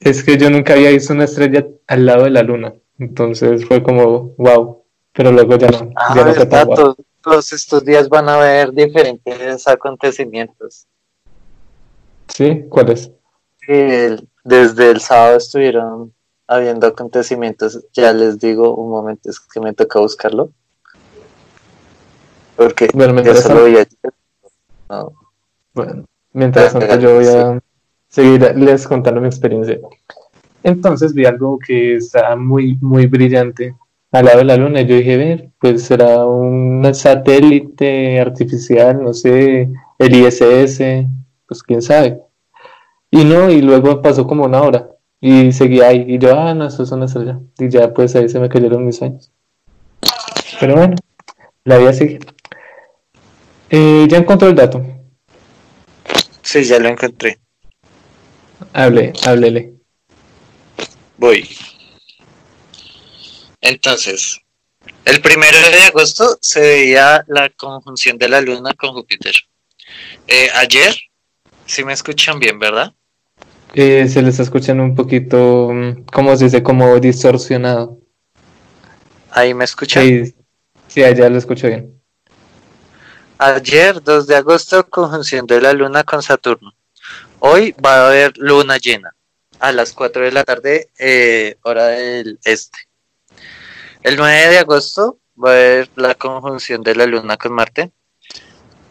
es 0.01 0.25
que 0.25 0.39
yo 0.39 0.49
nunca 0.49 0.73
había 0.73 0.89
visto 0.89 1.13
una 1.13 1.25
estrella 1.25 1.67
al 1.87 2.07
lado 2.07 2.25
de 2.25 2.31
la 2.31 2.43
luna. 2.43 2.73
Entonces 2.99 3.67
fue 3.67 3.83
como, 3.83 4.35
wow. 4.39 4.83
Pero 5.13 5.33
luego 5.33 5.57
ya 5.57 5.69
no. 5.69 5.91
ya 6.15 6.25
no 6.25 6.33
ah, 6.53 6.95
todos, 7.21 7.53
estos 7.53 7.85
días 7.85 8.09
van 8.09 8.29
a 8.29 8.37
haber 8.37 8.73
diferentes 8.73 9.67
acontecimientos. 9.67 10.87
¿Sí? 12.35 12.65
¿Cuáles? 12.69 13.13
desde 14.45 14.91
el 14.91 15.01
sábado 15.03 15.37
estuvieron 15.37 16.15
habiendo 16.47 16.87
acontecimientos. 16.87 17.85
Ya 17.93 18.13
les 18.13 18.39
digo 18.39 18.75
un 18.75 18.91
momento, 18.91 19.29
es 19.29 19.39
que 19.41 19.61
me 19.61 19.75
toca 19.75 20.01
buscarlo. 20.01 20.51
Porque 22.57 22.89
bueno, 22.95 23.13
mientras 23.13 23.45
tanto, 23.45 25.13
bueno, 25.75 26.05
mientras 26.33 26.73
tanto 26.73 26.99
yo 26.99 27.15
voy 27.15 27.27
a 27.27 27.61
seguir 28.09 28.57
les 28.57 28.89
contando 28.89 29.21
mi 29.21 29.29
experiencia. 29.29 29.79
Entonces 30.63 31.15
vi 31.15 31.25
algo 31.25 31.59
que 31.59 31.97
está 31.97 32.35
muy, 32.35 32.77
muy 32.81 33.07
brillante 33.07 33.77
al 34.11 34.25
lado 34.25 34.39
de 34.39 34.45
la 34.45 34.57
luna. 34.57 34.81
Yo 34.81 34.97
dije, 34.97 35.17
ver, 35.17 35.51
pues 35.61 35.85
será 35.85 36.27
un 36.27 36.83
satélite 36.95 38.19
artificial, 38.19 39.05
no 39.05 39.15
sé, 39.15 39.71
el 39.99 40.15
ISS, 40.15 41.07
pues 41.49 41.63
quién 41.63 41.83
sabe. 41.83 42.21
Y 43.11 43.25
no, 43.25 43.51
y 43.51 43.63
luego 43.63 44.03
pasó 44.03 44.27
como 44.27 44.45
una 44.45 44.63
hora 44.63 44.91
y 45.21 45.51
seguía 45.53 45.89
ahí. 45.89 46.05
Y 46.07 46.19
yo, 46.19 46.39
ah, 46.39 46.55
no, 46.55 46.67
eso 46.67 46.83
es 46.83 46.93
una 46.93 47.07
estrella. 47.07 47.41
Y 47.59 47.69
ya 47.69 47.93
pues 47.93 48.15
ahí 48.15 48.29
se 48.29 48.39
me 48.39 48.49
cayeron 48.49 48.85
mis 48.85 48.97
sueños. 48.97 49.33
Pero 50.61 50.77
bueno, 50.77 50.97
la 51.65 51.79
vida 51.79 51.93
sigue. 51.93 52.19
Eh, 53.71 54.07
ya 54.09 54.19
encontró 54.19 54.49
el 54.49 54.55
dato. 54.55 54.83
Sí, 56.43 56.65
ya 56.65 56.79
lo 56.79 56.89
encontré. 56.89 57.39
Hable, 58.73 59.13
háblele. 59.25 59.75
Voy. 61.17 61.49
Entonces, 63.61 64.41
el 65.05 65.21
primero 65.21 65.59
de 65.71 65.83
agosto 65.83 66.39
se 66.41 66.61
veía 66.61 67.25
la 67.29 67.51
conjunción 67.51 68.19
de 68.19 68.29
la 68.29 68.41
luna 68.41 68.73
con 68.75 68.93
Júpiter. 68.93 69.35
Eh, 70.27 70.49
ayer, 70.55 70.95
si 71.69 71.85
me 71.85 71.93
escuchan 71.93 72.41
bien, 72.41 72.59
¿verdad? 72.59 72.93
Eh, 73.75 74.09
se 74.09 74.23
les 74.23 74.41
escuchan 74.41 74.81
un 74.81 74.95
poquito, 74.95 75.71
mm, 75.73 76.07
¿cómo 76.13 76.35
se 76.37 76.47
dice? 76.47 76.63
Como 76.63 76.99
distorsionado. 76.99 77.99
Ahí 79.31 79.53
me 79.55 79.65
escuchan. 79.65 80.03
Sí, 80.03 80.35
sí, 80.89 81.05
allá 81.05 81.29
lo 81.29 81.37
escucho 81.37 81.69
bien. 81.69 82.01
Ayer, 83.37 84.03
2 84.03 84.27
de 84.27 84.37
agosto, 84.37 84.89
conjunción 84.89 85.47
de 85.47 85.61
la 85.61 85.73
luna 85.73 86.03
con 86.03 86.23
Saturno. 86.23 86.73
Hoy 87.41 87.75
va 87.85 87.97
a 87.97 88.07
haber 88.09 88.33
luna 88.39 88.79
llena 88.79 89.15
a 89.61 89.71
las 89.71 89.93
4 89.93 90.25
de 90.25 90.33
la 90.33 90.45
tarde, 90.45 90.89
eh, 90.99 91.57
hora 91.63 91.89
del 91.89 92.41
este. 92.45 92.79
El 94.03 94.17
9 94.17 94.49
de 94.49 94.59
agosto 94.59 95.21
va 95.37 95.51
a 95.51 95.53
haber 95.53 95.91
la 95.97 96.15
conjunción 96.15 96.83
de 96.83 96.97
la 96.97 97.07
luna 97.07 97.37
con 97.37 97.53
Marte. 97.53 97.93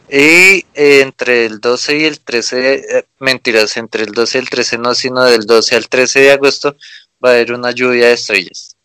Y 0.09 0.65
eh, 0.73 1.01
entre 1.01 1.45
el 1.45 1.59
12 1.59 1.97
y 1.97 2.03
el 2.05 2.19
13, 2.21 2.73
eh, 2.75 3.05
mentiras, 3.19 3.75
entre 3.77 4.03
el 4.03 4.11
12 4.13 4.37
y 4.37 4.41
el 4.41 4.49
13 4.49 4.77
no, 4.77 4.93
sino 4.93 5.23
del 5.23 5.45
12 5.45 5.75
al 5.75 5.89
13 5.89 6.19
de 6.19 6.31
agosto 6.31 6.75
va 7.23 7.29
a 7.29 7.33
haber 7.33 7.51
una 7.51 7.71
lluvia 7.71 8.07
de 8.07 8.13
estrellas. 8.13 8.77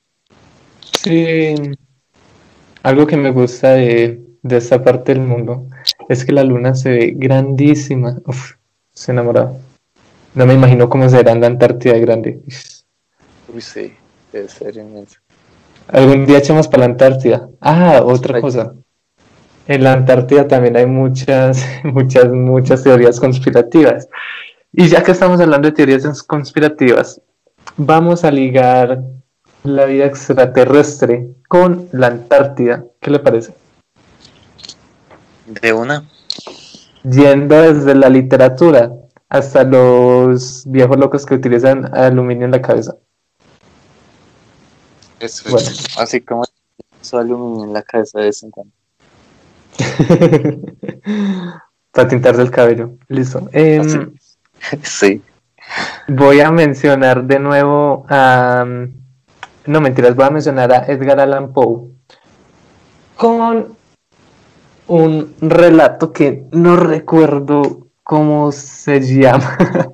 Sí, 1.02 1.54
algo 2.82 3.06
que 3.06 3.16
me 3.16 3.30
gusta 3.30 3.74
de, 3.74 4.20
de 4.42 4.56
esta 4.56 4.82
parte 4.82 5.14
del 5.14 5.22
mundo 5.22 5.66
es 6.08 6.24
que 6.24 6.32
la 6.32 6.44
luna 6.44 6.74
se 6.74 6.90
ve 6.90 7.12
grandísima. 7.16 8.18
Uf, 8.26 8.54
se 8.92 9.12
enamorado. 9.12 9.58
No 10.34 10.46
me 10.46 10.54
imagino 10.54 10.88
cómo 10.88 11.08
será 11.08 11.32
en 11.32 11.40
la 11.40 11.46
Antártida 11.46 11.94
de 11.94 12.00
grande. 12.00 12.40
Uy, 13.52 13.60
sí, 13.60 13.92
debe 14.32 14.48
ser 14.48 14.76
inmenso. 14.76 15.18
Algún 15.88 16.26
día 16.26 16.38
echamos 16.38 16.68
para 16.68 16.80
la 16.80 16.92
Antártida. 16.92 17.48
Ah, 17.60 18.02
otra 18.04 18.40
cosa. 18.40 18.74
En 19.66 19.84
la 19.84 19.92
Antártida 19.92 20.48
también 20.48 20.76
hay 20.76 20.86
muchas, 20.86 21.64
muchas, 21.84 22.30
muchas 22.32 22.82
teorías 22.82 23.20
conspirativas. 23.20 24.08
Y 24.72 24.88
ya 24.88 25.02
que 25.02 25.12
estamos 25.12 25.40
hablando 25.40 25.68
de 25.68 25.74
teorías 25.74 26.22
conspirativas, 26.22 27.20
vamos 27.76 28.24
a 28.24 28.30
ligar 28.30 29.02
la 29.64 29.84
vida 29.84 30.06
extraterrestre 30.06 31.28
con 31.48 31.88
la 31.92 32.08
Antártida. 32.08 32.84
¿Qué 33.00 33.10
le 33.10 33.18
parece? 33.18 33.54
De 35.46 35.72
una. 35.72 36.08
Yendo 37.04 37.60
desde 37.60 37.94
la 37.94 38.08
literatura 38.08 38.90
hasta 39.28 39.64
los 39.64 40.64
viejos 40.66 40.98
locos 40.98 41.26
que 41.26 41.34
utilizan 41.34 41.94
aluminio 41.94 42.46
en 42.46 42.52
la 42.52 42.62
cabeza. 42.62 42.96
Eso 45.20 45.56
es 45.56 45.86
así 45.96 46.20
como 46.20 46.44
aluminio 47.12 47.64
en 47.64 47.72
la 47.72 47.82
cabeza 47.82 48.18
de 48.18 48.26
vez 48.26 48.42
en 48.42 48.50
cuando. 48.50 48.72
Para 51.92 52.08
tintarse 52.08 52.42
el 52.42 52.50
cabello. 52.50 52.96
Listo. 53.08 53.48
Em, 53.52 54.12
sí. 54.82 55.22
Voy 56.08 56.40
a 56.40 56.50
mencionar 56.50 57.22
de 57.24 57.38
nuevo 57.38 58.04
a. 58.08 58.66
No 59.64 59.80
mentiras, 59.80 60.16
voy 60.16 60.26
a 60.26 60.30
mencionar 60.30 60.72
a 60.72 60.86
Edgar 60.86 61.20
Allan 61.20 61.52
Poe 61.52 61.92
con 63.16 63.76
un 64.88 65.36
relato 65.40 66.12
que 66.12 66.44
no 66.50 66.74
recuerdo 66.76 67.86
cómo 68.02 68.50
se 68.50 69.00
llama. 69.00 69.56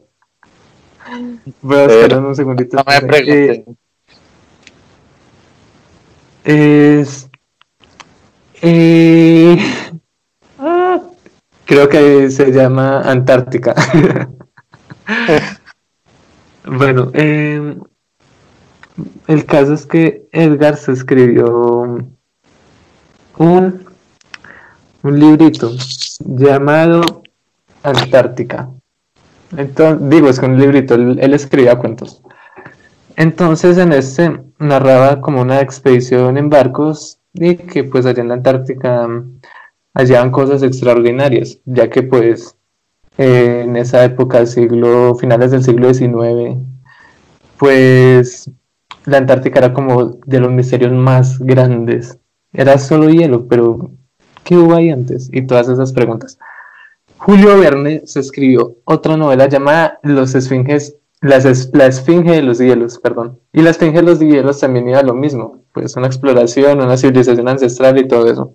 Voy 1.62 1.76
a 1.76 1.84
esperar 1.84 2.24
un 2.24 2.34
segundito. 2.34 2.76
No 2.76 2.84
me 2.86 3.18
eh, 3.18 3.64
es. 6.44 7.27
Eh, 8.62 9.58
ah, 10.58 11.00
creo 11.64 11.88
que 11.88 12.30
se 12.30 12.52
llama 12.52 13.00
Antártica. 13.02 13.74
bueno, 16.66 17.10
eh, 17.14 17.76
el 19.26 19.44
caso 19.46 19.74
es 19.74 19.86
que 19.86 20.28
Edgar 20.32 20.76
se 20.76 20.92
escribió 20.92 21.82
un 23.36 23.88
un 25.02 25.18
librito 25.18 25.70
llamado 26.20 27.02
Antártica. 27.82 28.68
Entonces, 29.56 30.08
digo, 30.10 30.28
es 30.28 30.38
que 30.38 30.46
un 30.46 30.58
librito, 30.58 30.94
él, 30.94 31.34
escribía 31.34 31.78
cuentos. 31.78 32.22
Entonces 33.16 33.78
en 33.78 33.92
este 33.92 34.40
narraba 34.58 35.20
como 35.20 35.40
una 35.40 35.60
expedición 35.60 36.36
en 36.36 36.50
barcos 36.50 37.17
y 37.34 37.56
que 37.56 37.84
pues 37.84 38.06
allá 38.06 38.22
en 38.22 38.28
la 38.28 38.34
Antártica 38.34 39.06
mm, 39.06 39.40
hallaban 39.94 40.30
cosas 40.30 40.62
extraordinarias, 40.62 41.60
ya 41.64 41.90
que 41.90 42.02
pues 42.02 42.56
en 43.16 43.76
esa 43.76 44.04
época, 44.04 44.46
siglo, 44.46 45.14
finales 45.16 45.50
del 45.50 45.64
siglo 45.64 45.92
XIX, 45.92 46.56
pues 47.58 48.50
la 49.06 49.18
Antártica 49.18 49.58
era 49.58 49.74
como 49.74 50.18
de 50.24 50.40
los 50.40 50.52
misterios 50.52 50.92
más 50.92 51.38
grandes. 51.40 52.18
Era 52.52 52.78
solo 52.78 53.10
hielo, 53.10 53.48
pero 53.48 53.90
¿Qué 54.48 54.56
hubo 54.56 54.74
ahí 54.74 54.88
antes? 54.88 55.28
Y 55.30 55.42
todas 55.42 55.68
esas 55.68 55.92
preguntas. 55.92 56.38
Julio 57.18 57.58
Verne 57.58 58.06
se 58.06 58.20
escribió 58.20 58.76
otra 58.84 59.14
novela 59.18 59.46
llamada 59.46 60.00
Los 60.02 60.34
Esfinges, 60.34 60.96
la 61.20 61.86
Esfinge 61.86 62.32
de 62.32 62.42
los 62.42 62.58
Hielos, 62.58 62.98
perdón. 62.98 63.40
Y 63.52 63.62
la 63.62 63.70
Esfinge 63.70 63.96
de 63.96 64.02
los 64.02 64.20
Hielos 64.20 64.60
también 64.60 64.88
iba 64.88 65.00
a 65.00 65.02
lo 65.02 65.14
mismo, 65.14 65.62
pues 65.72 65.96
una 65.96 66.06
exploración, 66.06 66.80
una 66.80 66.96
civilización 66.96 67.48
ancestral 67.48 67.98
y 67.98 68.08
todo 68.08 68.30
eso. 68.30 68.54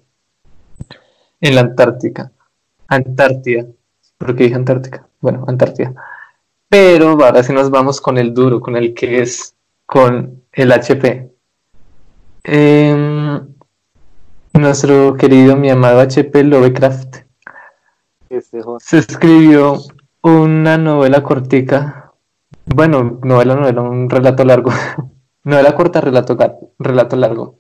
En 1.42 1.56
la 1.56 1.62
Antártica. 1.62 2.32
Antártida. 2.88 3.66
¿Por 4.18 4.36
qué 4.36 4.46
dije 4.46 4.56
Antártica? 4.56 5.08
Bueno, 5.20 5.44
Antártida. 5.48 5.94
Pero 6.70 7.12
ahora 7.24 7.44
sí 7.44 7.54
nos 7.54 7.70
vamos 7.70 8.00
con 8.00 8.18
el 8.18 8.34
duro, 8.34 8.62
con 8.62 8.76
el 8.76 8.94
que 8.94 9.22
es 9.22 9.56
con 9.86 10.44
el 10.52 10.72
HP. 10.72 11.30
Eh, 12.46 13.42
nuestro 14.54 15.16
querido, 15.16 15.56
mi 15.56 15.70
amado 15.70 16.00
H.P. 16.00 16.44
Lovecraft, 16.44 17.24
se 18.80 18.98
escribió 18.98 19.80
una 20.22 20.78
novela 20.78 21.22
cortica, 21.22 22.03
bueno, 22.66 23.20
novela, 23.24 23.56
novela, 23.56 23.82
un 23.82 24.10
relato 24.10 24.44
largo, 24.46 24.72
novela 25.44 25.76
corta, 25.76 26.02
relato, 26.02 26.38
relato 26.80 27.16
largo, 27.16 27.60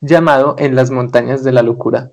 llamado 0.00 0.56
En 0.58 0.74
las 0.74 0.90
montañas 0.90 1.44
de 1.44 1.52
la 1.52 1.62
locura. 1.62 2.10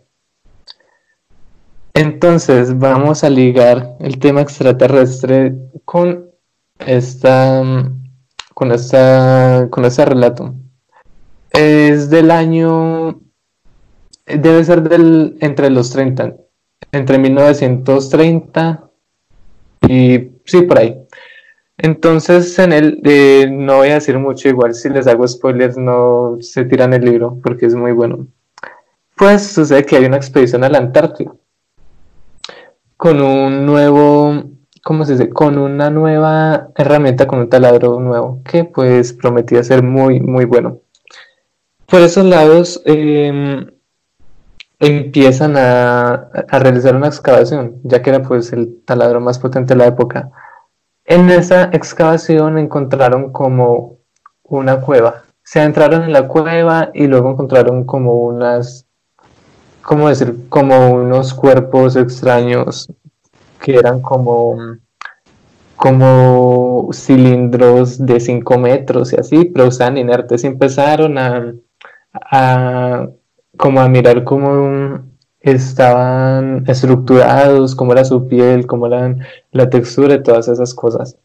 Entonces 1.93 2.77
vamos 2.79 3.23
a 3.23 3.29
ligar 3.29 3.97
el 3.99 4.19
tema 4.19 4.41
extraterrestre 4.41 5.53
con 5.83 6.29
esta 6.79 7.61
con 8.53 8.71
esta 8.71 9.67
con 9.69 9.85
este 9.85 10.05
relato. 10.05 10.53
Es 11.51 12.09
del 12.09 12.31
año 12.31 13.19
debe 14.25 14.63
ser 14.63 14.83
del 14.87 15.37
entre 15.41 15.69
los 15.69 15.89
30, 15.89 16.35
entre 16.91 17.17
1930 17.17 18.89
y 19.87 20.31
sí 20.45 20.61
por 20.61 20.77
ahí. 20.77 20.95
Entonces 21.81 22.59
en 22.59 22.73
él 22.73 23.01
eh, 23.05 23.47
no 23.49 23.77
voy 23.77 23.89
a 23.89 23.95
decir 23.95 24.19
mucho, 24.19 24.49
igual 24.49 24.75
si 24.75 24.89
les 24.89 25.07
hago 25.07 25.27
spoilers 25.27 25.77
no 25.77 26.37
se 26.41 26.65
tiran 26.65 26.93
el 26.93 27.05
libro 27.05 27.39
porque 27.41 27.65
es 27.65 27.75
muy 27.75 27.93
bueno. 27.93 28.27
Pues 29.15 29.47
sucede 29.47 29.85
que 29.85 29.95
hay 29.95 30.05
una 30.05 30.17
expedición 30.17 30.63
a 30.63 30.69
la 30.69 30.77
Antártida 30.77 31.31
con 32.99 33.21
un 33.21 33.65
nuevo, 33.65 34.43
¿cómo 34.83 35.05
se 35.05 35.13
dice? 35.13 35.29
Con 35.29 35.57
una 35.57 35.89
nueva 35.89 36.67
herramienta, 36.75 37.27
con 37.27 37.39
un 37.39 37.49
taladro 37.49 37.97
nuevo, 38.01 38.41
que 38.43 38.65
pues 38.65 39.13
prometía 39.13 39.63
ser 39.63 39.83
muy, 39.83 40.19
muy 40.19 40.43
bueno. 40.43 40.79
Por 41.85 42.01
esos 42.01 42.25
lados 42.25 42.81
em, 42.83 43.67
empiezan 44.79 45.55
a, 45.55 46.29
a, 46.49 46.59
realizar 46.59 46.93
una 46.93 47.07
excavación, 47.07 47.79
ya 47.83 48.01
que 48.01 48.09
era 48.09 48.21
pues 48.21 48.51
el 48.51 48.81
taladro 48.83 49.21
más 49.21 49.39
potente 49.39 49.75
de 49.75 49.77
la 49.77 49.87
época. 49.87 50.29
En 51.09 51.29
esa 51.31 51.65
excavación 51.73 52.57
encontraron 52.57 53.31
como 53.31 53.97
una 54.43 54.79
cueva. 54.79 55.23
Se 55.43 55.61
entraron 55.61 56.03
en 56.03 56.13
la 56.13 56.27
cueva 56.27 56.91
y 56.93 57.07
luego 57.07 57.31
encontraron 57.31 57.83
como 57.83 58.13
unas 58.13 58.85
¿cómo 59.81 60.07
decir? 60.07 60.47
Como 60.49 60.91
unos 60.91 61.33
cuerpos 61.33 61.95
extraños 61.95 62.93
que 63.59 63.75
eran 63.75 64.03
como, 64.03 64.55
como 65.75 66.89
cilindros 66.93 68.05
de 68.05 68.19
5 68.19 68.59
metros 68.59 69.11
y 69.11 69.15
así, 69.19 69.45
pero 69.45 69.65
estaban 69.65 69.97
inertes 69.97 70.43
y 70.43 70.47
empezaron 70.47 71.17
a, 71.17 71.55
a, 72.13 73.07
como 73.57 73.81
a 73.81 73.89
mirar 73.89 74.23
cómo 74.23 75.08
estaban 75.41 76.65
estructurados, 76.67 77.75
cómo 77.75 77.93
era 77.93 78.05
su 78.05 78.27
piel, 78.27 78.67
cómo 78.67 78.87
era 78.87 79.15
la 79.51 79.69
textura 79.69 80.15
y 80.15 80.23
todas 80.23 80.47
esas 80.47 80.73
cosas. 80.73 81.17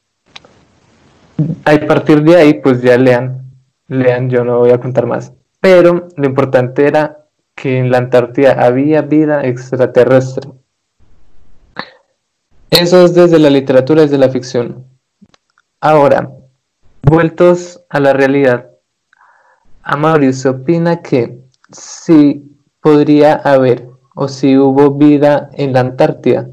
A 1.64 1.86
partir 1.86 2.22
de 2.22 2.36
ahí, 2.36 2.54
pues 2.54 2.80
ya 2.82 2.96
lean, 2.96 3.50
lean, 3.88 4.30
yo 4.30 4.44
no 4.44 4.58
voy 4.60 4.70
a 4.70 4.80
contar 4.80 5.06
más. 5.06 5.32
Pero 5.60 6.08
lo 6.16 6.26
importante 6.26 6.86
era 6.86 7.26
que 7.54 7.78
en 7.78 7.90
la 7.90 7.98
Antártida 7.98 8.52
había 8.52 9.02
vida 9.02 9.44
extraterrestre. 9.44 10.50
Eso 12.70 13.04
es 13.04 13.14
desde 13.14 13.38
la 13.38 13.50
literatura, 13.50 14.02
desde 14.02 14.18
la 14.18 14.28
ficción. 14.28 14.84
Ahora, 15.80 16.30
vueltos 17.02 17.84
a 17.88 18.00
la 18.00 18.12
realidad, 18.12 18.70
a 19.82 19.96
Mauricio 19.96 20.52
opina 20.52 21.02
que 21.02 21.38
si 21.70 22.58
podría 22.80 23.34
haber 23.34 23.93
o 24.14 24.28
si 24.28 24.56
hubo 24.56 24.92
vida 24.92 25.50
en 25.54 25.72
la 25.72 25.80
Antártida. 25.80 26.48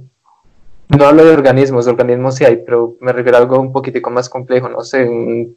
No 0.90 1.06
hablo 1.06 1.24
de 1.26 1.32
organismos, 1.32 1.88
organismos 1.88 2.36
sí 2.36 2.44
hay, 2.46 2.58
pero 2.66 2.98
me 3.00 3.14
refiero 3.14 3.38
a 3.38 3.42
algo 3.42 3.60
un 3.60 3.72
poquitico 3.72 4.10
más 4.10 4.30
complejo, 4.30 4.68
no 4.70 4.82
sé, 4.82 5.08
un, 5.08 5.56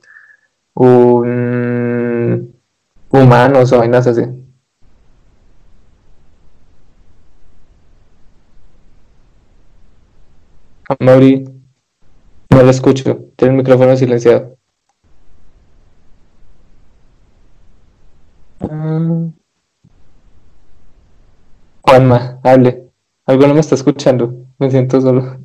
un 0.74 2.54
humanos 3.10 3.72
o 3.72 3.78
vainas 3.78 4.06
así. 4.06 4.22
Mauri, 11.00 11.44
no 12.50 12.62
lo 12.62 12.70
escucho. 12.70 13.18
Tiene 13.36 13.54
el 13.54 13.58
micrófono 13.58 13.96
silenciado. 13.96 14.56
Mm. 18.60 19.43
Juanma, 21.86 22.40
hable. 22.42 22.90
Algo 23.26 23.46
no 23.46 23.54
me 23.54 23.60
está 23.60 23.74
escuchando. 23.74 24.34
Me 24.58 24.70
siento 24.70 25.00
solo. 25.00 25.38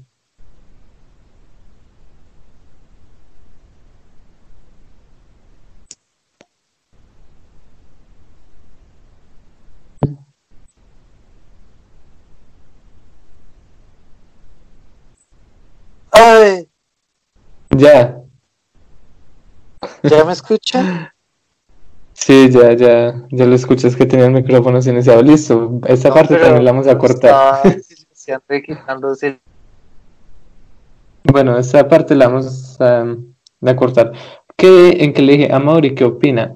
Ya. 17.80 18.22
¿Ya 20.04 20.26
me 20.26 20.34
escucha? 20.34 21.14
Sí, 22.20 22.50
ya, 22.50 22.74
ya, 22.74 23.24
ya 23.32 23.46
lo 23.46 23.56
escuchas 23.56 23.96
que 23.96 24.06
tenía 24.06 24.26
el 24.26 24.34
micrófono 24.34 24.82
silenciado. 24.82 25.22
Listo, 25.24 25.80
esta 25.88 26.14
parte 26.14 26.36
también 26.36 26.66
la 26.66 26.72
vamos 26.72 26.88
a 26.88 26.98
cortar. 26.98 27.62
bueno, 31.24 31.58
esta 31.58 31.88
parte 31.88 32.16
la 32.16 32.28
vamos 32.28 32.78
a, 32.80 33.06
cortar. 33.76 34.12
¿Qué, 34.56 35.04
¿En 35.04 35.14
qué 35.14 35.22
le 35.22 35.34
dije 35.34 35.54
a 35.54 35.60
Mauri 35.60 35.96
qué 35.96 36.04
opina? 36.04 36.56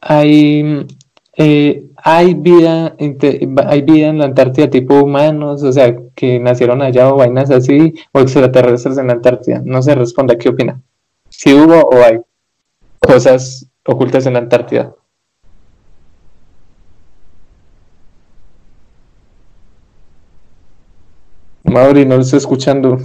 Hay 0.00 0.86
eh, 1.38 1.84
hay 1.96 2.34
vida, 2.34 2.96
hay 3.66 3.82
vida 3.82 4.06
en 4.08 4.18
la 4.18 4.24
Antártida 4.26 4.70
tipo 4.70 4.94
humanos, 5.02 5.62
o 5.62 5.72
sea, 5.72 5.94
que 6.14 6.38
nacieron 6.38 6.80
allá 6.80 7.12
o 7.12 7.16
vainas 7.16 7.50
así, 7.50 7.94
o 8.12 8.20
extraterrestres 8.20 8.96
en 8.98 9.08
la 9.08 9.14
Antártida. 9.14 9.60
No 9.64 9.82
se 9.82 9.94
responde, 9.94 10.38
¿qué 10.38 10.48
opina? 10.48 10.80
Si 11.28 11.52
hubo 11.52 11.80
o 11.80 12.02
hay 12.02 12.20
cosas 12.98 13.66
ocultas 13.86 14.26
en 14.26 14.34
la 14.34 14.40
Antártida. 14.40 14.94
Mauri, 21.64 22.06
no 22.06 22.16
lo 22.16 22.22
estoy 22.22 22.38
escuchando. 22.38 22.98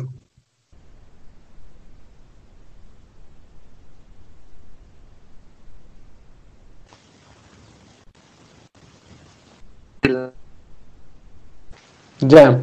Ya. 12.21 12.61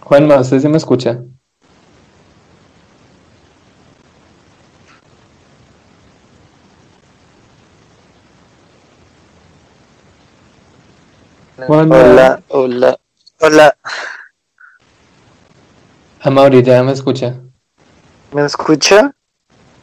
Juanma, 0.00 0.40
¿usted 0.40 0.58
se 0.58 0.68
me 0.68 0.76
escucha? 0.76 1.22
Hola, 11.70 12.42
hola, 12.48 12.98
hola. 13.40 13.76
Amaury, 16.20 16.62
¿ya 16.62 16.82
me 16.82 16.92
escucha? 16.92 17.38
¿Me 18.32 18.46
escucha? 18.46 19.14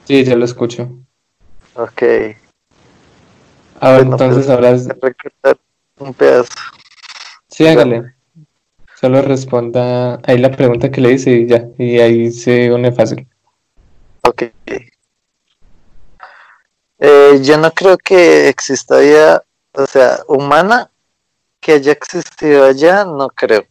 Sí, 0.05 0.23
ya 0.23 0.35
lo 0.35 0.45
escucho. 0.45 0.89
Ok. 1.75 2.01
A 3.79 3.91
ver, 3.91 4.01
entonces 4.01 4.49
ahora 4.49 4.75
un 5.99 6.13
pedazo. 6.15 6.49
Sí, 7.49 7.67
hágale. 7.67 8.15
Solo 8.99 9.21
responda 9.21 10.19
ahí 10.25 10.39
la 10.39 10.49
pregunta 10.49 10.89
que 10.89 11.01
le 11.01 11.11
hice 11.11 11.33
y 11.33 11.45
ya, 11.47 11.67
y 11.77 11.99
ahí 11.99 12.31
se 12.31 12.73
une 12.73 12.91
fácil. 12.93 13.27
Ok. 14.23 14.41
Eh, 16.97 17.41
yo 17.43 17.59
no 17.59 17.69
creo 17.69 17.99
que 17.99 18.49
exista 18.49 18.97
vida, 18.97 19.43
o 19.73 19.85
sea, 19.85 20.17
humana 20.27 20.89
que 21.65 21.71
haya 21.71 21.93
existido 21.93 22.63
allá, 22.63 23.03
no 23.05 23.27
creo. 23.27 23.65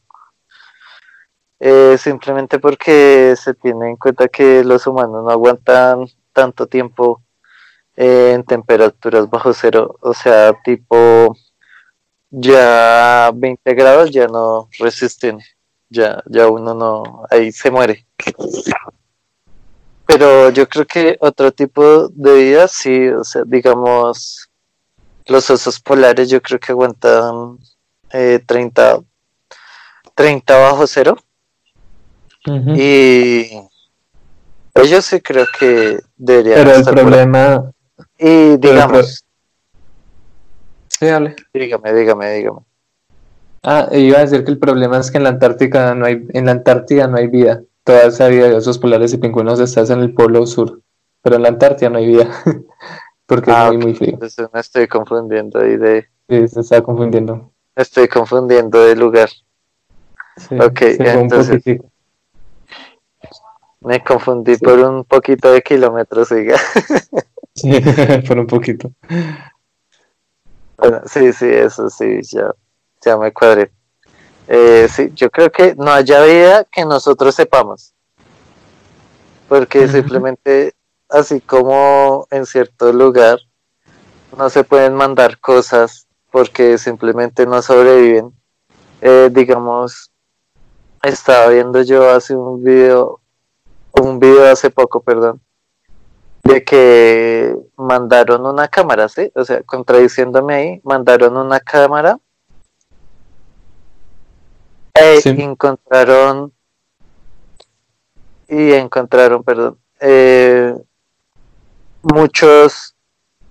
Eh, 1.61 1.97
simplemente 1.97 2.59
porque 2.59 3.37
se 3.37 3.55
tiene 3.55 3.91
en 3.91 3.97
cuenta 3.97 4.27
que 4.27 4.65
los 4.65 4.85
humanos 4.89 5.23
no 5.23 5.31
aguantan 5.31 6.09
tanto 6.33 6.67
tiempo 6.67 7.23
eh, 7.95 8.33
en 8.35 8.43
temperaturas 8.43 9.31
bajo 9.31 9.53
cero, 9.55 9.97
o 10.01 10.13
sea, 10.13 10.53
tipo 10.65 11.37
ya 12.31 13.31
20 13.33 13.75
grados 13.75 14.11
ya 14.11 14.27
no 14.27 14.69
resisten, 14.81 15.39
ya, 15.89 16.21
ya 16.27 16.49
uno 16.49 16.75
no, 16.75 17.25
ahí 17.31 17.53
se 17.53 17.71
muere. 17.71 18.05
Pero 20.05 20.51
yo 20.51 20.69
creo 20.69 20.85
que 20.85 21.17
otro 21.21 21.53
tipo 21.53 22.09
de 22.09 22.35
vida, 22.35 22.67
sí, 22.67 23.09
o 23.09 23.23
sea, 23.23 23.43
digamos, 23.47 24.51
los 25.27 25.49
osos 25.49 25.79
polares 25.79 26.29
yo 26.29 26.43
creo 26.43 26.59
que 26.59 26.73
aguantan 26.73 27.57
eh, 28.15 28.41
30, 28.47 29.01
30 30.15 30.57
bajo 30.57 30.87
cero. 30.87 31.17
Y 32.47 33.51
ellos 34.75 35.05
sí 35.05 35.21
creo 35.21 35.47
que 35.59 35.99
deberían 36.17 36.59
Pero 36.59 36.77
el 36.77 36.85
problema... 36.85 37.71
Y 38.19 38.57
digamos... 38.59 39.25
Sí, 40.89 41.07
dale. 41.07 41.35
Dígame, 41.53 41.93
dígame, 41.93 42.35
dígame. 42.35 42.61
Ah, 43.65 43.89
iba 43.93 44.19
a 44.19 44.21
decir 44.21 44.45
que 44.45 44.51
el 44.53 44.59
problema 44.59 44.99
es 44.99 45.11
que 45.11 45.17
en 45.17 45.25
la 45.25 45.31
Antártica 45.31 45.95
no 45.95 46.07
hay, 46.07 46.25
en 46.35 46.47
la 46.47 46.53
Antártida 46.53 47.09
no 47.09 47.17
hay 47.17 47.27
vida. 47.27 47.63
Toda 47.83 48.05
esa 48.05 48.29
vida 48.29 48.49
de 48.49 48.55
osos 48.55 48.79
polares 48.79 49.13
y 49.13 49.19
pingüinos 49.19 49.59
está 49.59 49.81
en 49.93 50.01
el 50.01 50.15
polo 50.15 50.47
sur, 50.47 50.81
pero 51.23 51.37
en 51.37 51.43
la 51.43 51.49
Antártida 51.49 51.91
no 51.91 51.99
hay 51.99 52.07
vida, 52.07 52.31
porque 53.27 53.51
es 53.51 53.57
ah, 53.57 53.69
muy, 53.69 53.79
muy 53.79 53.95
frío. 53.95 54.13
Entonces 54.13 54.49
me 54.53 54.61
estoy 54.61 54.87
confundiendo 54.87 55.61
ahí 55.61 55.77
de... 55.77 56.07
Sí, 56.29 56.49
se 56.49 56.61
está 56.61 56.83
confundiendo. 56.83 57.54
Estoy 57.77 58.09
confundiendo 58.09 58.83
de 58.83 58.97
lugar. 58.97 59.31
Sí, 60.37 60.59
ok, 60.59 60.81
entonces... 60.99 61.63
Me 63.81 64.03
confundí 64.03 64.57
por 64.57 64.79
un 64.79 65.05
poquito 65.05 65.53
de 65.53 65.63
kilómetros, 65.63 66.29
siga. 66.29 66.59
sí, 67.55 67.71
por 68.29 68.39
un 68.39 68.47
poquito. 68.47 68.91
Bueno, 70.79 71.03
sí, 71.07 71.33
sí, 71.35 71.47
eso 71.47 71.91
sí, 71.91 72.21
ya 72.23 72.51
ya 73.05 73.17
me 73.17 73.33
cuadré. 73.33 73.71
Eh, 74.49 74.89
sí, 74.91 75.13
yo 75.15 75.31
creo 75.31 75.51
que 75.51 75.75
no 75.77 75.91
haya 75.91 76.23
vida 76.23 76.65
que 76.65 76.85
nosotros 76.85 77.35
sepamos. 77.35 77.95
Porque 79.49 79.87
simplemente, 79.89 80.75
así 81.09 81.41
como 81.41 82.27
en 82.31 82.47
cierto 82.47 82.93
lugar, 82.93 83.39
no 84.37 84.51
se 84.51 84.65
pueden 84.65 84.95
mandar 84.95 85.39
cosas 85.39 86.04
porque 86.35 86.79
simplemente 86.79 87.47
no 87.47 87.63
sobreviven. 87.63 88.33
Eh, 89.01 89.31
digamos, 89.31 90.11
estaba 91.01 91.47
viendo 91.51 91.81
yo 91.83 92.11
hace 92.11 92.35
un 92.35 92.61
video, 92.61 93.21
un 94.03 94.19
video 94.19 94.51
hace 94.51 94.69
poco, 94.69 95.01
perdón, 95.01 95.41
de 96.43 96.65
que 96.65 97.57
mandaron 97.77 98.45
una 98.47 98.67
cámara, 98.67 99.09
¿sí? 99.09 99.31
O 99.37 99.45
sea, 99.45 99.63
contradiciéndome 99.63 100.55
ahí, 100.57 100.81
mandaron 100.83 101.37
una 101.37 101.61
cámara 101.61 102.19
eh, 104.95 105.21
encontraron 105.25 106.53
y 108.49 108.73
encontraron, 108.73 109.45
perdón, 109.45 109.79
eh, 110.01 110.75
muchos, 112.03 112.97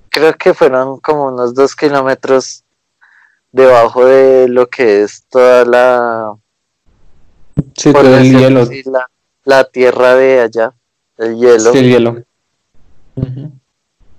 creo 0.09 0.33
que 0.33 0.53
fueron 0.53 0.99
como 0.99 1.27
unos 1.27 1.53
dos 1.53 1.77
kilómetros 1.77 2.62
debajo 3.53 4.05
de 4.05 4.49
lo 4.49 4.67
que 4.67 5.03
es 5.03 5.25
toda 5.29 5.63
la, 5.63 6.35
hielo. 7.75 8.67
la, 9.45 9.63
tierra 9.63 10.15
de 10.15 10.41
allá, 10.41 10.73
el 11.17 11.37
hielo. 11.37 11.71
el 11.71 11.83
hielo. 11.85 12.23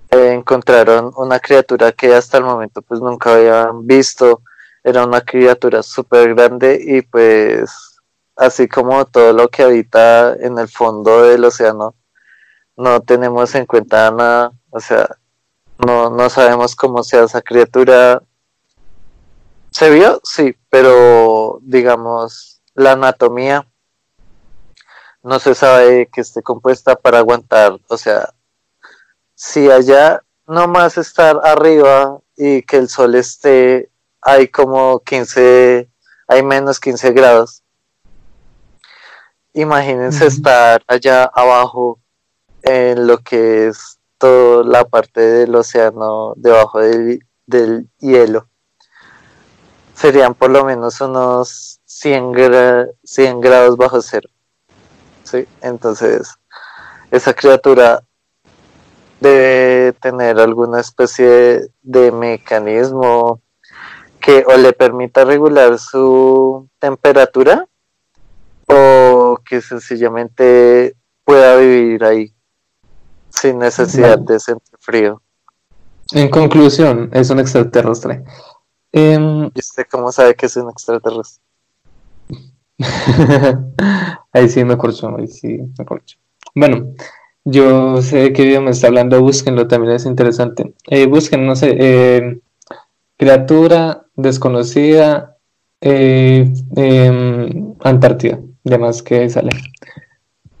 Eh, 0.09 0.33
encontraron 0.33 1.11
una 1.17 1.39
criatura 1.39 1.91
que 1.91 2.15
hasta 2.15 2.39
el 2.39 2.45
momento 2.45 2.81
pues 2.81 2.99
nunca 3.01 3.35
habían 3.35 3.85
visto 3.85 4.41
era 4.83 5.05
una 5.05 5.19
criatura 5.21 5.83
súper 5.83 6.33
grande 6.33 6.79
y 6.79 7.01
pues 7.01 7.99
así 8.35 8.67
como 8.67 9.03
todo 9.05 9.33
lo 9.33 9.49
que 9.49 9.63
habita 9.63 10.35
en 10.39 10.57
el 10.59 10.67
fondo 10.67 11.23
del 11.23 11.43
océano, 11.43 11.95
no 12.77 13.01
tenemos 13.01 13.55
en 13.55 13.65
cuenta 13.65 14.11
nada, 14.11 14.51
o 14.69 14.79
sea, 14.79 15.09
no, 15.85 16.09
no 16.09 16.29
sabemos 16.29 16.75
cómo 16.75 17.03
sea 17.03 17.23
esa 17.23 17.41
criatura. 17.41 18.21
¿Se 19.75 19.89
vio? 19.89 20.21
Sí, 20.23 20.55
pero 20.69 21.59
digamos, 21.61 22.61
la 22.75 22.93
anatomía 22.93 23.67
no 25.21 25.37
se 25.39 25.53
sabe 25.53 26.07
que 26.07 26.21
esté 26.21 26.41
compuesta 26.41 26.95
para 26.95 27.17
aguantar, 27.17 27.77
o 27.89 27.97
sea, 27.97 28.33
si 29.33 29.69
allá 29.69 30.23
no 30.47 30.69
más 30.69 30.97
estar 30.97 31.41
arriba 31.43 32.19
y 32.37 32.61
que 32.61 32.77
el 32.77 32.87
sol 32.87 33.15
esté 33.15 33.89
hay 34.21 34.47
como 34.47 35.01
15, 35.01 35.89
hay 36.29 36.43
menos 36.43 36.79
15 36.79 37.11
grados. 37.11 37.61
Imagínense 39.51 40.25
estar 40.25 40.83
allá 40.87 41.25
abajo 41.25 41.99
en 42.61 43.07
lo 43.07 43.17
que 43.17 43.67
es 43.67 43.99
toda 44.17 44.63
la 44.63 44.85
parte 44.85 45.19
del 45.19 45.53
océano 45.53 46.31
debajo 46.37 46.79
del, 46.79 47.89
hielo. 47.99 48.47
Serían 49.95 50.33
por 50.33 50.51
lo 50.51 50.65
menos 50.65 50.99
unos 51.01 51.79
100, 51.85 52.33
100 53.03 53.41
grados 53.41 53.77
bajo 53.77 54.01
cero. 54.01 54.29
¿sí? 55.23 55.47
Entonces, 55.61 56.33
esa 57.11 57.33
criatura 57.33 58.03
debe 59.19 59.93
tener 59.93 60.39
alguna 60.39 60.81
especie 60.81 61.69
de 61.81 62.11
mecanismo 62.11 63.41
que 64.19 64.43
o 64.47 64.57
le 64.57 64.73
permita 64.73 65.23
regular 65.23 65.77
su 65.79 66.67
temperatura 66.79 67.67
o 68.67 69.37
que 69.45 69.61
sencillamente 69.61 70.95
pueda 71.23 71.55
vivir 71.57 72.03
ahí 72.03 72.33
sin 73.29 73.59
necesidad 73.59 74.17
de 74.17 74.39
sentir 74.39 74.75
frío. 74.79 75.21
En 76.11 76.29
conclusión, 76.29 77.09
es 77.13 77.29
un 77.29 77.39
extraterrestre. 77.39 78.23
Em, 78.97 79.51
¿Y 79.53 79.59
usted 79.59 79.85
cómo 79.91 80.09
sabe 80.09 80.35
que 80.35 80.45
es 80.45 80.55
un 80.55 80.69
extraterrestre? 80.69 81.43
ahí 84.31 84.47
sí 84.47 84.63
me 84.63 84.77
corcho, 84.77 85.13
ahí 85.17 85.27
sí 85.27 85.59
me 85.77 85.83
corcho. 85.83 86.17
Bueno, 86.55 86.93
yo 87.43 88.01
sé 88.01 88.19
de 88.19 88.33
qué 88.33 88.43
video 88.43 88.61
me 88.61 88.71
está 88.71 88.87
hablando, 88.87 89.19
búsquenlo, 89.21 89.67
también 89.67 89.95
es 89.95 90.05
interesante. 90.05 90.73
Eh, 90.87 91.07
busquen, 91.07 91.45
no 91.45 91.57
sé, 91.57 91.75
eh, 91.77 92.39
criatura 93.17 94.05
desconocida, 94.15 95.35
eh, 95.81 96.53
em, 96.77 97.75
Antártida, 97.83 98.39
de 98.63 98.77
más 98.77 99.03
que 99.03 99.29
sale. 99.29 99.49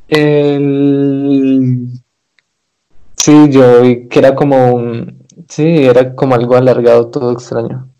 El... 0.09 1.87
Sí, 3.15 3.49
yo 3.49 3.81
vi 3.81 4.09
que 4.09 4.19
era 4.19 4.35
como 4.35 4.73
un... 4.73 5.25
Sí, 5.47 5.85
era 5.85 6.13
como 6.15 6.35
algo 6.35 6.55
alargado, 6.57 7.09
todo 7.09 7.31
extraño. 7.31 7.94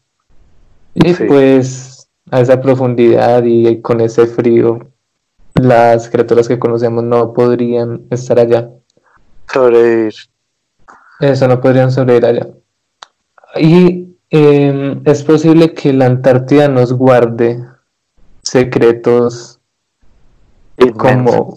Y 0.95 1.13
pues 1.13 2.09
a 2.31 2.41
esa 2.41 2.59
profundidad 2.59 3.43
y 3.43 3.81
con 3.81 4.01
ese 4.01 4.25
frío, 4.25 4.79
las 5.53 6.09
criaturas 6.09 6.47
que 6.47 6.59
conocemos 6.59 7.03
no 7.03 7.33
podrían 7.33 8.07
estar 8.09 8.39
allá. 8.39 8.69
Sobrevivir. 9.51 10.15
Eso, 11.19 11.47
no 11.47 11.61
podrían 11.61 11.91
sobrevivir 11.91 12.25
allá. 12.25 12.47
Y 13.57 14.15
Em, 14.37 15.01
es 15.05 15.23
posible 15.23 15.73
que 15.73 15.93
la 15.93 16.07
Antártida 16.07 16.67
nos 16.67 16.91
guarde 16.91 17.63
secretos 18.41 19.61
como, 20.97 21.55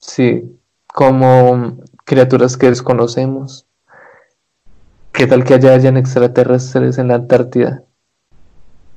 sí, 0.00 0.58
como 0.86 1.78
criaturas 2.04 2.58
que 2.58 2.68
desconocemos. 2.68 3.66
¿Qué 5.12 5.26
tal 5.26 5.44
que 5.44 5.54
allá 5.54 5.72
hayan 5.72 5.96
extraterrestres 5.96 6.98
en 6.98 7.08
la 7.08 7.14
Antártida? 7.14 7.84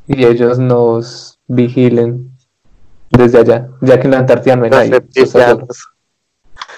Y 0.07 0.25
ellos 0.25 0.59
nos 0.59 1.39
vigilen 1.47 2.31
desde 3.09 3.39
allá, 3.39 3.69
ya 3.81 3.99
que 3.99 4.07
en 4.07 4.11
la 4.11 4.19
Antártida 4.19 4.55
no 4.55 4.65
hay 4.65 4.69
nadie. 4.69 5.01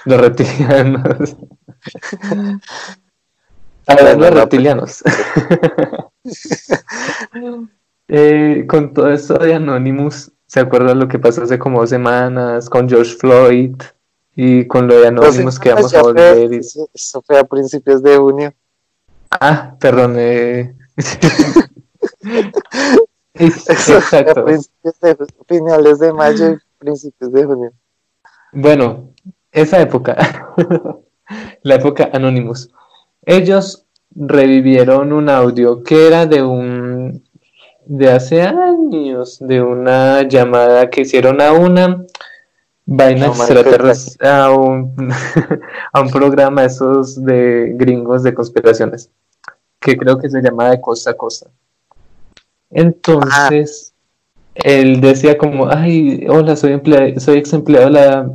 Los 0.05 0.21
reptilianos. 0.21 1.35
los 1.35 1.35
los 4.17 4.31
reptilianos. 4.31 5.03
Eh, 8.07 8.65
con 8.67 8.93
todo 8.93 9.11
esto 9.11 9.35
de 9.39 9.55
Anonymous, 9.55 10.31
¿se 10.45 10.59
acuerdan 10.59 10.99
lo 10.99 11.07
que 11.07 11.17
pasó 11.17 11.41
hace 11.41 11.57
como 11.57 11.81
dos 11.81 11.89
semanas 11.89 12.69
con 12.69 12.87
George 12.87 13.15
Floyd? 13.15 13.73
Y 14.35 14.67
con 14.67 14.87
lo 14.87 14.99
de 14.99 15.07
Anonymous 15.07 15.57
que 15.57 15.73
vamos 15.73 15.91
a 15.95 16.03
volver. 16.03 16.53
Eso 16.53 17.23
fue 17.25 17.39
a 17.39 17.43
principios 17.43 18.03
de 18.03 18.17
junio. 18.17 18.53
Ah, 19.31 19.75
perdón. 19.79 20.13
Eh... 20.17 20.75
Exacto. 23.35 24.41
A 24.41 24.45
principios 24.45 24.99
de, 25.01 25.17
finales 25.47 25.99
de 25.99 26.13
mayo 26.13 26.51
y 26.51 26.57
principios 26.79 27.31
de 27.31 27.43
junio. 27.43 27.73
Bueno, 28.53 29.09
esa 29.51 29.81
época, 29.81 30.15
la 31.63 31.75
época 31.75 32.09
Anonymous. 32.13 32.69
Ellos 33.25 33.85
revivieron 34.15 35.11
un 35.11 35.29
audio 35.29 35.83
que 35.83 36.07
era 36.07 36.25
de 36.25 36.41
un 36.41 37.23
de 37.85 38.11
hace 38.11 38.41
años, 38.41 39.37
de 39.39 39.61
una 39.61 40.23
llamada 40.23 40.89
que 40.89 41.01
hicieron 41.01 41.39
a 41.41 41.53
una 41.53 42.03
vaina 42.85 43.27
extraterrestre, 43.27 44.27
a 44.27 44.49
un, 44.51 44.95
a 45.93 46.01
un 46.01 46.09
programa 46.09 46.65
esos 46.65 47.23
de 47.23 47.73
gringos 47.75 48.23
de 48.23 48.33
conspiraciones, 48.33 49.11
que 49.79 49.97
creo 49.97 50.17
que 50.17 50.29
se 50.29 50.41
llama 50.41 50.69
de 50.69 50.81
costa 50.81 51.11
a 51.11 51.13
costa. 51.13 51.49
Entonces, 52.75 53.93
él 54.55 54.99
decía 54.99 55.37
como, 55.37 55.69
ay, 55.69 56.27
hola, 56.29 56.57
soy, 56.57 56.81
soy 57.17 57.37
ex 57.37 57.53
empleado 57.53 57.89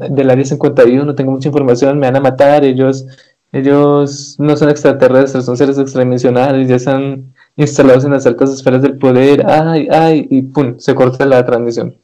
del 0.09 0.31
área 0.31 0.45
51, 0.47 1.15
tengo 1.15 1.33
mucha 1.33 1.49
información, 1.49 1.99
me 1.99 2.07
van 2.07 2.17
a 2.17 2.21
matar, 2.21 2.65
ellos, 2.65 3.07
ellos 3.53 4.37
no 4.39 4.57
son 4.57 4.71
extraterrestres, 4.71 5.45
son 5.45 5.59
seres 5.59 5.79
extradimensionales, 5.79 6.69
ya 6.69 6.77
están 6.77 7.35
instalados 7.57 8.07
en 8.07 8.13
las 8.13 8.27
altas 8.27 8.51
esferas 8.51 8.81
del 8.81 8.97
poder, 8.97 9.45
ay, 9.47 9.89
ay, 9.91 10.27
y 10.31 10.41
pum, 10.41 10.79
se 10.79 10.95
corta 10.95 11.27
la 11.27 11.45
transmisión. 11.45 11.97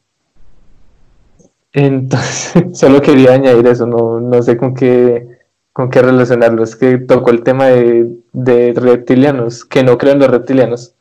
Entonces, 1.73 2.65
solo 2.79 3.01
quería 3.01 3.33
añadir 3.33 3.67
eso, 3.67 3.87
no, 3.87 4.21
no 4.21 4.43
sé 4.43 4.59
con 4.59 4.75
qué, 4.75 5.27
con 5.73 5.89
qué 5.89 6.03
relacionarlo. 6.03 6.63
Es 6.65 6.77
que 6.77 6.99
tocó 6.99 7.31
el 7.31 7.43
tema 7.43 7.67
de, 7.69 8.11
de 8.33 8.75
reptilianos, 8.75 9.65
que 9.65 9.83
no 9.83 9.97
creen 9.97 10.19
los 10.19 10.31
reptilianos. 10.31 10.96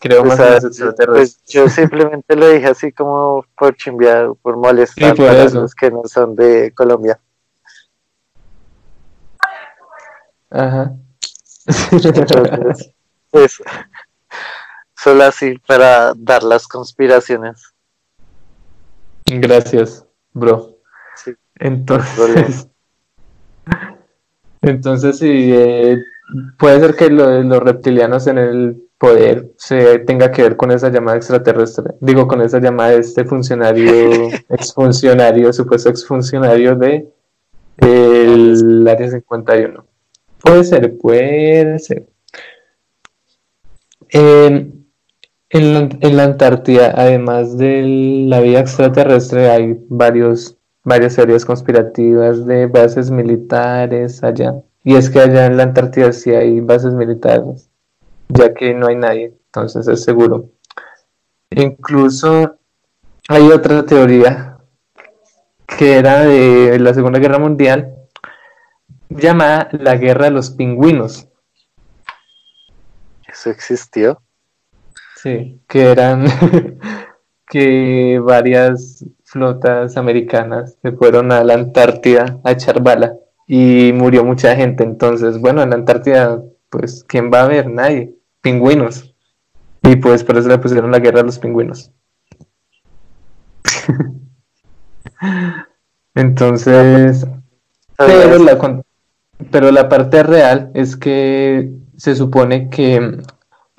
Creo 0.00 0.24
más 0.24 0.40
en 0.40 0.54
los 0.54 0.64
extraterrestres. 0.64 1.38
Pues 1.44 1.52
yo 1.52 1.68
simplemente 1.68 2.34
lo 2.34 2.48
dije 2.48 2.66
así 2.66 2.92
como 2.92 3.44
por 3.56 3.76
chimbear, 3.76 4.32
por 4.42 4.56
molestar 4.56 5.20
a 5.20 5.44
los 5.44 5.74
que 5.74 5.90
no 5.90 6.02
son 6.06 6.34
de 6.34 6.72
Colombia. 6.74 7.20
Ajá. 10.50 10.92
Entonces, 11.92 12.92
pues, 13.30 13.62
solo 14.96 15.24
así 15.24 15.58
para 15.66 16.12
dar 16.16 16.42
las 16.42 16.66
conspiraciones. 16.66 17.62
Gracias 19.26 20.04
bro. 20.32 20.76
Entonces, 21.56 22.68
entonces 24.62 25.18
sí, 25.18 25.52
eh, 25.52 25.98
puede 26.58 26.80
ser 26.80 26.96
que 26.96 27.10
lo 27.10 27.42
los 27.42 27.62
reptilianos 27.62 28.26
en 28.26 28.38
el 28.38 28.89
poder 29.00 29.50
se 29.56 30.00
tenga 30.00 30.30
que 30.30 30.42
ver 30.42 30.58
con 30.58 30.70
esa 30.70 30.90
llamada 30.90 31.16
extraterrestre, 31.16 31.94
digo 32.00 32.28
con 32.28 32.42
esa 32.42 32.60
llamada 32.60 32.90
de 32.90 32.98
este 32.98 33.24
funcionario, 33.24 34.28
exfuncionario, 34.50 35.54
supuesto 35.54 35.88
exfuncionario 35.88 36.76
de 36.76 37.08
el 37.78 38.86
área 38.86 39.10
51. 39.10 39.86
Puede 40.42 40.64
ser, 40.64 40.98
puede 40.98 41.78
ser. 41.78 42.06
Eh, 44.12 44.70
en 45.48 46.16
la, 46.16 46.24
Antártida, 46.24 46.92
además 46.94 47.56
de 47.56 47.82
la 48.28 48.40
vida 48.40 48.60
extraterrestre, 48.60 49.48
hay 49.48 49.80
varios, 49.88 50.58
varias 50.84 51.16
teorías 51.16 51.46
conspirativas 51.46 52.44
de 52.44 52.66
bases 52.66 53.10
militares 53.10 54.22
allá. 54.22 54.56
Y 54.84 54.96
es 54.96 55.08
que 55.08 55.20
allá 55.20 55.46
en 55.46 55.56
la 55.56 55.62
Antártida 55.62 56.12
sí 56.12 56.32
hay 56.32 56.60
bases 56.60 56.92
militares, 56.92 57.69
ya 58.32 58.54
que 58.54 58.74
no 58.74 58.88
hay 58.88 58.96
nadie, 58.96 59.34
entonces 59.46 59.86
es 59.88 60.02
seguro. 60.02 60.50
Incluso 61.50 62.56
hay 63.28 63.50
otra 63.50 63.84
teoría 63.84 64.58
que 65.66 65.96
era 65.96 66.24
de 66.24 66.78
la 66.78 66.94
Segunda 66.94 67.18
Guerra 67.18 67.38
Mundial, 67.38 67.94
llamada 69.08 69.68
la 69.72 69.96
Guerra 69.96 70.26
de 70.26 70.30
los 70.32 70.50
Pingüinos. 70.50 71.28
¿Eso 73.26 73.50
existió? 73.50 74.20
Sí, 75.16 75.60
que 75.68 75.90
eran 75.90 76.26
que 77.46 78.20
varias 78.22 79.04
flotas 79.24 79.96
americanas 79.96 80.76
se 80.82 80.92
fueron 80.92 81.30
a 81.32 81.44
la 81.44 81.54
Antártida 81.54 82.40
a 82.42 82.52
echar 82.52 82.82
bala 82.82 83.14
y 83.46 83.92
murió 83.92 84.24
mucha 84.24 84.54
gente. 84.56 84.84
Entonces, 84.84 85.38
bueno, 85.38 85.62
en 85.62 85.70
la 85.70 85.76
Antártida, 85.76 86.42
pues, 86.68 87.04
¿quién 87.04 87.30
va 87.32 87.42
a 87.42 87.48
ver? 87.48 87.68
Nadie. 87.68 88.14
Pingüinos. 88.40 89.14
Y 89.82 89.96
pues 89.96 90.24
por 90.24 90.36
eso 90.36 90.48
le 90.48 90.58
pusieron 90.58 90.90
la 90.90 90.98
guerra 90.98 91.20
a 91.20 91.24
los 91.24 91.38
pingüinos. 91.38 91.90
Entonces, 96.14 97.26
pero 97.96 98.38
la, 98.38 98.82
pero 99.50 99.70
la 99.70 99.88
parte 99.88 100.22
real 100.22 100.70
es 100.74 100.96
que 100.96 101.72
se 101.96 102.14
supone 102.14 102.68
que 102.70 103.18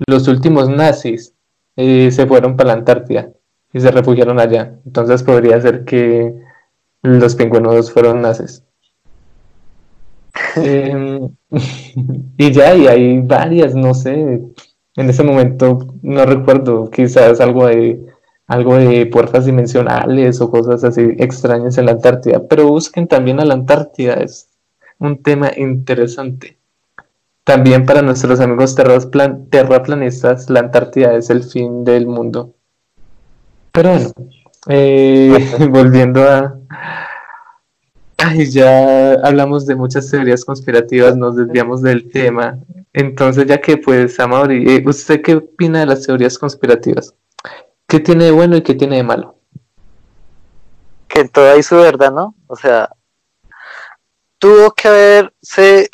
los 0.06 0.28
últimos 0.28 0.68
nazis 0.68 1.34
eh, 1.76 2.10
se 2.10 2.26
fueron 2.26 2.56
para 2.56 2.68
la 2.68 2.74
Antártida 2.74 3.30
y 3.72 3.80
se 3.80 3.90
refugiaron 3.90 4.40
allá. 4.40 4.78
Entonces 4.84 5.22
podría 5.22 5.60
ser 5.60 5.84
que 5.84 6.34
los 7.02 7.34
pingüinos 7.34 7.92
fueron 7.92 8.22
nazis. 8.22 8.64
Em, 10.56 11.28
y 12.38 12.52
ya, 12.52 12.74
y 12.74 12.86
hay 12.86 13.20
varias, 13.20 13.74
no 13.74 13.94
sé. 13.94 14.40
En 14.94 15.08
ese 15.10 15.22
momento 15.22 15.78
no 16.02 16.24
recuerdo, 16.26 16.90
quizás 16.90 17.40
algo 17.40 17.66
de 17.66 18.00
algo 18.46 18.76
de 18.76 19.06
puertas 19.06 19.46
dimensionales 19.46 20.40
o 20.40 20.50
cosas 20.50 20.84
así 20.84 21.00
extrañas 21.18 21.78
en 21.78 21.86
la 21.86 21.92
Antártida, 21.92 22.42
pero 22.48 22.68
busquen 22.68 23.08
también 23.08 23.40
a 23.40 23.46
la 23.46 23.54
Antártida, 23.54 24.14
es 24.14 24.50
un 24.98 25.22
tema 25.22 25.50
interesante. 25.56 26.58
También 27.44 27.86
para 27.86 28.02
nuestros 28.02 28.40
amigos 28.40 28.76
terraplanistas, 28.76 30.50
la 30.50 30.60
Antártida 30.60 31.14
es 31.16 31.30
el 31.30 31.44
fin 31.44 31.82
del 31.82 32.06
mundo. 32.06 32.54
Pero 33.72 33.90
bueno, 33.90 34.12
eh, 34.68 35.50
volviendo 35.70 36.22
a... 36.22 36.54
Ay, 38.24 38.48
ya 38.48 39.14
hablamos 39.14 39.66
de 39.66 39.74
muchas 39.74 40.08
teorías 40.08 40.44
conspirativas, 40.44 41.16
nos 41.16 41.34
desviamos 41.34 41.82
del 41.82 42.08
tema. 42.08 42.56
Entonces, 42.92 43.46
ya 43.46 43.60
que 43.60 43.78
pues, 43.78 44.20
Amaury, 44.20 44.76
eh, 44.76 44.84
¿usted 44.86 45.20
qué 45.22 45.34
opina 45.34 45.80
de 45.80 45.86
las 45.86 46.06
teorías 46.06 46.38
conspirativas? 46.38 47.14
¿Qué 47.88 47.98
tiene 47.98 48.26
de 48.26 48.30
bueno 48.30 48.56
y 48.56 48.62
qué 48.62 48.74
tiene 48.74 48.96
de 48.96 49.02
malo? 49.02 49.38
Que 51.08 51.22
en 51.22 51.30
todo 51.30 51.50
hay 51.50 51.64
su 51.64 51.74
verdad, 51.76 52.12
¿no? 52.12 52.36
O 52.46 52.54
sea, 52.54 52.90
tuvo 54.38 54.70
que 54.70 54.86
haberse 54.86 55.90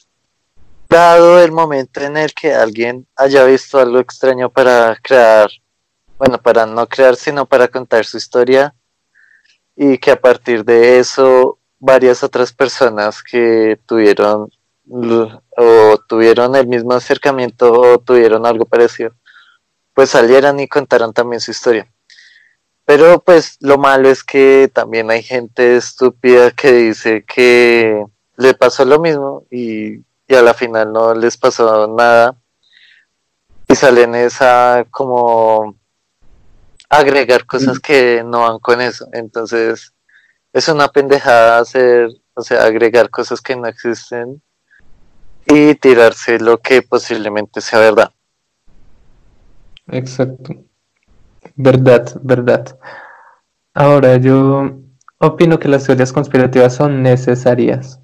dado 0.86 1.42
el 1.42 1.50
momento 1.50 2.02
en 2.02 2.18
el 2.18 2.34
que 2.34 2.52
alguien 2.52 3.06
haya 3.16 3.44
visto 3.44 3.78
algo 3.78 4.00
extraño 4.00 4.50
para 4.50 4.98
crear, 5.02 5.48
bueno, 6.18 6.36
para 6.36 6.66
no 6.66 6.86
crear, 6.86 7.16
sino 7.16 7.46
para 7.46 7.68
contar 7.68 8.04
su 8.04 8.18
historia 8.18 8.74
y 9.74 9.96
que 9.96 10.10
a 10.10 10.20
partir 10.20 10.62
de 10.64 10.98
eso 10.98 11.57
varias 11.78 12.22
otras 12.22 12.52
personas 12.52 13.22
que 13.22 13.78
tuvieron 13.86 14.50
o 14.90 15.98
tuvieron 16.08 16.56
el 16.56 16.66
mismo 16.66 16.92
acercamiento 16.92 17.72
o 17.72 17.98
tuvieron 17.98 18.46
algo 18.46 18.64
parecido, 18.64 19.12
pues 19.94 20.10
salieran 20.10 20.60
y 20.60 20.68
contaran 20.68 21.12
también 21.12 21.40
su 21.40 21.50
historia. 21.50 21.86
Pero 22.84 23.20
pues 23.20 23.58
lo 23.60 23.76
malo 23.76 24.08
es 24.08 24.24
que 24.24 24.70
también 24.72 25.10
hay 25.10 25.22
gente 25.22 25.76
estúpida 25.76 26.50
que 26.52 26.72
dice 26.72 27.24
que 27.24 28.04
le 28.36 28.54
pasó 28.54 28.84
lo 28.86 28.98
mismo 28.98 29.44
y 29.50 30.02
y 30.28 30.34
a 30.34 30.42
la 30.42 30.54
final 30.54 30.92
no 30.92 31.14
les 31.14 31.38
pasó 31.38 31.88
nada 31.88 32.36
y 33.66 33.74
salen 33.74 34.14
esa 34.14 34.86
como 34.90 35.74
agregar 36.90 37.46
cosas 37.46 37.80
que 37.80 38.22
no 38.24 38.40
van 38.40 38.58
con 38.58 38.80
eso. 38.80 39.08
Entonces 39.12 39.94
es 40.58 40.68
una 40.68 40.88
pendejada 40.88 41.58
hacer, 41.58 42.10
o 42.34 42.42
sea, 42.42 42.64
agregar 42.64 43.10
cosas 43.10 43.40
que 43.40 43.56
no 43.56 43.66
existen 43.66 44.42
y 45.46 45.74
tirarse 45.74 46.38
lo 46.38 46.58
que 46.58 46.82
posiblemente 46.82 47.60
sea 47.60 47.80
verdad. 47.80 48.10
Exacto. 49.88 50.54
Verdad, 51.54 52.20
verdad. 52.22 52.78
Ahora 53.74 54.16
yo 54.16 54.78
opino 55.18 55.58
que 55.58 55.68
las 55.68 55.84
teorías 55.84 56.12
conspirativas 56.12 56.74
son 56.74 57.02
necesarias. 57.02 58.00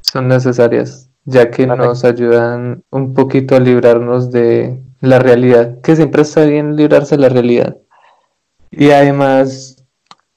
Son 0.00 0.28
necesarias 0.28 1.10
ya 1.24 1.50
que 1.50 1.66
nos 1.66 2.04
ayudan 2.04 2.82
un 2.90 3.14
poquito 3.14 3.56
a 3.56 3.60
librarnos 3.60 4.30
de 4.30 4.82
la 5.00 5.18
realidad, 5.18 5.80
que 5.82 5.96
siempre 5.96 6.22
está 6.22 6.44
bien 6.44 6.76
librarse 6.76 7.16
de 7.16 7.22
la 7.22 7.28
realidad. 7.28 7.76
Y 8.70 8.90
además, 8.90 9.79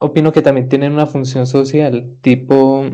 opino 0.04 0.32
que 0.32 0.42
también 0.42 0.68
tienen 0.68 0.94
una 0.94 1.08
función 1.08 1.48
social, 1.48 2.18
tipo, 2.22 2.86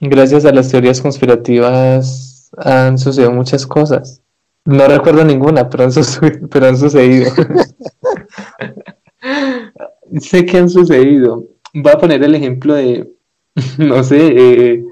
gracias 0.00 0.44
a 0.44 0.52
las 0.52 0.70
teorías 0.70 1.00
conspirativas 1.00 2.50
han 2.56 2.98
sucedido 2.98 3.32
muchas 3.32 3.66
cosas. 3.66 4.22
No 4.64 4.86
recuerdo 4.86 5.24
ninguna, 5.24 5.68
pero 5.68 5.84
han, 5.84 5.90
pero 6.50 6.66
han 6.66 6.76
sucedido. 6.76 7.30
sé 10.20 10.44
que 10.44 10.58
han 10.58 10.68
sucedido. 10.68 11.46
Voy 11.72 11.92
a 11.92 11.98
poner 11.98 12.22
el 12.22 12.34
ejemplo 12.34 12.74
de, 12.74 13.10
no 13.78 14.04
sé, 14.04 14.34
eh, 14.36 14.84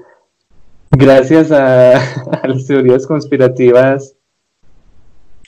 gracias 0.91 1.51
a, 1.51 2.01
las 2.43 2.65
teorías 2.65 3.05
conspirativas 3.05 4.15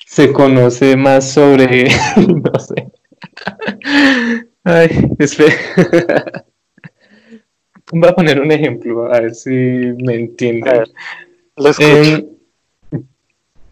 se 0.06 0.32
conoce 0.32 0.96
más 0.96 1.32
sobre, 1.32 1.90
no 2.18 2.60
sé. 2.60 2.92
Ay, 4.70 4.90
espera. 5.18 5.56
Voy 7.92 8.08
a 8.08 8.14
poner 8.14 8.40
un 8.40 8.52
ejemplo, 8.52 9.12
a 9.12 9.20
ver 9.20 9.34
si 9.34 9.50
me 9.50 10.14
entienden. 10.14 10.84
Em, 11.80 12.28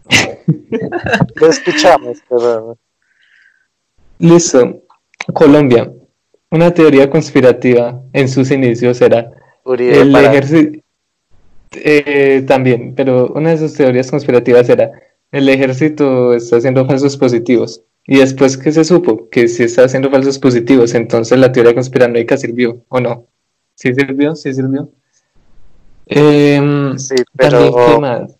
Lo 1.36 1.46
escuchamos, 1.46 2.18
pero... 2.28 2.76
Listo. 4.18 4.82
Colombia. 5.32 5.88
Una 6.50 6.74
teoría 6.74 7.08
conspirativa 7.08 8.02
en 8.12 8.28
sus 8.28 8.50
inicios 8.50 9.00
era 9.00 9.30
el 9.66 10.16
ejército... 10.16 10.80
Eh, 11.74 12.42
también, 12.48 12.94
pero 12.96 13.28
una 13.34 13.50
de 13.50 13.58
sus 13.58 13.74
teorías 13.74 14.10
conspirativas 14.10 14.68
era 14.68 14.90
el 15.30 15.48
ejército 15.48 16.34
está 16.34 16.56
haciendo 16.56 16.86
falsos 16.86 17.16
positivos. 17.16 17.84
Y 18.10 18.20
después 18.20 18.56
que 18.56 18.72
se 18.72 18.84
supo 18.84 19.28
que 19.28 19.48
si 19.48 19.64
está 19.64 19.84
haciendo 19.84 20.10
falsos 20.10 20.38
positivos, 20.38 20.94
entonces 20.94 21.38
la 21.38 21.52
teoría 21.52 21.74
conspiranoica 21.74 22.38
sirvió, 22.38 22.82
¿o 22.88 23.00
no? 23.00 23.26
¿Sí 23.74 23.92
sirvió? 23.92 24.34
¿Sí 24.34 24.54
sirvió? 24.54 24.88
Em, 26.06 26.96
sí, 26.98 27.16
pero... 27.36 27.70
¿qué 27.76 27.98
más? 28.00 28.36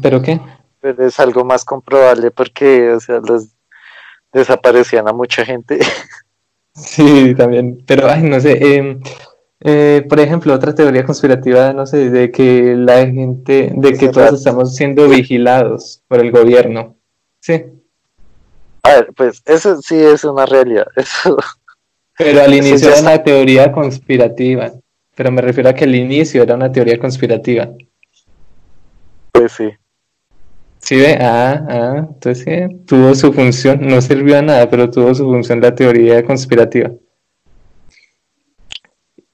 ¿Pero 0.00 0.22
qué? 0.22 0.40
Pero 0.80 1.06
es 1.06 1.20
algo 1.20 1.44
más 1.44 1.62
comprobable 1.62 2.30
porque, 2.30 2.90
o 2.90 3.00
sea, 3.00 3.20
los 3.20 3.48
desaparecían 4.32 5.06
a 5.06 5.12
mucha 5.12 5.44
gente. 5.44 5.78
Sí, 6.72 7.34
también, 7.36 7.82
pero, 7.84 8.08
ay, 8.08 8.22
no 8.22 8.40
sé, 8.40 8.76
em, 8.76 9.00
eh, 9.60 10.06
por 10.08 10.20
ejemplo, 10.20 10.54
otra 10.54 10.72
teoría 10.72 11.04
conspirativa, 11.04 11.72
no 11.72 11.84
sé, 11.84 12.08
de 12.08 12.30
que 12.30 12.76
la 12.76 13.04
gente, 13.06 13.72
de 13.74 13.92
que 13.98 14.08
todos 14.08 14.34
estamos 14.34 14.76
siendo 14.76 15.08
vigilados 15.08 16.02
por 16.06 16.20
el 16.20 16.30
gobierno. 16.30 16.96
Sí. 17.40 17.79
A 18.82 18.94
ver, 18.94 19.12
pues 19.14 19.42
eso 19.44 19.80
sí 19.82 19.96
es 19.96 20.24
una 20.24 20.46
realidad. 20.46 20.86
Eso. 20.96 21.36
Pero 22.16 22.42
al 22.42 22.54
inicio 22.54 22.88
era 22.88 23.00
una 23.00 23.22
teoría 23.22 23.72
conspirativa. 23.72 24.72
Pero 25.14 25.30
me 25.30 25.42
refiero 25.42 25.68
a 25.70 25.74
que 25.74 25.84
el 25.84 25.94
inicio 25.94 26.42
era 26.42 26.54
una 26.54 26.70
teoría 26.70 26.98
conspirativa. 26.98 27.70
Pues 29.32 29.52
sí. 29.52 29.70
Sí, 30.78 30.96
ve, 30.96 31.18
ah, 31.20 31.64
ah, 31.68 32.06
entonces 32.08 32.44
sí, 32.44 32.84
tuvo 32.86 33.14
su 33.14 33.32
función, 33.32 33.86
no 33.86 34.00
sirvió 34.00 34.38
a 34.38 34.42
nada, 34.42 34.68
pero 34.70 34.90
tuvo 34.90 35.14
su 35.14 35.24
función 35.24 35.60
la 35.60 35.74
teoría 35.74 36.24
conspirativa. 36.24 36.90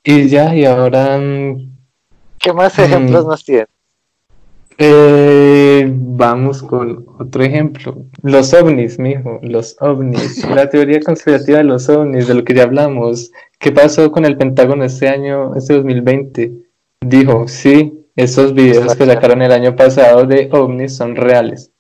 Y 0.03 0.29
ya, 0.29 0.55
y 0.55 0.65
ahora... 0.65 1.19
Mm, 1.19 1.73
¿Qué 2.39 2.53
más 2.53 2.79
ejemplos 2.79 3.25
mm, 3.25 3.29
nos 3.29 3.45
tienen? 3.45 3.67
Eh, 4.79 5.91
vamos 5.91 6.63
con 6.63 7.07
otro 7.19 7.43
ejemplo. 7.43 8.05
Los 8.23 8.53
ovnis, 8.53 8.99
mijo, 8.99 9.41
los 9.43 9.77
ovnis. 9.81 10.47
La 10.51 10.69
teoría 10.69 11.01
conspirativa 11.01 11.59
de 11.59 11.65
los 11.65 11.89
ovnis, 11.89 12.27
de 12.27 12.35
lo 12.35 12.45
que 12.45 12.55
ya 12.55 12.65
hablamos. 12.65 13.31
¿Qué 13.59 13.73
pasó 13.73 14.11
con 14.11 14.25
el 14.25 14.37
Pentágono 14.37 14.85
este 14.85 15.09
año, 15.09 15.55
este 15.57 15.75
2020? 15.75 16.53
Dijo, 17.01 17.49
sí, 17.49 18.07
esos 18.17 18.53
videos 18.53 18.95
que 18.95 19.07
sacaron 19.07 19.43
el 19.43 19.53
año 19.53 19.77
pasado 19.77 20.25
de 20.27 20.49
ovnis 20.53 20.97
son 20.97 21.17
reales. 21.17 21.71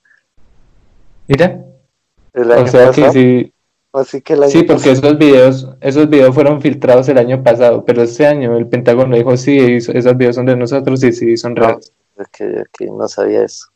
Mira. 1.26 1.64
o 2.34 2.66
sea 2.66 2.90
que 2.92 3.10
sí, 3.10 3.52
sí, 4.48 4.62
porque 4.62 4.92
esos 4.92 5.18
videos, 5.18 5.68
esos 5.80 6.08
videos 6.08 6.34
fueron 6.34 6.60
filtrados 6.60 7.08
el 7.08 7.18
año 7.18 7.42
pasado, 7.42 7.84
pero 7.84 8.02
este 8.02 8.26
año 8.26 8.56
el 8.56 8.68
Pentágono 8.68 9.16
dijo 9.16 9.36
sí, 9.36 9.58
esos 9.58 10.16
videos 10.16 10.36
son 10.36 10.46
de 10.46 10.56
nosotros 10.56 11.02
y 11.02 11.12
sí 11.12 11.36
son 11.36 11.56
reales. 11.56 11.92
Que, 12.32 12.86
no 12.86 13.08
sabía 13.08 13.44
eso. 13.44 13.66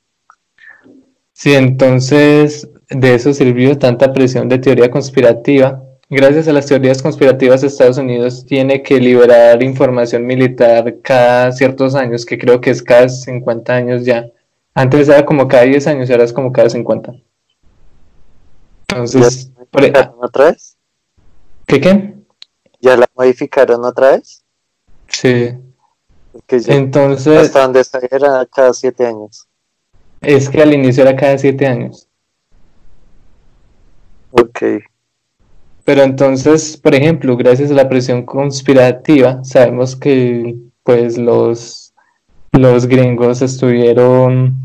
Sí, 1.32 1.54
entonces 1.54 2.68
de 2.88 3.14
eso 3.14 3.32
sirvió 3.32 3.78
tanta 3.78 4.12
presión 4.12 4.48
de 4.48 4.58
teoría 4.58 4.90
conspirativa. 4.90 5.82
Gracias 6.08 6.48
a 6.48 6.52
las 6.52 6.66
teorías 6.66 7.02
conspirativas, 7.02 7.62
Estados 7.62 7.98
Unidos 7.98 8.44
tiene 8.44 8.82
que 8.82 8.98
liberar 8.98 9.62
información 9.62 10.26
militar 10.26 10.96
cada 11.02 11.52
ciertos 11.52 11.94
años, 11.94 12.26
que 12.26 12.36
creo 12.36 12.60
que 12.60 12.70
es 12.70 12.82
cada 12.82 13.08
50 13.08 13.72
años 13.72 14.04
ya. 14.04 14.26
Antes 14.74 15.08
era 15.08 15.24
como 15.24 15.46
cada 15.46 15.62
10 15.62 15.86
años, 15.86 16.10
ahora 16.10 16.24
es 16.24 16.32
como 16.32 16.52
cada 16.52 16.68
50. 16.68 17.12
Entonces, 18.88 19.52
modificaron 19.72 20.14
otra 20.20 20.44
vez? 20.46 20.76
¿Qué 21.66 21.80
qué? 21.80 22.14
¿Ya 22.80 22.96
la 22.96 23.06
modificaron 23.14 23.84
otra 23.84 24.12
vez? 24.12 24.42
Sí. 25.08 25.50
Entonces. 26.48 27.38
Hasta 27.38 27.62
donde 27.62 27.80
está 27.80 28.00
era 28.10 28.46
cada 28.46 28.72
siete 28.72 29.06
años. 29.06 29.46
Es 30.20 30.48
que 30.48 30.62
al 30.62 30.74
inicio 30.74 31.02
era 31.02 31.16
cada 31.16 31.38
siete 31.38 31.66
años. 31.66 32.08
Ok. 34.32 34.62
Pero 35.84 36.02
entonces, 36.02 36.76
por 36.76 36.94
ejemplo, 36.94 37.36
gracias 37.36 37.70
a 37.70 37.74
la 37.74 37.88
presión 37.88 38.24
conspirativa, 38.24 39.42
sabemos 39.42 39.96
que 39.96 40.56
pues 40.84 41.18
los, 41.18 41.94
los 42.52 42.86
gringos 42.86 43.42
estuvieron 43.42 44.56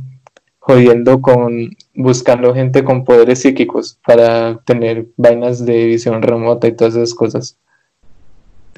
jodiendo 0.59 1.21
con 1.21 1.69
buscando 1.93 2.53
gente 2.53 2.83
con 2.83 3.03
poderes 3.03 3.39
psíquicos 3.41 3.99
para 4.05 4.57
tener 4.65 5.07
vainas 5.15 5.65
de 5.65 5.85
visión 5.85 6.21
remota 6.21 6.67
y 6.67 6.75
todas 6.75 6.95
esas 6.95 7.13
cosas. 7.13 7.57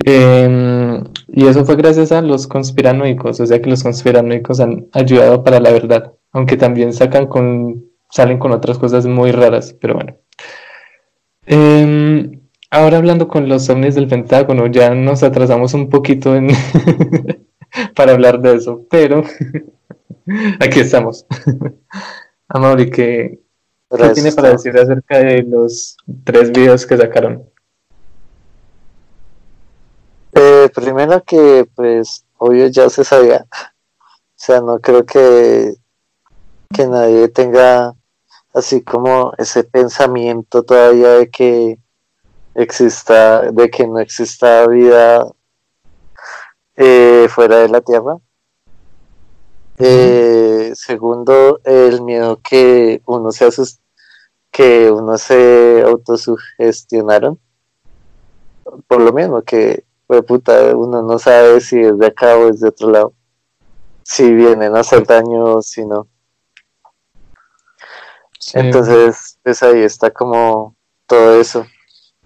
Em, 0.05 1.03
y 1.27 1.47
eso 1.47 1.65
fue 1.65 1.75
gracias 1.75 2.11
a 2.11 2.21
los 2.21 2.47
conspiranoicos, 2.47 3.39
o 3.39 3.45
sea 3.45 3.61
que 3.61 3.69
los 3.69 3.83
conspiranoicos 3.83 4.59
han 4.59 4.87
ayudado 4.91 5.43
para 5.43 5.59
la 5.59 5.71
verdad, 5.71 6.13
aunque 6.31 6.55
también 6.55 6.93
sacan 6.93 7.27
con, 7.27 7.85
salen 8.09 8.37
con 8.37 8.51
otras 8.51 8.77
cosas 8.77 9.05
muy 9.07 9.31
raras, 9.31 9.75
pero 9.79 9.95
bueno. 9.95 10.15
Em, 11.45 12.41
ahora 12.69 12.97
hablando 12.97 13.27
con 13.27 13.49
los 13.49 13.69
ovnis 13.69 13.95
del 13.95 14.07
Pentágono, 14.07 14.67
ya 14.67 14.93
nos 14.93 15.23
atrasamos 15.23 15.73
un 15.73 15.89
poquito 15.89 16.35
en 16.35 16.49
para 17.95 18.11
hablar 18.13 18.39
de 18.41 18.55
eso, 18.55 18.85
pero 18.89 19.23
Aquí 20.59 20.79
estamos. 20.79 21.25
Amaury, 22.49 22.89
¿qué, 22.89 23.39
¿qué 23.89 24.09
tiene 24.13 24.31
para 24.31 24.51
decir 24.51 24.77
acerca 24.77 25.19
de 25.19 25.43
los 25.43 25.97
tres 26.23 26.51
videos 26.51 26.85
que 26.85 26.97
sacaron? 26.97 27.43
Primero 30.73 31.23
que, 31.23 31.67
pues, 31.75 32.25
obvio 32.37 32.67
ya 32.67 32.89
se 32.89 33.03
sabía. 33.03 33.45
O 34.29 34.39
sea, 34.39 34.61
no 34.61 34.79
creo 34.79 35.03
que, 35.03 35.73
que 36.71 36.85
nadie 36.85 37.27
tenga 37.27 37.95
así 38.53 38.83
como 38.83 39.33
ese 39.39 39.63
pensamiento 39.63 40.61
todavía 40.61 41.09
de 41.13 41.31
que 41.31 41.79
exista, 42.53 43.51
de 43.51 43.69
que 43.71 43.87
no 43.87 43.99
exista 43.99 44.67
vida 44.67 45.25
eh, 46.75 47.27
fuera 47.31 47.57
de 47.57 47.69
la 47.69 47.81
Tierra. 47.81 48.17
Eh, 49.79 50.71
segundo, 50.75 51.59
el 51.63 52.03
miedo 52.03 52.39
que 52.41 53.01
uno 53.07 53.31
se 53.31 53.45
asust 53.45 53.81
que 54.51 54.89
uno 54.91 55.17
se 55.17 55.83
autosugestionaron. 55.85 57.39
Por 58.87 59.01
lo 59.01 59.13
mismo 59.13 59.41
que, 59.43 59.85
pues, 60.07 60.23
puta, 60.23 60.75
uno 60.75 61.01
no 61.01 61.19
sabe 61.19 61.61
si 61.61 61.79
es 61.79 61.97
de 61.97 62.07
acá 62.07 62.37
o 62.37 62.49
es 62.49 62.61
de 62.61 62.69
otro 62.69 62.89
lado. 62.89 63.13
Si 64.03 64.33
vienen 64.33 64.75
a 64.75 64.79
hacer 64.79 65.05
daño 65.05 65.43
o 65.55 65.61
si 65.61 65.85
no. 65.85 66.07
Entonces, 68.53 69.37
pues 69.43 69.61
ahí 69.61 69.81
está 69.81 70.09
como 70.11 70.75
todo 71.05 71.39
eso. 71.39 71.65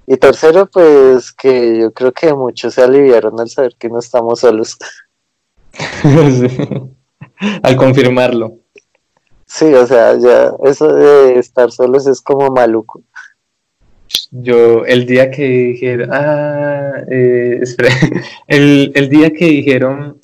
Y 0.05 0.17
tercero, 0.17 0.67
pues 0.67 1.31
que 1.31 1.79
yo 1.79 1.91
creo 1.91 2.11
que 2.11 2.33
muchos 2.33 2.73
se 2.73 2.83
aliviaron 2.83 3.39
al 3.39 3.49
saber 3.49 3.75
que 3.79 3.89
no 3.89 3.99
estamos 3.99 4.41
solos. 4.41 4.77
al 7.63 7.75
confirmarlo. 7.77 8.57
Sí, 9.45 9.73
o 9.73 9.85
sea, 9.87 10.17
ya 10.17 10.53
eso 10.63 10.93
de 10.93 11.39
estar 11.39 11.71
solos 11.71 12.07
es 12.07 12.21
como 12.21 12.49
maluco. 12.51 13.01
Yo, 14.31 14.85
el 14.85 15.05
día 15.05 15.29
que 15.29 15.43
dijeron, 15.43 16.09
ah, 16.11 17.03
eh, 17.09 17.59
espera, 17.61 17.89
el, 18.47 18.91
el, 18.95 19.09
día 19.09 19.31
que 19.31 19.45
dijeron 19.45 20.19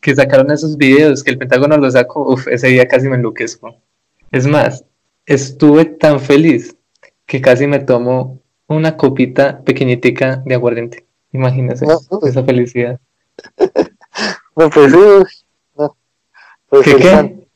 que 0.00 0.14
sacaron 0.14 0.50
esos 0.50 0.76
videos, 0.76 1.22
que 1.22 1.30
el 1.30 1.38
Pentágono 1.38 1.76
los 1.76 1.94
sacó, 1.94 2.32
uf, 2.32 2.46
ese 2.48 2.68
día 2.68 2.86
casi 2.88 3.08
me 3.08 3.16
enloquezco. 3.16 3.76
Es 4.30 4.46
más, 4.46 4.84
estuve 5.24 5.84
tan 5.84 6.20
feliz 6.20 6.76
que 7.26 7.40
casi 7.40 7.66
me 7.66 7.80
tomo 7.80 8.40
una 8.68 8.96
copita 8.96 9.62
pequeñitica 9.62 10.42
de 10.44 10.54
aguardiente. 10.54 11.06
Imagínese 11.32 11.86
esa 12.22 12.44
felicidad. 12.44 13.00
no, 14.56 14.70
pues 14.70 14.92
sí, 14.92 14.98
pues 16.68 16.84
¿Qué, 16.84 16.96
qué? 16.96 17.46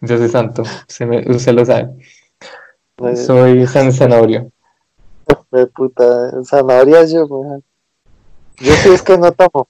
Yo 0.00 0.18
soy 0.18 0.28
santo, 0.30 0.62
usted, 0.62 1.52
lo 1.52 1.64
sabe. 1.64 1.90
Soy 3.16 3.66
San 3.66 3.92
Zanahorio. 3.92 4.50
De 5.50 5.66
puta, 5.66 6.42
zanahoria 6.44 7.04
yo, 7.04 7.26
Yo 8.58 8.72
sí 8.74 8.90
es 8.90 9.02
que 9.02 9.18
no 9.18 9.32
tomo. 9.32 9.68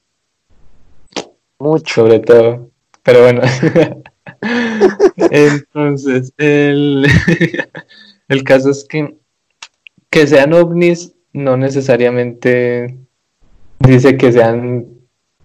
Mucho. 1.59 1.95
Sobre 1.95 2.21
todo. 2.21 2.69
Pero 3.03 3.23
bueno. 3.23 3.43
Entonces, 5.17 6.33
el, 6.37 7.07
el 8.29 8.45
caso 8.45 8.71
es 8.71 8.85
que 8.85 9.17
que 10.11 10.27
sean 10.27 10.55
ovnis 10.55 11.15
no 11.33 11.57
necesariamente 11.57 12.99
dice 13.81 14.17
que 14.17 14.33
sean 14.33 14.87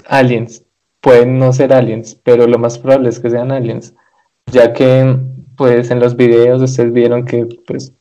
aliens 0.07 0.63
pueden 1.01 1.39
no 1.39 1.51
ser 1.51 1.73
aliens, 1.73 2.15
pero 2.23 2.47
lo 2.47 2.57
más 2.59 2.77
probable 2.79 3.09
es 3.09 3.19
que 3.19 3.29
sean 3.29 3.51
aliens, 3.51 3.93
ya 4.45 4.71
que 4.71 5.17
pues 5.61 5.91
en 5.91 5.99
los 5.99 6.15
videos 6.15 6.59
ustedes 6.59 6.91
vieron 6.91 7.23
que 7.23 7.47
pues 7.67 7.93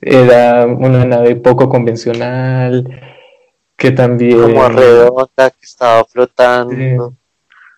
era 0.00 0.66
una 0.66 1.04
nave 1.04 1.36
poco 1.36 1.68
convencional, 1.68 2.84
que 3.76 3.92
también... 3.92 4.40
Como 4.40 4.68
redonda, 4.68 5.50
que 5.50 5.62
estaba 5.62 6.04
flotando. 6.06 7.14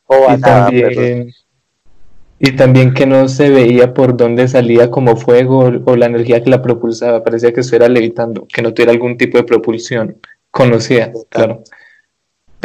y, 0.09 0.41
también, 0.41 1.35
y 2.39 2.53
también 2.53 2.95
que 2.95 3.05
no 3.05 3.29
se 3.29 3.51
veía 3.51 3.93
por 3.93 4.17
dónde 4.17 4.49
salía 4.49 4.91
como 4.91 5.17
fuego 5.17 5.71
o 5.85 5.97
la 5.97 6.07
energía 6.07 6.43
que 6.43 6.49
la 6.49 6.63
propulsaba, 6.63 7.23
parecía 7.23 7.53
que 7.53 7.61
estuviera 7.61 7.91
levitando, 7.91 8.47
que 8.49 8.63
no 8.63 8.73
tuviera 8.73 8.93
algún 8.93 9.19
tipo 9.19 9.37
de 9.37 9.45
propulsión 9.45 10.17
conocida, 10.51 11.13
claro. 11.29 11.63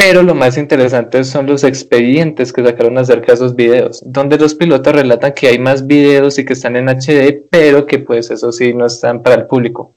Pero 0.04 0.24
lo 0.24 0.34
más 0.34 0.58
interesante 0.58 1.24
son 1.24 1.46
los 1.46 1.64
expedientes 1.64 2.52
que 2.52 2.66
sacaron 2.66 2.98
acerca 2.98 3.28
de 3.28 3.34
esos 3.34 3.56
videos, 3.56 4.02
donde 4.04 4.36
los 4.40 4.56
pilotos 4.56 4.96
relatan 4.96 5.32
que 5.32 5.48
hay 5.48 5.60
más 5.60 5.86
videos 5.86 6.40
y 6.40 6.44
que 6.44 6.54
están 6.54 6.76
en 6.76 6.90
HD, 6.90 7.44
pero 7.52 7.86
que 7.86 8.00
pues 8.00 8.32
eso 8.32 8.52
sí 8.52 8.74
no 8.74 8.88
están 8.88 9.22
para 9.22 9.36
el 9.36 9.46
público. 9.46 9.96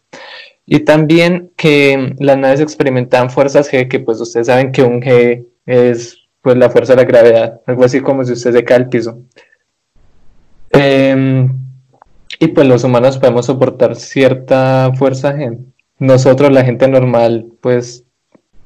Y 0.66 0.81
también 0.81 1.52
que 1.56 2.14
las 2.18 2.36
naves 2.36 2.60
experimentaban 2.60 3.31
fuerzas 3.31 3.72
G, 3.72 3.89
que 3.89 3.98
pues 3.98 4.20
ustedes 4.20 4.48
saben 4.48 4.72
que 4.72 4.82
un 4.82 5.01
G 5.01 5.47
es 5.64 6.18
pues 6.43 6.59
la 6.59 6.68
fuerza 6.68 6.94
de 6.94 7.02
la 7.02 7.09
gravedad, 7.09 7.60
algo 7.64 7.85
así 7.85 8.02
como 8.02 8.24
si 8.24 8.35
usted 8.35 8.52
se 8.52 8.62
cae 8.62 8.76
al 8.76 8.89
piso. 8.90 9.20
Em, 10.70 11.51
y 12.39 12.48
pues 12.48 12.66
los 12.66 12.85
humanos 12.85 13.16
podemos 13.16 13.47
soportar 13.47 13.97
cierta 13.97 14.93
fuerza 14.98 15.35
G. 15.35 15.56
Nosotros, 15.98 16.52
la 16.52 16.62
gente 16.62 16.89
normal, 16.89 17.47
pues 17.62 18.03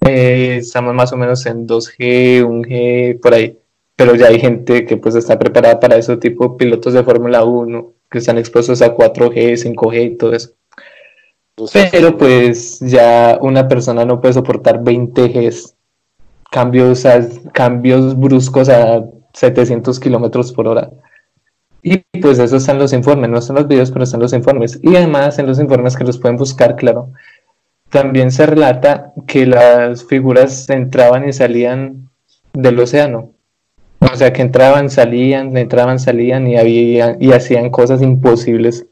eh, 0.01 0.57
estamos 0.59 0.95
más 0.95 1.13
o 1.13 1.17
menos 1.17 1.45
en 1.47 1.67
2G, 1.67 2.45
1G, 2.45 3.21
por 3.21 3.35
ahí. 3.35 3.59
Pero 3.97 4.15
ya 4.15 4.27
hay 4.27 4.39
gente 4.39 4.85
que 4.85 4.97
pues 4.97 5.15
está 5.15 5.39
preparada 5.39 5.81
para 5.81 5.97
eso, 5.97 6.19
tipo 6.19 6.57
pilotos 6.57 6.95
de 6.95 7.03
Fórmula 7.03 7.45
1, 7.45 7.93
que 8.11 8.19
están 8.19 8.39
expuestos 8.39 8.81
a 8.81 8.95
4G, 8.95 9.75
5G 9.75 10.05
y 10.05 10.17
todo 10.17 10.33
eso. 10.35 10.51
Pero 11.91 12.17
pues 12.17 12.79
ya 12.81 13.39
una 13.41 13.67
persona 13.67 14.05
no 14.05 14.21
puede 14.21 14.35
soportar 14.35 14.83
20 14.83 15.29
Gs, 15.29 15.75
cambios, 16.51 17.05
cambios 17.53 18.19
bruscos 18.19 18.69
a 18.69 19.05
700 19.33 19.99
kilómetros 19.99 20.53
por 20.53 20.69
hora. 20.69 20.91
Y 21.83 21.99
pues 22.21 22.39
eso 22.39 22.57
están 22.57 22.79
los 22.79 22.93
informes, 22.93 23.31
no 23.31 23.39
están 23.39 23.57
los 23.57 23.69
videos, 23.69 23.91
pero 23.91 24.05
están 24.05 24.21
los 24.21 24.33
informes. 24.33 24.79
Y 24.83 24.97
además 24.97 25.39
en 25.39 25.47
los 25.47 25.59
informes 25.59 25.97
que 25.97 26.05
los 26.05 26.19
pueden 26.19 26.37
buscar, 26.37 26.77
claro, 26.77 27.11
también 27.91 28.31
se 28.31 28.47
relata 28.47 29.13
que 29.27 29.47
las 29.47 30.05
figuras 30.05 30.69
entraban 30.71 31.29
y 31.29 31.33
salían 31.33 32.11
del 32.53 32.79
océano. 32.81 33.33
O 34.01 34.17
sea, 34.17 34.33
que 34.33 34.43
entraban, 34.43 34.91
salían, 34.91 35.57
entraban, 35.57 35.99
salían 35.99 36.47
y, 36.47 36.57
había, 36.57 37.17
y 37.19 37.33
hacían 37.33 37.71
cosas 37.71 38.01
imposibles 38.01 38.87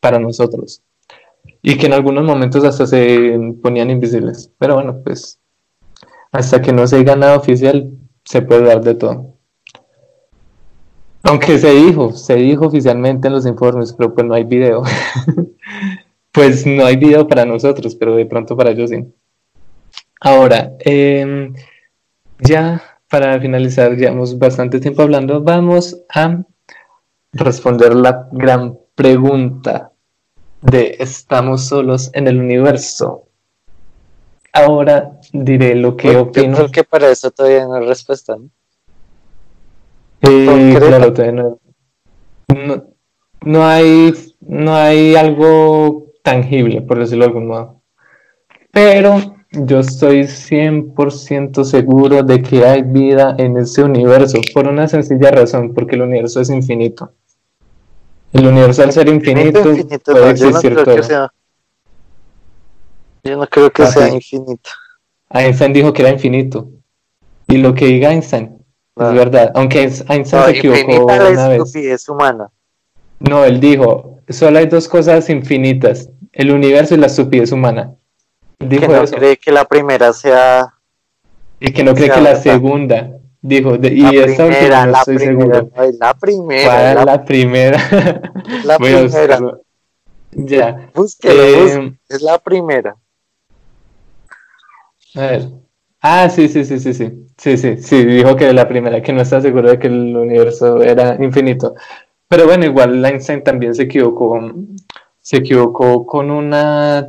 para 0.00 0.18
nosotros. 0.18 0.82
Y 1.60 1.76
que 1.76 1.86
en 1.86 1.92
algunos 1.92 2.24
momentos 2.24 2.64
hasta 2.64 2.86
se 2.86 3.38
ponían 3.62 3.90
invisibles. 3.90 4.50
Pero 4.58 4.74
bueno, 4.74 5.00
pues 5.02 5.40
hasta 6.32 6.62
que 6.62 6.72
no 6.72 6.86
se 6.86 6.98
diga 6.98 7.14
nada 7.14 7.36
oficial, 7.36 7.90
se 8.24 8.42
puede 8.42 8.64
dar 8.64 8.82
de 8.82 8.94
todo. 8.94 9.32
Aunque 11.24 11.58
se 11.58 11.70
dijo, 11.70 12.12
se 12.12 12.34
dijo 12.34 12.66
oficialmente 12.66 13.28
en 13.28 13.34
los 13.34 13.46
informes, 13.46 13.92
pero 13.92 14.14
pues 14.14 14.26
no 14.26 14.34
hay 14.34 14.44
video. 14.44 14.82
pues 16.32 16.66
no 16.66 16.84
hay 16.86 16.96
video 16.96 17.28
para 17.28 17.44
nosotros, 17.44 17.94
pero 17.94 18.16
de 18.16 18.26
pronto 18.26 18.56
para 18.56 18.70
ellos 18.70 18.90
sí. 18.90 19.04
Ahora, 20.20 20.72
em, 20.80 21.54
ya 22.38 22.82
para 23.08 23.38
finalizar, 23.40 23.94
llevamos 23.94 24.38
bastante 24.38 24.80
tiempo 24.80 25.02
hablando, 25.02 25.42
vamos 25.42 26.02
a 26.08 26.42
responder 27.32 27.94
la 27.94 28.28
gran 28.32 28.78
pregunta 28.94 29.92
de 30.62 30.96
¿estamos 30.98 31.66
solos 31.66 32.10
en 32.14 32.28
el 32.28 32.38
universo? 32.40 33.28
Ahora 34.52 35.18
diré 35.32 35.74
lo 35.74 35.96
que 35.96 36.16
opino. 36.16 36.52
Yo 36.52 36.56
creo 36.56 36.70
que 36.70 36.84
para 36.84 37.10
eso 37.10 37.30
todavía 37.30 37.64
no 37.66 37.74
hay 37.74 37.86
respuesta, 37.86 38.36
¿no? 38.36 38.48
Eh, 40.22 40.76
claro, 40.78 41.12
todavía 41.12 41.58
no, 42.48 42.86
no, 43.44 43.66
hay, 43.66 44.14
no 44.40 44.74
hay 44.74 45.16
algo 45.16 46.01
tangible, 46.22 46.82
por 46.82 46.98
decirlo 46.98 47.24
de 47.24 47.28
algún 47.28 47.46
modo. 47.48 47.82
Pero 48.70 49.36
yo 49.50 49.80
estoy 49.80 50.22
100% 50.22 51.64
seguro 51.64 52.22
de 52.22 52.42
que 52.42 52.64
hay 52.64 52.82
vida 52.82 53.34
en 53.38 53.58
ese 53.58 53.82
universo, 53.82 54.40
por 54.54 54.66
una 54.66 54.88
sencilla 54.88 55.30
razón, 55.30 55.74
porque 55.74 55.96
el 55.96 56.02
universo 56.02 56.40
es 56.40 56.48
infinito. 56.50 57.12
El 58.32 58.46
universo 58.46 58.82
al 58.82 58.92
ser 58.92 59.08
infinito, 59.08 59.62
puede 59.62 60.30
existir 60.30 60.72
yo 60.74 60.76
no 60.76 60.84
creo 60.84 60.96
Que 60.96 61.02
sea, 61.02 61.32
yo 63.24 63.36
no 63.36 63.46
creo 63.46 63.70
que 63.70 63.86
sea 63.86 64.08
infinito. 64.08 64.70
Einstein 65.28 65.72
dijo 65.72 65.92
que 65.92 66.02
era 66.02 66.10
infinito. 66.10 66.70
Y 67.46 67.58
lo 67.58 67.74
que 67.74 67.86
diga 67.86 68.10
Einstein 68.10 68.64
es 68.96 69.02
ah. 69.02 69.10
verdad. 69.10 69.52
Aunque 69.54 69.82
Einstein 69.82 70.24
se 70.24 70.50
equivocó 70.50 71.04
una 71.04 71.48
vez. 71.48 72.08
humana. 72.08 72.50
No, 73.28 73.44
él 73.44 73.60
dijo, 73.60 74.18
solo 74.28 74.58
hay 74.58 74.66
dos 74.66 74.88
cosas 74.88 75.28
infinitas, 75.30 76.08
el 76.32 76.50
universo 76.50 76.94
y 76.94 76.98
la 76.98 77.06
estupidez 77.06 77.52
humana. 77.52 77.94
Dijo 78.58 78.86
que 78.86 78.92
no 78.92 79.04
cree 79.04 79.36
que 79.36 79.52
la 79.52 79.64
primera 79.64 80.12
sea... 80.12 80.74
Y 81.60 81.72
que 81.72 81.84
no 81.84 81.94
cree 81.94 82.10
que 82.10 82.20
la 82.20 82.36
segunda. 82.36 83.10
Dijo, 83.40 83.74
y 83.74 84.02
la 84.02 84.24
esta 84.24 84.46
última 84.46 84.86
no 84.86 84.98
estoy 84.98 85.18
seguro. 85.18 85.70
la 85.98 86.14
primera. 86.14 86.94
La, 86.94 87.04
la, 87.04 87.24
primera. 87.24 87.78
La 88.64 88.78
primera. 88.78 89.38
Ya. 90.32 90.90
Eh, 91.24 91.92
es 92.08 92.22
la 92.22 92.38
primera. 92.38 92.96
A 95.14 95.20
ver. 95.20 95.48
Ah, 96.00 96.28
sí, 96.28 96.48
sí, 96.48 96.64
sí, 96.64 96.78
sí, 96.78 96.94
sí. 96.94 97.28
Sí, 97.36 97.56
sí, 97.56 97.76
sí. 97.78 98.04
Dijo 98.04 98.36
que 98.36 98.52
la 98.52 98.68
primera, 98.68 99.02
que 99.02 99.12
no 99.12 99.22
está 99.22 99.40
seguro 99.40 99.70
de 99.70 99.78
que 99.78 99.88
el 99.88 100.16
universo 100.16 100.82
era 100.82 101.16
infinito. 101.22 101.74
Pero 102.32 102.46
bueno, 102.46 102.64
igual 102.64 103.04
Einstein 103.04 103.44
también 103.44 103.74
se 103.74 103.82
equivocó, 103.82 104.40
se 105.20 105.36
equivocó 105.36 106.06
con 106.06 106.30
una, 106.30 107.08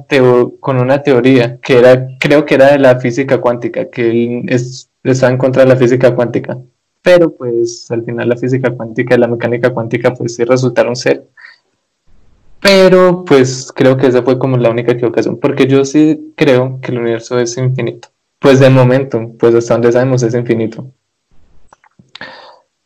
con 0.60 0.82
una 0.82 1.02
teoría 1.02 1.62
que 1.62 1.80
era, 1.80 2.08
creo 2.20 2.46
que 2.46 2.56
era 2.56 2.74
de 2.74 2.80
la 2.80 3.00
física 3.00 3.40
cuántica, 3.40 3.90
que 3.90 4.10
él 4.12 4.44
es, 4.50 4.90
está 5.02 5.30
en 5.30 5.38
contra 5.38 5.64
de 5.64 5.70
la 5.70 5.78
física 5.78 6.14
cuántica. 6.14 6.58
Pero 7.02 7.34
pues 7.34 7.90
al 7.90 8.04
final 8.04 8.28
la 8.28 8.36
física 8.36 8.72
cuántica 8.72 9.16
y 9.16 9.18
la 9.18 9.30
mecánica 9.30 9.74
cuántica 9.74 10.14
pues 10.14 10.36
sí 10.36 10.44
resultaron 10.44 10.98
ser. 10.98 11.26
Pero 12.60 13.24
pues 13.24 13.72
creo 13.74 13.96
que 13.96 14.08
esa 14.08 14.24
fue 14.24 14.38
como 14.38 14.58
la 14.58 14.72
única 14.72 14.92
equivocación, 14.92 15.40
porque 15.40 15.68
yo 15.68 15.86
sí 15.86 16.34
creo 16.36 16.82
que 16.82 16.92
el 16.92 17.00
universo 17.00 17.40
es 17.40 17.58
infinito. 17.58 18.10
Pues 18.40 18.60
de 18.60 18.70
momento, 18.70 19.32
pues 19.40 19.56
hasta 19.56 19.76
donde 19.76 19.94
sabemos 19.94 20.22
es 20.22 20.34
infinito. 20.34 20.92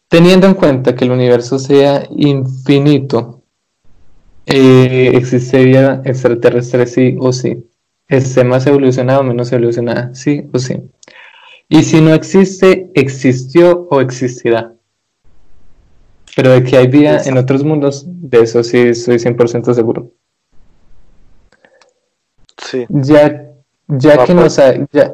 Teniendo 0.09 0.47
en 0.47 0.53
cuenta 0.53 0.95
que 0.95 1.05
el 1.05 1.11
universo 1.11 1.59
sea 1.59 2.07
infinito, 2.09 3.43
eh, 4.45 5.11
existe 5.13 5.65
vida 5.65 6.01
extraterrestre 6.05 6.87
sí 6.87 7.17
o 7.19 7.33
sí. 7.33 7.69
Esté 8.07 8.45
más 8.45 8.65
evolucionado 8.65 9.19
o 9.19 9.23
menos 9.23 9.51
evolucionada, 9.51 10.15
sí 10.15 10.47
o 10.53 10.59
sí. 10.59 10.81
Y 11.67 11.83
si 11.83 11.99
no 11.99 12.13
existe, 12.13 12.89
existió 12.93 13.87
o 13.91 13.99
existirá. 13.99 14.73
Pero 16.33 16.51
de 16.51 16.63
que 16.63 16.77
hay 16.77 16.87
vida 16.87 17.23
en 17.25 17.37
otros 17.37 17.63
mundos, 17.63 18.05
de 18.07 18.41
eso 18.41 18.63
sí 18.63 18.77
estoy 18.77 19.17
100% 19.17 19.73
seguro. 19.73 20.11
Sí. 22.57 22.85
Ya, 22.89 23.51
ya 23.87 24.23
que 24.23 24.33
nos 24.33 24.59
ha, 24.59 24.73
ya, 24.91 25.13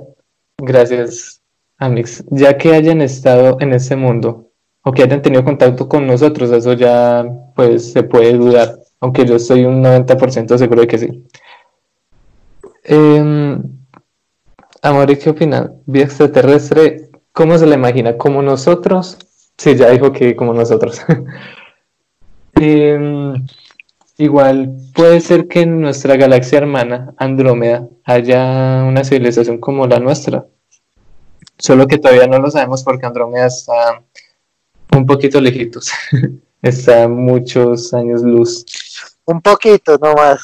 gracias, 0.58 1.42
Amix, 1.78 2.24
ya 2.30 2.58
que 2.58 2.76
hayan 2.76 3.02
estado 3.02 3.58
en 3.60 3.74
ese 3.74 3.96
mundo, 3.96 4.52
o 4.84 4.92
que 4.92 5.04
hayan 5.04 5.22
tenido 5.22 5.44
contacto 5.44 5.88
con 5.88 6.06
nosotros, 6.06 6.52
eso 6.52 6.74
ya 6.74 7.26
pues 7.56 7.92
se 7.92 8.04
puede 8.04 8.34
dudar, 8.34 8.80
aunque 9.00 9.26
yo 9.26 9.36
estoy 9.36 9.66
un 9.66 9.82
90% 9.84 10.58
seguro 10.58 10.82
de 10.82 10.88
que 10.88 10.98
sí. 10.98 11.24
Eh, 12.84 13.58
Amor, 14.86 15.18
¿qué 15.18 15.30
opina? 15.30 15.72
¿Vida 15.86 16.04
extraterrestre? 16.04 17.10
¿Cómo 17.32 17.58
se 17.58 17.66
la 17.66 17.76
imagina? 17.76 18.18
¿Como 18.18 18.42
nosotros? 18.42 19.18
Sí, 19.58 19.78
ya 19.78 19.90
dijo 19.90 20.12
que 20.12 20.36
como 20.36 20.54
nosotros. 20.54 21.02
Em, 22.56 23.48
igual 24.18 24.76
puede 24.94 25.22
ser 25.22 25.48
que 25.48 25.62
en 25.62 25.80
nuestra 25.80 26.18
galaxia 26.18 26.58
hermana, 26.58 27.14
Andrómeda, 27.18 27.88
haya 28.04 28.84
una 28.84 29.06
civilización 29.06 29.58
como 29.58 29.88
la 29.88 30.00
nuestra. 30.00 30.46
Solo 31.58 31.88
que 31.88 31.98
todavía 31.98 32.28
no 32.28 32.40
lo 32.40 32.52
sabemos 32.52 32.84
porque 32.84 33.06
Andrómeda 33.06 33.48
está 33.48 34.04
un 34.96 35.06
poquito 35.06 35.40
lejitos. 35.42 35.92
Está 36.62 37.08
muchos 37.08 37.94
años 37.94 38.22
luz. 38.22 38.66
Un 39.26 39.42
poquito 39.42 39.98
nomás. 39.98 40.42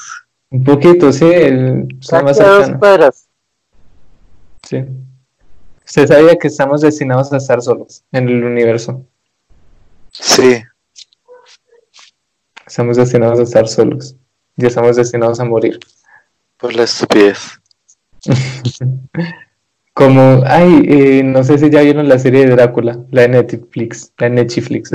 Un 0.49 0.63
poquito, 0.63 1.13
sí. 1.13 1.26
El, 1.26 1.88
está 2.01 2.21
más 2.21 2.38
cercano. 2.38 3.09
Sí. 4.63 4.84
¿Usted 5.85 6.07
sabía 6.07 6.35
que 6.35 6.47
estamos 6.47 6.81
destinados 6.81 7.31
a 7.31 7.38
estar 7.38 7.61
solos 7.61 8.03
en 8.11 8.27
el 8.27 8.43
universo? 8.43 9.05
Sí. 10.11 10.61
Estamos 12.65 12.97
destinados 12.97 13.39
a 13.39 13.43
estar 13.43 13.67
solos. 13.67 14.15
Ya 14.55 14.67
estamos 14.67 14.97
destinados 14.97 15.39
a 15.39 15.45
morir. 15.45 15.80
Por 16.57 16.76
la 16.76 16.84
estupidez. 16.84 17.39
Como, 19.99 20.43
ay, 20.45 20.85
eh, 20.88 21.23
no 21.26 21.43
sé 21.43 21.57
si 21.57 21.69
ya 21.69 21.81
vieron 21.81 22.07
la 22.07 22.17
serie 22.17 22.45
de 22.45 22.51
Drácula, 22.51 23.03
la 23.11 23.23
de 23.23 23.27
Netflix, 23.27 24.13
la 24.17 24.30
de 24.30 24.35
Netflix. 24.35 24.91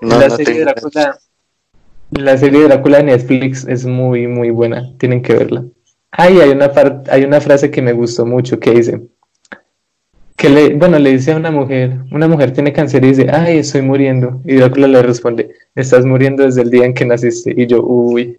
No, 0.00 0.20
la, 0.20 0.28
no 0.28 0.36
serie 0.36 0.58
de 0.58 0.64
Drácula, 0.64 1.18
la 2.10 2.36
serie 2.36 2.60
de 2.60 2.68
Drácula 2.68 2.98
de 2.98 3.04
Netflix 3.04 3.66
es 3.66 3.86
muy, 3.86 4.26
muy 4.28 4.50
buena. 4.50 4.92
Tienen 4.98 5.22
que 5.22 5.32
verla. 5.32 5.64
Ay, 6.10 6.38
hay 6.38 6.50
una 6.50 6.70
hay 7.08 7.24
una 7.24 7.40
frase 7.40 7.70
que 7.70 7.80
me 7.80 7.94
gustó 7.94 8.26
mucho 8.26 8.60
que 8.60 8.72
dice 8.72 9.00
que 10.36 10.50
le, 10.50 10.74
bueno, 10.74 10.98
le 10.98 11.12
dice 11.12 11.32
a 11.32 11.36
una 11.36 11.50
mujer, 11.50 11.98
una 12.12 12.28
mujer 12.28 12.52
tiene 12.52 12.72
cáncer 12.72 13.04
y 13.04 13.08
dice, 13.08 13.26
ay, 13.32 13.58
estoy 13.58 13.82
muriendo. 13.82 14.42
Y 14.44 14.56
Drácula 14.56 14.86
le 14.86 15.02
responde, 15.02 15.52
estás 15.74 16.04
muriendo 16.04 16.44
desde 16.44 16.62
el 16.62 16.70
día 16.70 16.84
en 16.84 16.94
que 16.94 17.06
naciste. 17.06 17.54
Y 17.56 17.66
yo, 17.66 17.82
uy, 17.82 18.38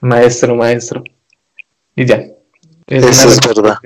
maestro, 0.00 0.54
maestro. 0.54 1.02
Y 1.94 2.04
ya. 2.04 2.26
Es 2.88 3.04
Eso 3.04 3.28
es 3.28 3.40
verdad. 3.40 3.76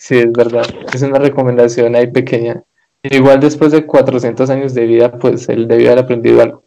Sí, 0.00 0.16
es 0.16 0.32
verdad. 0.32 0.64
Es 0.94 1.02
una 1.02 1.18
recomendación 1.18 1.94
ahí 1.94 2.06
pequeña. 2.06 2.64
Igual 3.02 3.38
después 3.38 3.70
de 3.70 3.84
400 3.84 4.48
años 4.48 4.72
de 4.72 4.86
vida, 4.86 5.12
pues 5.12 5.46
él 5.50 5.68
debió 5.68 5.88
haber 5.92 6.04
aprendido 6.04 6.40
algo. 6.40 6.62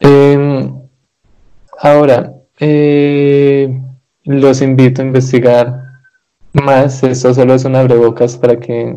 Em, 0.00 0.74
ahora, 1.78 2.32
eh, 2.58 3.80
los 4.24 4.60
invito 4.60 5.02
a 5.02 5.04
investigar 5.04 5.82
más. 6.52 7.04
Esto 7.04 7.32
solo 7.32 7.54
es 7.54 7.64
un 7.64 7.76
abrebocas 7.76 8.36
para 8.38 8.58
que 8.58 8.96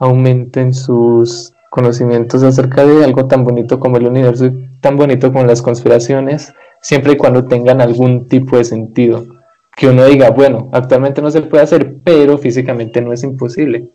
aumenten 0.00 0.74
sus 0.74 1.52
conocimientos 1.70 2.42
acerca 2.42 2.84
de 2.84 3.04
algo 3.04 3.28
tan 3.28 3.44
bonito 3.44 3.78
como 3.78 3.98
el 3.98 4.08
universo 4.08 4.50
tan 4.80 4.96
bonito 4.96 5.32
como 5.32 5.44
las 5.44 5.62
conspiraciones, 5.62 6.52
siempre 6.82 7.12
y 7.12 7.16
cuando 7.16 7.44
tengan 7.44 7.80
algún 7.80 8.26
tipo 8.26 8.56
de 8.56 8.64
sentido 8.64 9.35
que 9.76 9.86
uno 9.86 10.06
diga, 10.06 10.30
bueno, 10.30 10.70
actualmente 10.72 11.20
no 11.20 11.30
se 11.30 11.42
puede 11.42 11.62
hacer, 11.62 11.96
pero 12.02 12.38
físicamente 12.38 13.02
no 13.02 13.12
es 13.12 13.22
imposible. 13.22 13.92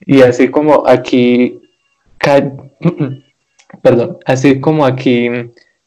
Y 0.00 0.22
así 0.22 0.50
como 0.50 0.86
aquí, 0.86 1.60
perdón, 3.82 4.18
así 4.24 4.60
como 4.60 4.86
aquí 4.86 5.28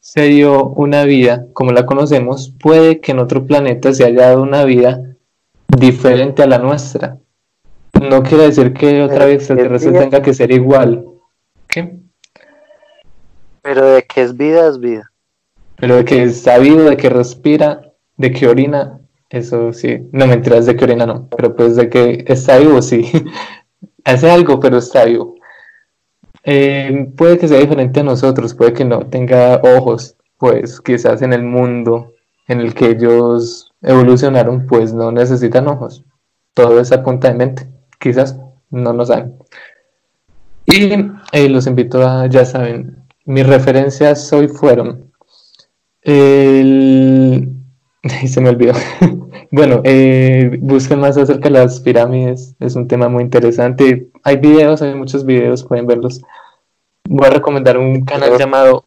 se 0.01 0.23
dio 0.23 0.65
una 0.71 1.05
vida 1.05 1.45
como 1.53 1.71
la 1.71 1.85
conocemos, 1.85 2.53
puede 2.59 2.99
que 2.99 3.13
en 3.13 3.19
otro 3.19 3.45
planeta 3.45 3.93
se 3.93 4.03
haya 4.03 4.27
dado 4.27 4.43
una 4.43 4.65
vida 4.65 5.01
diferente 5.69 6.43
a 6.43 6.47
la 6.47 6.57
nuestra. 6.57 7.17
No 7.93 8.23
quiere 8.23 8.43
decir 8.43 8.73
que 8.73 9.01
otra 9.03 9.25
vez 9.25 9.37
extraterrestre 9.37 9.93
tenga 9.93 10.21
que 10.21 10.33
ser 10.33 10.51
igual. 10.51 11.05
¿Qué? 11.67 11.97
Pero 13.61 13.85
de 13.85 14.03
que 14.03 14.21
es 14.21 14.35
vida, 14.35 14.67
es 14.67 14.79
vida. 14.79 15.09
Pero 15.77 15.95
de 15.95 16.05
que 16.05 16.23
es 16.23 16.41
sabido, 16.41 16.89
de 16.89 16.97
que 16.97 17.09
respira, 17.09 17.86
de 18.17 18.31
que 18.31 18.47
orina, 18.47 18.99
eso 19.29 19.71
sí. 19.73 20.07
No 20.11 20.27
mentiras, 20.27 20.65
de 20.65 20.75
que 20.75 20.83
orina 20.83 21.05
no, 21.05 21.27
pero 21.29 21.55
pues 21.55 21.75
de 21.75 21.89
que 21.89 22.25
está 22.27 22.57
vivo, 22.57 22.81
sí. 22.81 23.09
Hace 24.03 24.29
algo, 24.29 24.59
pero 24.59 24.77
está 24.77 25.05
vivo. 25.05 25.35
Eh, 26.43 27.11
puede 27.17 27.37
que 27.37 27.47
sea 27.47 27.59
diferente 27.59 27.99
a 27.99 28.03
nosotros, 28.03 28.53
puede 28.53 28.73
que 28.73 28.85
no 28.85 28.99
tenga 29.07 29.59
ojos, 29.63 30.15
pues 30.37 30.79
quizás 30.79 31.21
en 31.21 31.33
el 31.33 31.43
mundo 31.43 32.13
en 32.47 32.61
el 32.61 32.73
que 32.73 32.91
ellos 32.91 33.73
evolucionaron, 33.81 34.65
pues 34.65 34.93
no 34.93 35.11
necesitan 35.11 35.67
ojos. 35.67 36.05
Todo 36.53 36.79
es 36.79 36.91
a 36.91 37.03
punta 37.03 37.27
de 37.27 37.35
mente, 37.35 37.67
quizás 37.99 38.39
no 38.69 38.93
lo 38.93 39.05
saben. 39.05 39.35
Y 40.65 40.93
eh, 41.33 41.49
los 41.49 41.67
invito 41.67 42.05
a, 42.07 42.27
ya 42.27 42.45
saben, 42.45 43.05
mis 43.25 43.45
referencias 43.45 44.31
hoy 44.31 44.47
fueron 44.47 45.11
el... 46.01 47.56
Se 48.27 48.41
me 48.41 48.49
olvidó. 48.49 48.73
Bueno, 49.49 49.79
eh, 49.85 50.57
busquen 50.61 50.99
más 50.99 51.17
acerca 51.17 51.47
de 51.47 51.51
las 51.51 51.79
pirámides, 51.79 52.53
es 52.59 52.75
un 52.75 52.85
tema 52.85 53.07
muy 53.07 53.23
interesante. 53.23 54.09
Hay 54.23 54.37
videos, 54.37 54.81
hay 54.81 54.93
muchos 54.93 55.25
videos, 55.25 55.63
pueden 55.63 55.87
verlos. 55.87 56.21
Voy 57.07 57.27
a 57.27 57.29
recomendar 57.29 57.77
un 57.77 58.03
canal 58.03 58.37
llamado 58.37 58.83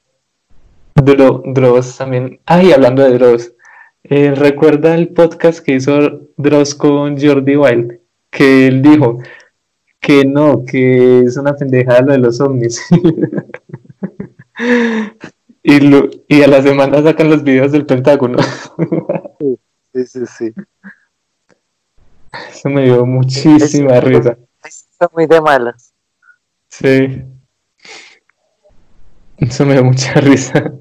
Dro 0.95 1.43
Dross 1.47 1.97
también. 1.97 2.41
Ay, 2.45 2.73
hablando 2.73 3.03
de 3.03 3.17
Dross, 3.17 3.55
eh, 4.05 4.35
¿recuerda 4.35 4.95
el 4.95 5.09
podcast 5.09 5.61
que 5.61 5.77
hizo 5.77 6.29
Dross 6.37 6.75
con 6.75 7.19
Jordi 7.19 7.57
Wild? 7.57 7.99
Que 8.29 8.67
él 8.67 8.83
dijo 8.83 9.19
que 9.99 10.27
no, 10.27 10.65
que 10.67 11.21
es 11.21 11.39
una 11.39 11.55
pendejada 11.55 12.03
lo 12.03 12.13
de 12.13 12.19
los 12.19 12.39
ovnis. 12.41 12.83
Y, 15.71 15.81
lo- 15.81 16.11
y 16.27 16.43
a 16.43 16.49
la 16.49 16.63
semana 16.63 17.01
sacan 17.03 17.31
los 17.31 17.45
videos 17.45 17.71
del 17.73 17.87
Pentágono. 17.87 18.39
Sí, 19.93 20.07
sí, 20.07 20.21
sí. 20.39 20.53
Eso 22.49 22.69
me 22.69 22.85
dio 22.85 23.05
muchísima 23.05 23.97
Es- 23.97 24.05
risa. 24.05 24.39
Está 24.63 25.11
muy 25.13 25.27
de 25.27 25.41
malas. 25.41 25.93
Sí. 26.69 27.25
Eso 29.39 29.67
me 29.67 29.73
dio 29.73 29.83
mucha 29.85 30.13
risa. 30.21 30.75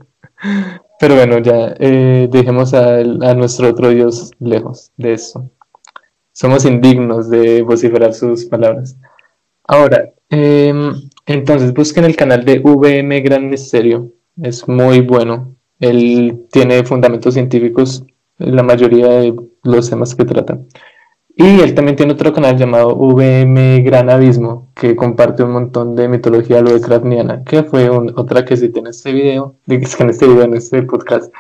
Pero 1.00 1.16
bueno, 1.16 1.40
ya 1.40 1.74
eh, 1.80 2.28
dejemos 2.30 2.76
a, 2.76 3.02
nuestro 3.34 3.70
otro 3.70 3.90
Dios 3.90 4.30
lejos 4.40 4.92
de 4.98 5.14
eso. 5.14 5.50
Somos 6.32 6.66
indignos 6.66 7.32
de 7.32 7.64
vociferar 7.64 8.14
sus 8.14 8.46
palabras. 8.46 8.96
Ahora, 9.64 10.10
em, 10.30 10.94
entonces 11.26 11.74
busquen 11.74 12.06
el 12.06 12.16
canal 12.16 12.46
de 12.46 12.60
VM 12.60 13.22
Gran 13.22 13.50
Misterio. 13.50 14.12
Es 14.42 14.68
muy 14.68 15.02
bueno. 15.02 15.56
Él 15.80 16.46
tiene 16.52 16.84
fundamentos 16.84 17.34
científicos 17.34 18.04
en 18.38 18.56
la 18.56 18.64
mayoría 18.64 19.08
de 19.08 19.36
los 19.64 19.90
temas 19.90 20.16
que 20.16 20.26
trata. 20.26 20.60
Y 21.36 21.62
él 21.62 21.74
también 21.74 21.96
tiene 21.96 22.14
otro 22.14 22.34
canal 22.34 22.58
llamado 22.58 22.96
VM 22.98 23.82
Gran 23.82 24.10
Abismo, 24.10 24.72
que 24.76 24.96
comparte 24.96 25.44
un 25.44 25.52
montón 25.52 25.96
de 25.96 26.10
mitología 26.10 26.62
lovecraftiana, 26.62 27.44
que 27.46 27.64
fue 27.64 27.90
otra 27.90 28.44
que 28.44 28.58
cité 28.58 28.80
en 28.80 28.88
este 28.88 29.14
video, 29.14 29.56
es 29.68 29.96
que 29.96 30.04
en 30.04 30.10
este 30.10 30.28
video, 30.28 30.44
en 30.44 30.56
este 30.56 30.84
podcast. 30.84 31.34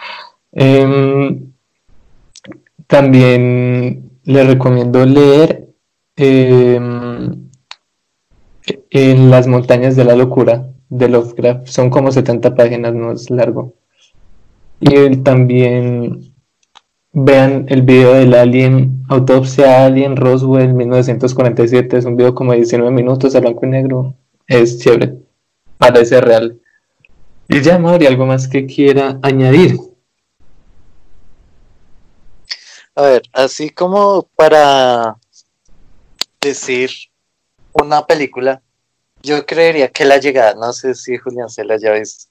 Em, 0.54 1.52
también 2.88 4.10
le 4.24 4.44
recomiendo 4.46 5.06
leer 5.06 5.68
em, 6.16 7.50
En 8.92 9.30
las 9.32 9.48
montañas 9.48 9.96
de 9.96 10.06
la 10.06 10.16
locura 10.16 10.70
de 10.90 11.08
Lovecraft. 11.08 11.68
Son 11.68 11.90
como 11.90 12.12
70 12.12 12.56
páginas, 12.56 12.94
no 12.94 13.12
es 13.12 13.30
largo. 13.30 13.74
Y 14.80 15.18
también 15.18 16.34
vean 17.12 17.66
el 17.70 17.82
video 17.82 18.14
del 18.14 18.34
Alien, 18.34 19.04
Autopsia 19.10 19.86
Alien 19.86 20.16
Roswell 20.16 20.74
1947. 20.74 21.98
Es 21.98 22.06
un 22.06 22.16
video 22.16 22.36
como 22.36 22.52
de 22.52 22.58
19 22.58 22.92
minutos 22.92 23.36
a 23.36 23.40
blanco 23.40 23.66
y 23.66 23.70
negro. 23.70 24.16
Es 24.48 24.80
chévere. 24.80 25.16
Parece 25.78 26.22
real. 26.22 26.60
Y 27.48 27.62
ya, 27.62 27.80
Mauri, 27.80 28.06
¿algo 28.06 28.26
más 28.26 28.48
que 28.48 28.66
quiera 28.66 29.20
añadir? 29.22 29.78
A 32.96 33.02
ver, 33.04 33.22
así 33.34 33.70
como 33.70 34.28
para 34.36 35.18
decir 36.42 36.92
una 37.74 38.06
película, 38.06 38.62
yo 39.22 39.46
creería 39.46 39.90
que 39.90 40.06
La 40.06 40.18
Llegada, 40.18 40.56
no 40.56 40.74
sé 40.74 40.96
si 40.96 41.18
Julián 41.18 41.50
se 41.50 41.64
la 41.64 41.76
haya 41.76 41.94
visto. 41.94 42.26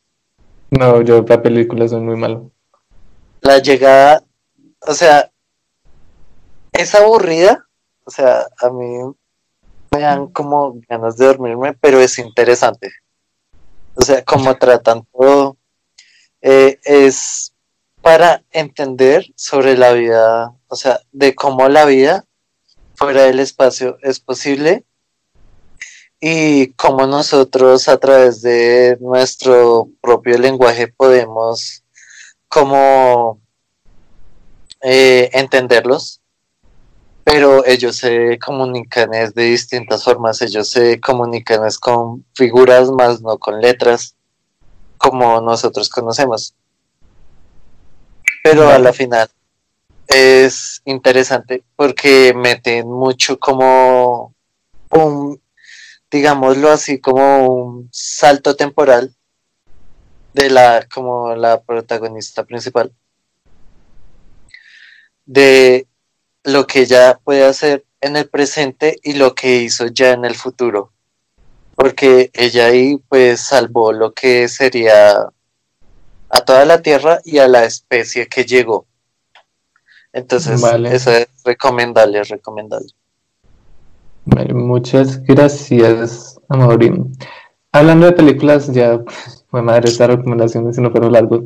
No, 0.70 1.01
yo 1.02 1.24
para 1.24 1.43
películas 1.43 1.90
soy 1.90 2.01
muy 2.01 2.16
malo. 2.16 2.51
La 3.40 3.59
Llegada, 3.59 4.23
o 4.86 4.94
sea, 4.94 5.31
es 6.73 6.94
aburrida, 6.94 7.66
o 8.05 8.10
sea, 8.10 8.47
a 8.60 8.70
mí 8.70 9.15
me 9.90 10.01
dan 10.01 10.28
como 10.28 10.81
ganas 10.89 11.16
de 11.16 11.27
dormirme, 11.27 11.74
pero 11.74 12.01
es 12.01 12.19
interesante. 12.19 12.90
O 13.94 14.02
sea, 14.02 14.24
como 14.24 14.56
tratan 14.56 15.06
todo, 15.12 15.56
eh, 16.40 16.78
es 16.85 17.52
para 18.01 18.44
entender 18.51 19.27
sobre 19.35 19.77
la 19.77 19.93
vida, 19.93 20.55
o 20.69 20.77
sea, 20.77 21.01
de 21.12 21.35
cómo 21.35 21.69
la 21.69 21.85
vida 21.85 22.24
fuera 22.94 23.24
del 23.24 23.40
espacio 23.40 23.98
es 24.02 24.20
posible 24.20 24.85
y 26.20 26.73
cómo 26.73 27.07
nosotros 27.07 27.89
a 27.89 27.97
través 27.99 28.43
de 28.43 28.99
nuestro 29.01 29.89
propio 30.01 30.36
lenguaje 30.39 30.89
podemos 30.89 31.85
como 32.49 33.40
eh, 34.81 35.31
entenderlos, 35.32 36.20
pero 37.24 37.65
ellos 37.66 37.97
se 37.97 38.39
comunican 38.39 39.15
es 39.15 39.35
de 39.35 39.45
distintas 39.45 40.03
formas, 40.03 40.43
ellos 40.43 40.69
se 40.70 41.01
comunican 41.01 41.65
es 41.66 41.78
con 41.78 42.24
figuras 42.35 42.90
más 42.90 43.20
no 43.20 43.39
con 43.39 43.61
letras 43.61 44.16
como 44.97 45.40
nosotros 45.40 45.89
conocemos. 45.89 46.55
Pero 48.43 48.70
a 48.70 48.78
la 48.78 48.93
final 48.93 49.28
es 50.07 50.81
interesante 50.85 51.62
porque 51.77 52.32
meten 52.35 52.89
mucho 52.89 53.39
como 53.39 54.35
un, 54.90 55.40
digámoslo 56.10 56.70
así, 56.70 57.01
como 57.01 57.47
un 57.47 57.89
salto 57.93 58.56
temporal 58.56 59.14
de 60.35 60.51
la, 60.51 60.86
como 60.93 61.35
la 61.35 61.60
protagonista 61.60 62.44
principal, 62.44 62.93
de 65.26 65.86
lo 66.44 66.66
que 66.66 66.80
ella 66.80 67.18
puede 67.22 67.44
hacer 67.44 67.85
en 68.01 68.16
el 68.16 68.28
presente 68.28 68.98
y 69.02 69.14
lo 69.14 69.35
que 69.35 69.56
hizo 69.56 69.86
ya 69.86 70.12
en 70.12 70.24
el 70.24 70.35
futuro. 70.35 70.93
Porque 71.74 72.30
ella 72.32 72.66
ahí 72.66 72.97
pues 73.09 73.40
salvó 73.40 73.93
lo 73.93 74.12
que 74.12 74.48
sería 74.48 75.28
a 76.30 76.40
toda 76.44 76.64
la 76.64 76.82
tierra 76.82 77.20
y 77.24 77.39
a 77.39 77.48
la 77.48 77.64
especie 77.64 78.26
que 78.26 78.44
llegó. 78.44 78.86
Entonces, 80.12 80.60
eso 80.90 81.12
es 81.12 81.28
recomendable, 81.44 82.22
recomendable. 82.24 82.89
Muchas 84.55 85.23
gracias, 85.25 86.39
Amaurín. 86.49 87.13
Hablando 87.73 88.07
de 88.07 88.13
películas, 88.13 88.73
ya, 88.73 89.01
fue 89.51 89.63
madre, 89.63 89.89
esta 89.89 90.07
recomendación 90.07 90.73
si 90.73 90.81
no 90.81 90.91
fueron 90.91 91.13
largo, 91.13 91.45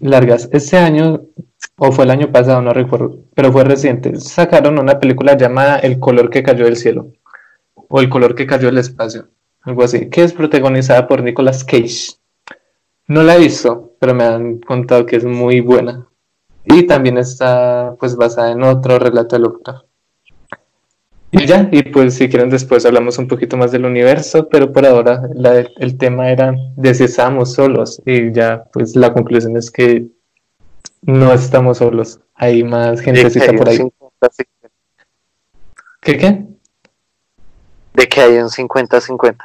largas. 0.00 0.48
Este 0.52 0.76
año, 0.76 1.22
o 1.76 1.92
fue 1.92 2.04
el 2.04 2.10
año 2.10 2.30
pasado, 2.32 2.62
no 2.62 2.72
recuerdo, 2.72 3.18
pero 3.34 3.52
fue 3.52 3.64
reciente, 3.64 4.16
sacaron 4.16 4.78
una 4.78 4.98
película 4.98 5.36
llamada 5.36 5.78
El 5.78 5.98
color 5.98 6.30
que 6.30 6.42
cayó 6.42 6.64
del 6.64 6.76
cielo, 6.76 7.12
o 7.74 8.00
El 8.00 8.08
color 8.08 8.34
que 8.34 8.46
cayó 8.46 8.66
del 8.66 8.78
espacio, 8.78 9.28
algo 9.62 9.82
así, 9.82 10.08
que 10.08 10.22
es 10.22 10.32
protagonizada 10.32 11.06
por 11.08 11.22
Nicolas 11.22 11.64
Cage. 11.64 12.12
No 13.06 13.22
la 13.24 13.36
he 13.36 13.40
visto, 13.40 13.94
pero 13.98 14.14
me 14.14 14.24
han 14.24 14.60
contado 14.60 15.04
que 15.04 15.16
es 15.16 15.24
muy 15.24 15.60
buena. 15.60 16.06
Y 16.64 16.86
también 16.86 17.18
está 17.18 17.96
pues 17.98 18.14
basada 18.14 18.52
en 18.52 18.62
otro 18.62 18.98
relato 18.98 19.34
de 19.34 19.42
Lovecraft. 19.42 19.89
Y 21.32 21.46
ya, 21.46 21.68
y 21.70 21.82
pues 21.84 22.14
si 22.14 22.28
quieren 22.28 22.50
después 22.50 22.84
hablamos 22.84 23.18
un 23.18 23.28
poquito 23.28 23.56
más 23.56 23.70
del 23.70 23.84
universo, 23.84 24.48
pero 24.48 24.72
por 24.72 24.84
ahora 24.84 25.22
el 25.78 25.96
tema 25.96 26.30
era 26.30 26.54
de 26.76 26.92
si 26.92 27.04
estamos 27.04 27.54
solos 27.54 28.02
y 28.04 28.32
ya 28.32 28.64
pues 28.72 28.96
la 28.96 29.12
conclusión 29.12 29.56
es 29.56 29.70
que 29.70 30.06
no 31.02 31.32
estamos 31.32 31.78
solos, 31.78 32.20
hay 32.34 32.64
más 32.64 33.00
gentecita 33.00 33.52
por 33.52 33.68
ahí. 33.68 33.78
¿Qué 36.00 36.16
qué? 36.18 36.44
De 37.94 38.08
que 38.08 38.20
hay 38.20 38.38
un 38.38 38.48
50-50. 38.48 39.36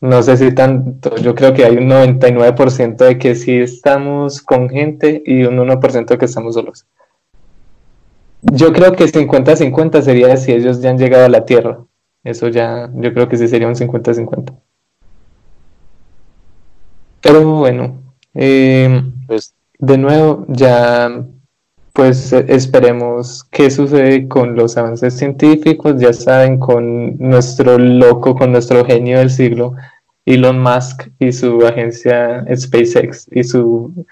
No 0.00 0.22
sé 0.22 0.36
si 0.36 0.52
tanto, 0.52 1.16
yo 1.16 1.34
creo 1.34 1.54
que 1.54 1.64
hay 1.64 1.76
un 1.76 1.88
99% 1.88 2.96
de 2.96 3.18
que 3.18 3.34
sí 3.34 3.58
estamos 3.60 4.42
con 4.42 4.68
gente 4.68 5.22
y 5.24 5.44
un 5.44 5.56
1% 5.58 6.06
de 6.06 6.18
que 6.18 6.24
estamos 6.24 6.54
solos. 6.54 6.86
Yo 8.42 8.72
creo 8.72 8.92
que 8.92 9.04
50-50 9.04 10.02
sería 10.02 10.36
si 10.36 10.52
ellos 10.52 10.80
ya 10.80 10.90
han 10.90 10.98
llegado 10.98 11.24
a 11.26 11.28
la 11.28 11.44
Tierra. 11.44 11.84
Eso 12.24 12.48
ya, 12.48 12.90
yo 12.94 13.12
creo 13.12 13.28
que 13.28 13.36
sí 13.36 13.48
sería 13.48 13.68
un 13.68 13.74
50-50. 13.74 14.54
Pero 17.20 17.56
bueno, 17.56 18.02
eh, 18.34 19.02
pues 19.26 19.54
de 19.78 19.98
nuevo, 19.98 20.46
ya 20.48 21.24
pues 21.92 22.32
eh, 22.32 22.46
esperemos 22.48 23.44
qué 23.50 23.70
sucede 23.70 24.28
con 24.28 24.54
los 24.54 24.76
avances 24.76 25.16
científicos, 25.16 26.00
ya 26.00 26.12
saben, 26.12 26.58
con 26.58 27.18
nuestro 27.18 27.78
loco, 27.78 28.34
con 28.34 28.52
nuestro 28.52 28.84
genio 28.84 29.18
del 29.18 29.30
siglo, 29.30 29.74
Elon 30.24 30.62
Musk 30.62 31.08
y 31.18 31.32
su 31.32 31.66
agencia 31.66 32.44
SpaceX 32.54 33.26
y 33.32 33.44
su 33.44 34.06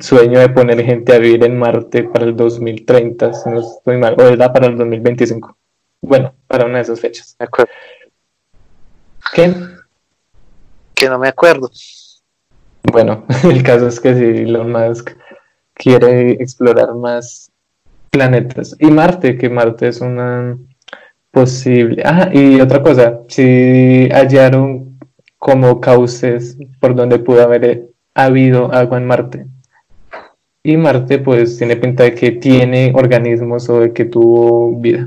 sueño 0.00 0.40
de 0.40 0.48
poner 0.48 0.84
gente 0.84 1.14
a 1.14 1.18
vivir 1.18 1.44
en 1.44 1.58
Marte 1.58 2.04
para 2.04 2.24
el 2.24 2.36
2030, 2.36 3.32
si 3.32 3.50
no 3.50 3.60
estoy 3.60 3.98
mal, 3.98 4.16
o 4.18 4.22
era 4.22 4.52
para 4.52 4.66
el 4.66 4.76
2025. 4.76 5.56
Bueno, 6.02 6.34
para 6.46 6.66
una 6.66 6.76
de 6.76 6.82
esas 6.82 7.00
fechas. 7.00 7.36
De 7.38 7.44
acuerdo. 7.44 7.72
¿Qué? 9.32 9.54
Que 10.94 11.08
no 11.08 11.18
me 11.18 11.28
acuerdo. 11.28 11.70
Bueno, 12.82 13.24
el 13.44 13.62
caso 13.62 13.88
es 13.88 14.00
que 14.00 14.14
si 14.14 14.42
Elon 14.42 14.70
Musk 14.70 15.10
quiere 15.72 16.32
explorar 16.32 16.94
más 16.94 17.50
planetas. 18.10 18.76
Y 18.78 18.86
Marte, 18.86 19.36
que 19.36 19.48
Marte 19.48 19.88
es 19.88 20.00
una 20.00 20.58
posible. 21.30 22.02
Ah, 22.04 22.30
y 22.32 22.60
otra 22.60 22.82
cosa, 22.82 23.20
si 23.28 24.08
hallaron 24.10 24.98
como 25.38 25.80
cauces 25.80 26.56
por 26.80 26.94
donde 26.94 27.18
pudo 27.18 27.42
haber 27.42 27.88
habido 28.14 28.72
agua 28.72 28.98
en 28.98 29.06
Marte. 29.06 29.46
Y 30.66 30.78
Marte, 30.78 31.18
pues, 31.18 31.58
tiene 31.58 31.76
pinta 31.76 32.04
de 32.04 32.14
que 32.14 32.32
tiene 32.32 32.90
organismos 32.94 33.68
o 33.68 33.80
de 33.80 33.92
que 33.92 34.06
tuvo 34.06 34.74
vida. 34.80 35.06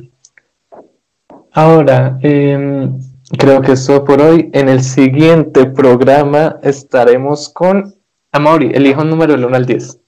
Ahora, 1.52 2.20
em, 2.22 3.00
creo 3.40 3.62
que 3.62 3.72
eso 3.72 4.06
por 4.06 4.22
hoy. 4.22 4.52
En 4.54 4.70
el 4.70 4.84
siguiente 4.84 5.66
programa 5.66 6.60
estaremos 6.62 7.50
con 7.50 7.96
Amaury, 8.32 8.70
elijo 8.76 9.02
un 9.02 9.10
número 9.10 9.34
del 9.34 9.46
1 9.46 9.56
al 9.56 9.66
10. 9.66 10.00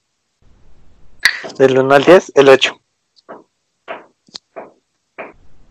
Del 1.58 1.78
1 1.78 1.94
al 1.94 2.04
10, 2.04 2.32
el 2.36 2.48
8. 2.48 2.80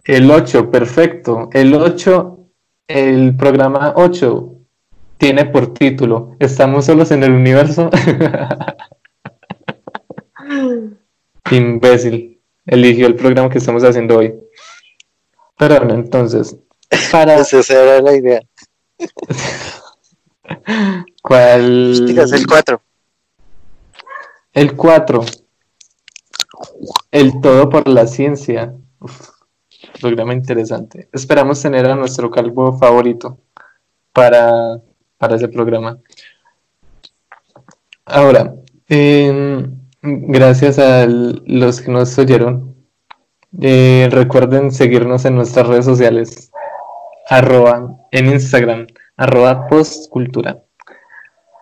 El 0.03 0.29
8, 0.29 0.71
perfecto. 0.71 1.49
El 1.53 1.73
8, 1.73 2.37
el 2.89 3.33
programa 3.37 3.93
8 3.95 4.55
tiene 5.17 5.45
por 5.45 5.73
título 5.73 6.35
¿Estamos 6.39 6.85
solos 6.85 7.11
en 7.11 7.23
el 7.23 7.31
universo? 7.31 7.89
Imbécil. 11.51 12.41
Eligió 12.65 13.07
el 13.07 13.15
programa 13.15 13.49
que 13.49 13.57
estamos 13.57 13.83
haciendo 13.83 14.17
hoy. 14.17 14.33
Pero 15.57 15.77
bueno, 15.77 15.95
entonces, 15.95 16.55
para... 17.11 17.37
Esa 17.37 17.73
era 17.73 18.01
la 18.01 18.15
idea. 18.15 18.41
¿Cuál? 21.21 22.09
el 22.09 22.47
4. 22.47 22.81
El 24.53 24.75
4. 24.75 25.25
El 27.11 27.41
todo 27.41 27.69
por 27.69 27.87
la 27.87 28.07
ciencia. 28.07 28.73
programa 29.99 30.33
interesante. 30.33 31.09
Esperamos 31.11 31.61
tener 31.61 31.87
a 31.87 31.95
nuestro 31.95 32.29
calvo 32.29 32.77
favorito 32.77 33.39
para, 34.13 34.79
para 35.17 35.35
ese 35.35 35.47
programa. 35.47 35.97
Ahora, 38.05 38.53
em, 38.87 39.78
gracias 40.01 40.79
a 40.79 41.05
los 41.07 41.81
que 41.81 41.91
nos 41.91 42.17
oyeron. 42.17 42.75
Eh, 43.61 44.07
recuerden 44.11 44.71
seguirnos 44.71 45.25
en 45.25 45.35
nuestras 45.35 45.67
redes 45.67 45.85
sociales. 45.85 46.51
Arroba 47.27 47.95
en 48.11 48.27
Instagram, 48.27 48.87
arroba 49.17 49.67
postcultura. 49.67 50.63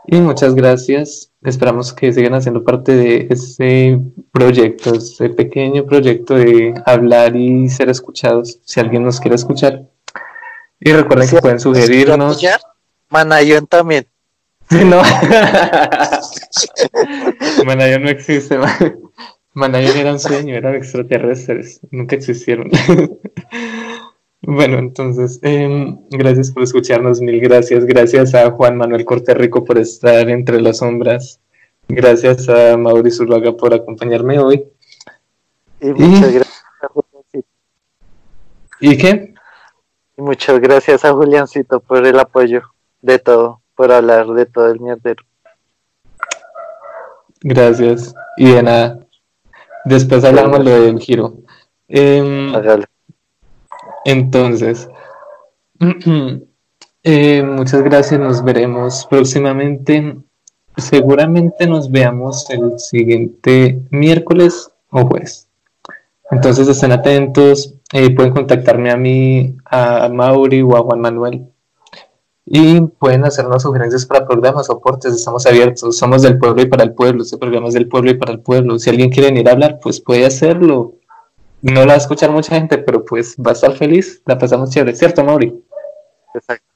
Y 0.05 0.21
muchas 0.21 0.55
gracias. 0.55 1.31
Esperamos 1.43 1.93
que 1.93 2.13
sigan 2.13 2.33
haciendo 2.33 2.63
parte 2.63 2.93
de 2.93 3.27
este 3.29 3.99
proyecto, 4.31 4.95
este 4.95 5.29
pequeño 5.29 5.85
proyecto 5.85 6.35
de 6.35 6.73
hablar 6.85 7.35
y 7.35 7.67
ser 7.67 7.89
escuchados, 7.89 8.59
si 8.63 8.79
alguien 8.79 9.03
nos 9.03 9.19
quiere 9.19 9.35
escuchar. 9.35 9.83
Y 10.79 10.93
recuerden 10.93 11.29
que 11.29 11.37
pueden 11.37 11.59
sugerirnos. 11.59 12.41
Manayon 13.09 13.67
también. 13.67 14.07
Sí, 14.69 14.83
no. 14.83 15.01
Manayon 17.65 18.03
no 18.03 18.09
existe. 18.09 18.59
Manayon 19.53 19.97
era 19.97 20.11
un 20.11 20.19
sueño, 20.19 20.55
eran 20.55 20.75
extraterrestres, 20.75 21.79
nunca 21.91 22.15
existieron. 22.15 22.69
Bueno, 24.41 24.77
entonces, 24.77 25.39
em, 25.41 25.97
gracias 26.09 26.51
por 26.51 26.63
escucharnos, 26.63 27.19
mil 27.19 27.41
gracias. 27.41 27.83
Gracias 27.85 28.35
a 28.35 28.51
Juan 28.51 28.77
Manuel 28.77 29.03
Corterrico 29.03 29.65
por 29.65 29.77
estar 29.77 30.29
entre 30.29 30.61
las 30.61 30.77
sombras. 30.77 31.41
Gracias 31.89 32.47
a 32.47 32.77
Mauricio 32.77 33.25
Zuluaga 33.25 33.57
por 33.57 33.73
acompañarme 33.73 34.39
hoy. 34.39 34.63
Y 35.81 35.87
muchas 35.87 36.31
gracias 36.31 36.63
a 36.81 36.87
Juliancito. 36.87 37.47
¿Y 38.79 38.97
qué? 38.97 39.33
Y 40.17 40.21
muchas 40.21 40.59
gracias 40.59 41.03
a 41.03 41.13
Juliancito 41.13 41.79
por 41.79 42.05
el 42.05 42.19
apoyo 42.19 42.61
de 43.01 43.19
todo, 43.19 43.61
por 43.77 43.91
hablar 43.91 44.27
de 44.33 44.45
todo 44.47 44.71
el 44.71 44.79
mierdero. 44.81 45.23
Gracias. 47.41 48.13
Y 48.35 48.51
de 48.51 48.63
nada. 48.63 48.99
Después 49.85 50.25
hablamos 50.25 50.65
lo 50.65 50.81
del 50.81 50.99
giro. 50.99 51.37
Eh, 51.87 52.51
entonces, 54.03 54.89
eh, 57.03 57.43
muchas 57.43 57.83
gracias, 57.83 58.19
nos 58.19 58.43
veremos 58.43 59.05
próximamente. 59.09 60.17
Seguramente 60.75 61.67
nos 61.67 61.89
veamos 61.89 62.49
el 62.49 62.79
siguiente 62.79 63.79
miércoles 63.91 64.69
o 64.89 65.05
jueves. 65.05 65.47
Entonces 66.31 66.67
estén 66.67 66.91
atentos, 66.91 67.75
eh, 67.93 68.13
pueden 68.13 68.33
contactarme 68.33 68.91
a 68.91 68.97
mí, 68.97 69.55
a 69.65 70.09
Mauri 70.09 70.61
o 70.63 70.75
a 70.75 70.81
Juan 70.81 70.99
Manuel. 70.99 71.47
Y 72.49 72.79
pueden 72.79 73.25
hacernos 73.25 73.63
sugerencias 73.63 74.05
para 74.05 74.25
programas, 74.25 74.67
soportes, 74.67 75.13
estamos 75.13 75.45
abiertos, 75.45 75.97
somos 75.97 76.21
del 76.21 76.37
pueblo 76.37 76.61
y 76.61 76.65
para 76.65 76.85
el 76.85 76.93
pueblo, 76.93 77.23
este 77.23 77.37
programa 77.37 77.67
es 77.67 77.73
del 77.73 77.89
pueblo 77.89 78.09
y 78.11 78.13
para 78.13 78.31
el 78.31 78.39
pueblo. 78.39 78.79
Si 78.79 78.89
alguien 78.89 79.09
quiere 79.09 79.27
venir 79.27 79.49
a 79.49 79.51
hablar, 79.51 79.79
pues 79.81 79.99
puede 79.99 80.25
hacerlo. 80.25 80.93
No 81.61 81.81
la 81.81 81.87
va 81.87 81.93
a 81.93 81.97
escuchar 81.97 82.31
mucha 82.31 82.55
gente, 82.55 82.77
pero 82.77 83.03
pues 83.03 83.35
va 83.35 83.51
a 83.51 83.53
estar 83.53 83.73
feliz, 83.73 84.21
la 84.25 84.37
pasamos 84.37 84.69
chévere, 84.69 84.95
¿cierto, 84.95 85.25
Mauri? 85.25 85.61
Exacto. 86.33 86.73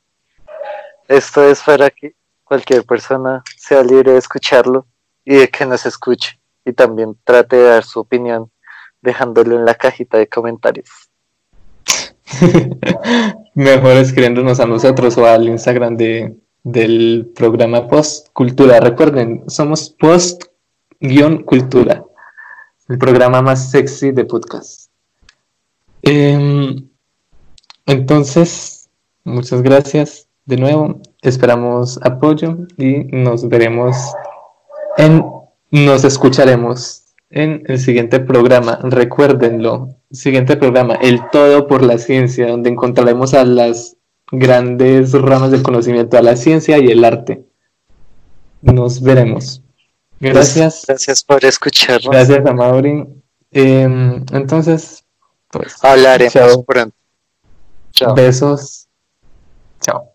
Esto 1.07 1.47
es 1.47 1.61
para 1.61 1.89
que 1.89 2.15
cualquier 2.43 2.83
persona 2.83 3.41
sea 3.55 3.81
libre 3.81 4.11
de 4.11 4.17
escucharlo 4.17 4.87
y 5.23 5.35
de 5.35 5.47
que 5.47 5.65
nos 5.65 5.85
escuche 5.85 6.37
y 6.65 6.73
también 6.73 7.17
trate 7.23 7.55
de 7.55 7.63
dar 7.69 7.85
su 7.85 8.01
opinión 8.01 8.51
dejándolo 9.01 9.55
en 9.55 9.63
la 9.63 9.75
cajita 9.75 10.17
de 10.17 10.27
comentarios. 10.27 11.10
Mejor 13.55 13.93
escribiéndonos 13.93 14.59
a 14.59 14.65
nosotros 14.65 15.17
o 15.17 15.25
al 15.25 15.47
Instagram 15.47 15.95
de, 15.97 16.35
del 16.63 17.31
programa 17.35 17.87
Post 17.87 18.29
Cultura. 18.33 18.79
Recuerden, 18.79 19.43
somos 19.47 19.95
Post-Cultura, 19.99 22.03
el 22.87 22.97
programa 22.97 23.41
más 23.41 23.71
sexy 23.71 24.11
de 24.11 24.25
podcast. 24.25 24.89
Em, 26.03 26.87
entonces, 27.85 28.89
muchas 29.23 29.61
gracias 29.61 30.27
de 30.45 30.57
nuevo. 30.57 30.99
Esperamos 31.21 31.99
apoyo 32.03 32.57
y 32.77 33.05
nos 33.11 33.47
veremos 33.47 33.95
en, 34.97 35.23
nos 35.71 36.03
escucharemos 36.03 37.00
en 37.31 37.63
el 37.67 37.79
siguiente 37.79 38.19
programa. 38.19 38.79
Recuérdenlo, 38.83 39.89
siguiente 40.11 40.57
programa, 40.57 40.95
El 40.95 41.21
Todo 41.31 41.67
por 41.67 41.83
la 41.83 41.97
Ciencia, 41.97 42.47
donde 42.47 42.69
encontraremos 42.69 43.33
a 43.33 43.43
las 43.45 43.97
grandes 44.31 45.13
ramas 45.13 45.51
del 45.51 45.63
conocimiento, 45.63 46.17
a 46.17 46.21
la 46.21 46.35
ciencia 46.35 46.77
y 46.77 46.87
el 46.87 47.03
arte. 47.03 47.45
Nos 48.61 49.01
veremos. 49.01 49.61
Gracias. 50.19 50.85
Gracias 50.87 51.23
por 51.23 51.43
escucharnos. 51.43 52.11
Gracias 52.11 52.43
a. 52.43 53.07
Em, 53.49 54.23
entonces, 54.31 55.03
pues. 55.49 55.83
Hablaremos 55.83 56.63
pronto. 56.65 56.95
Chao. 57.91 58.13
Besos. 58.13 58.87
Chao. 59.81 60.10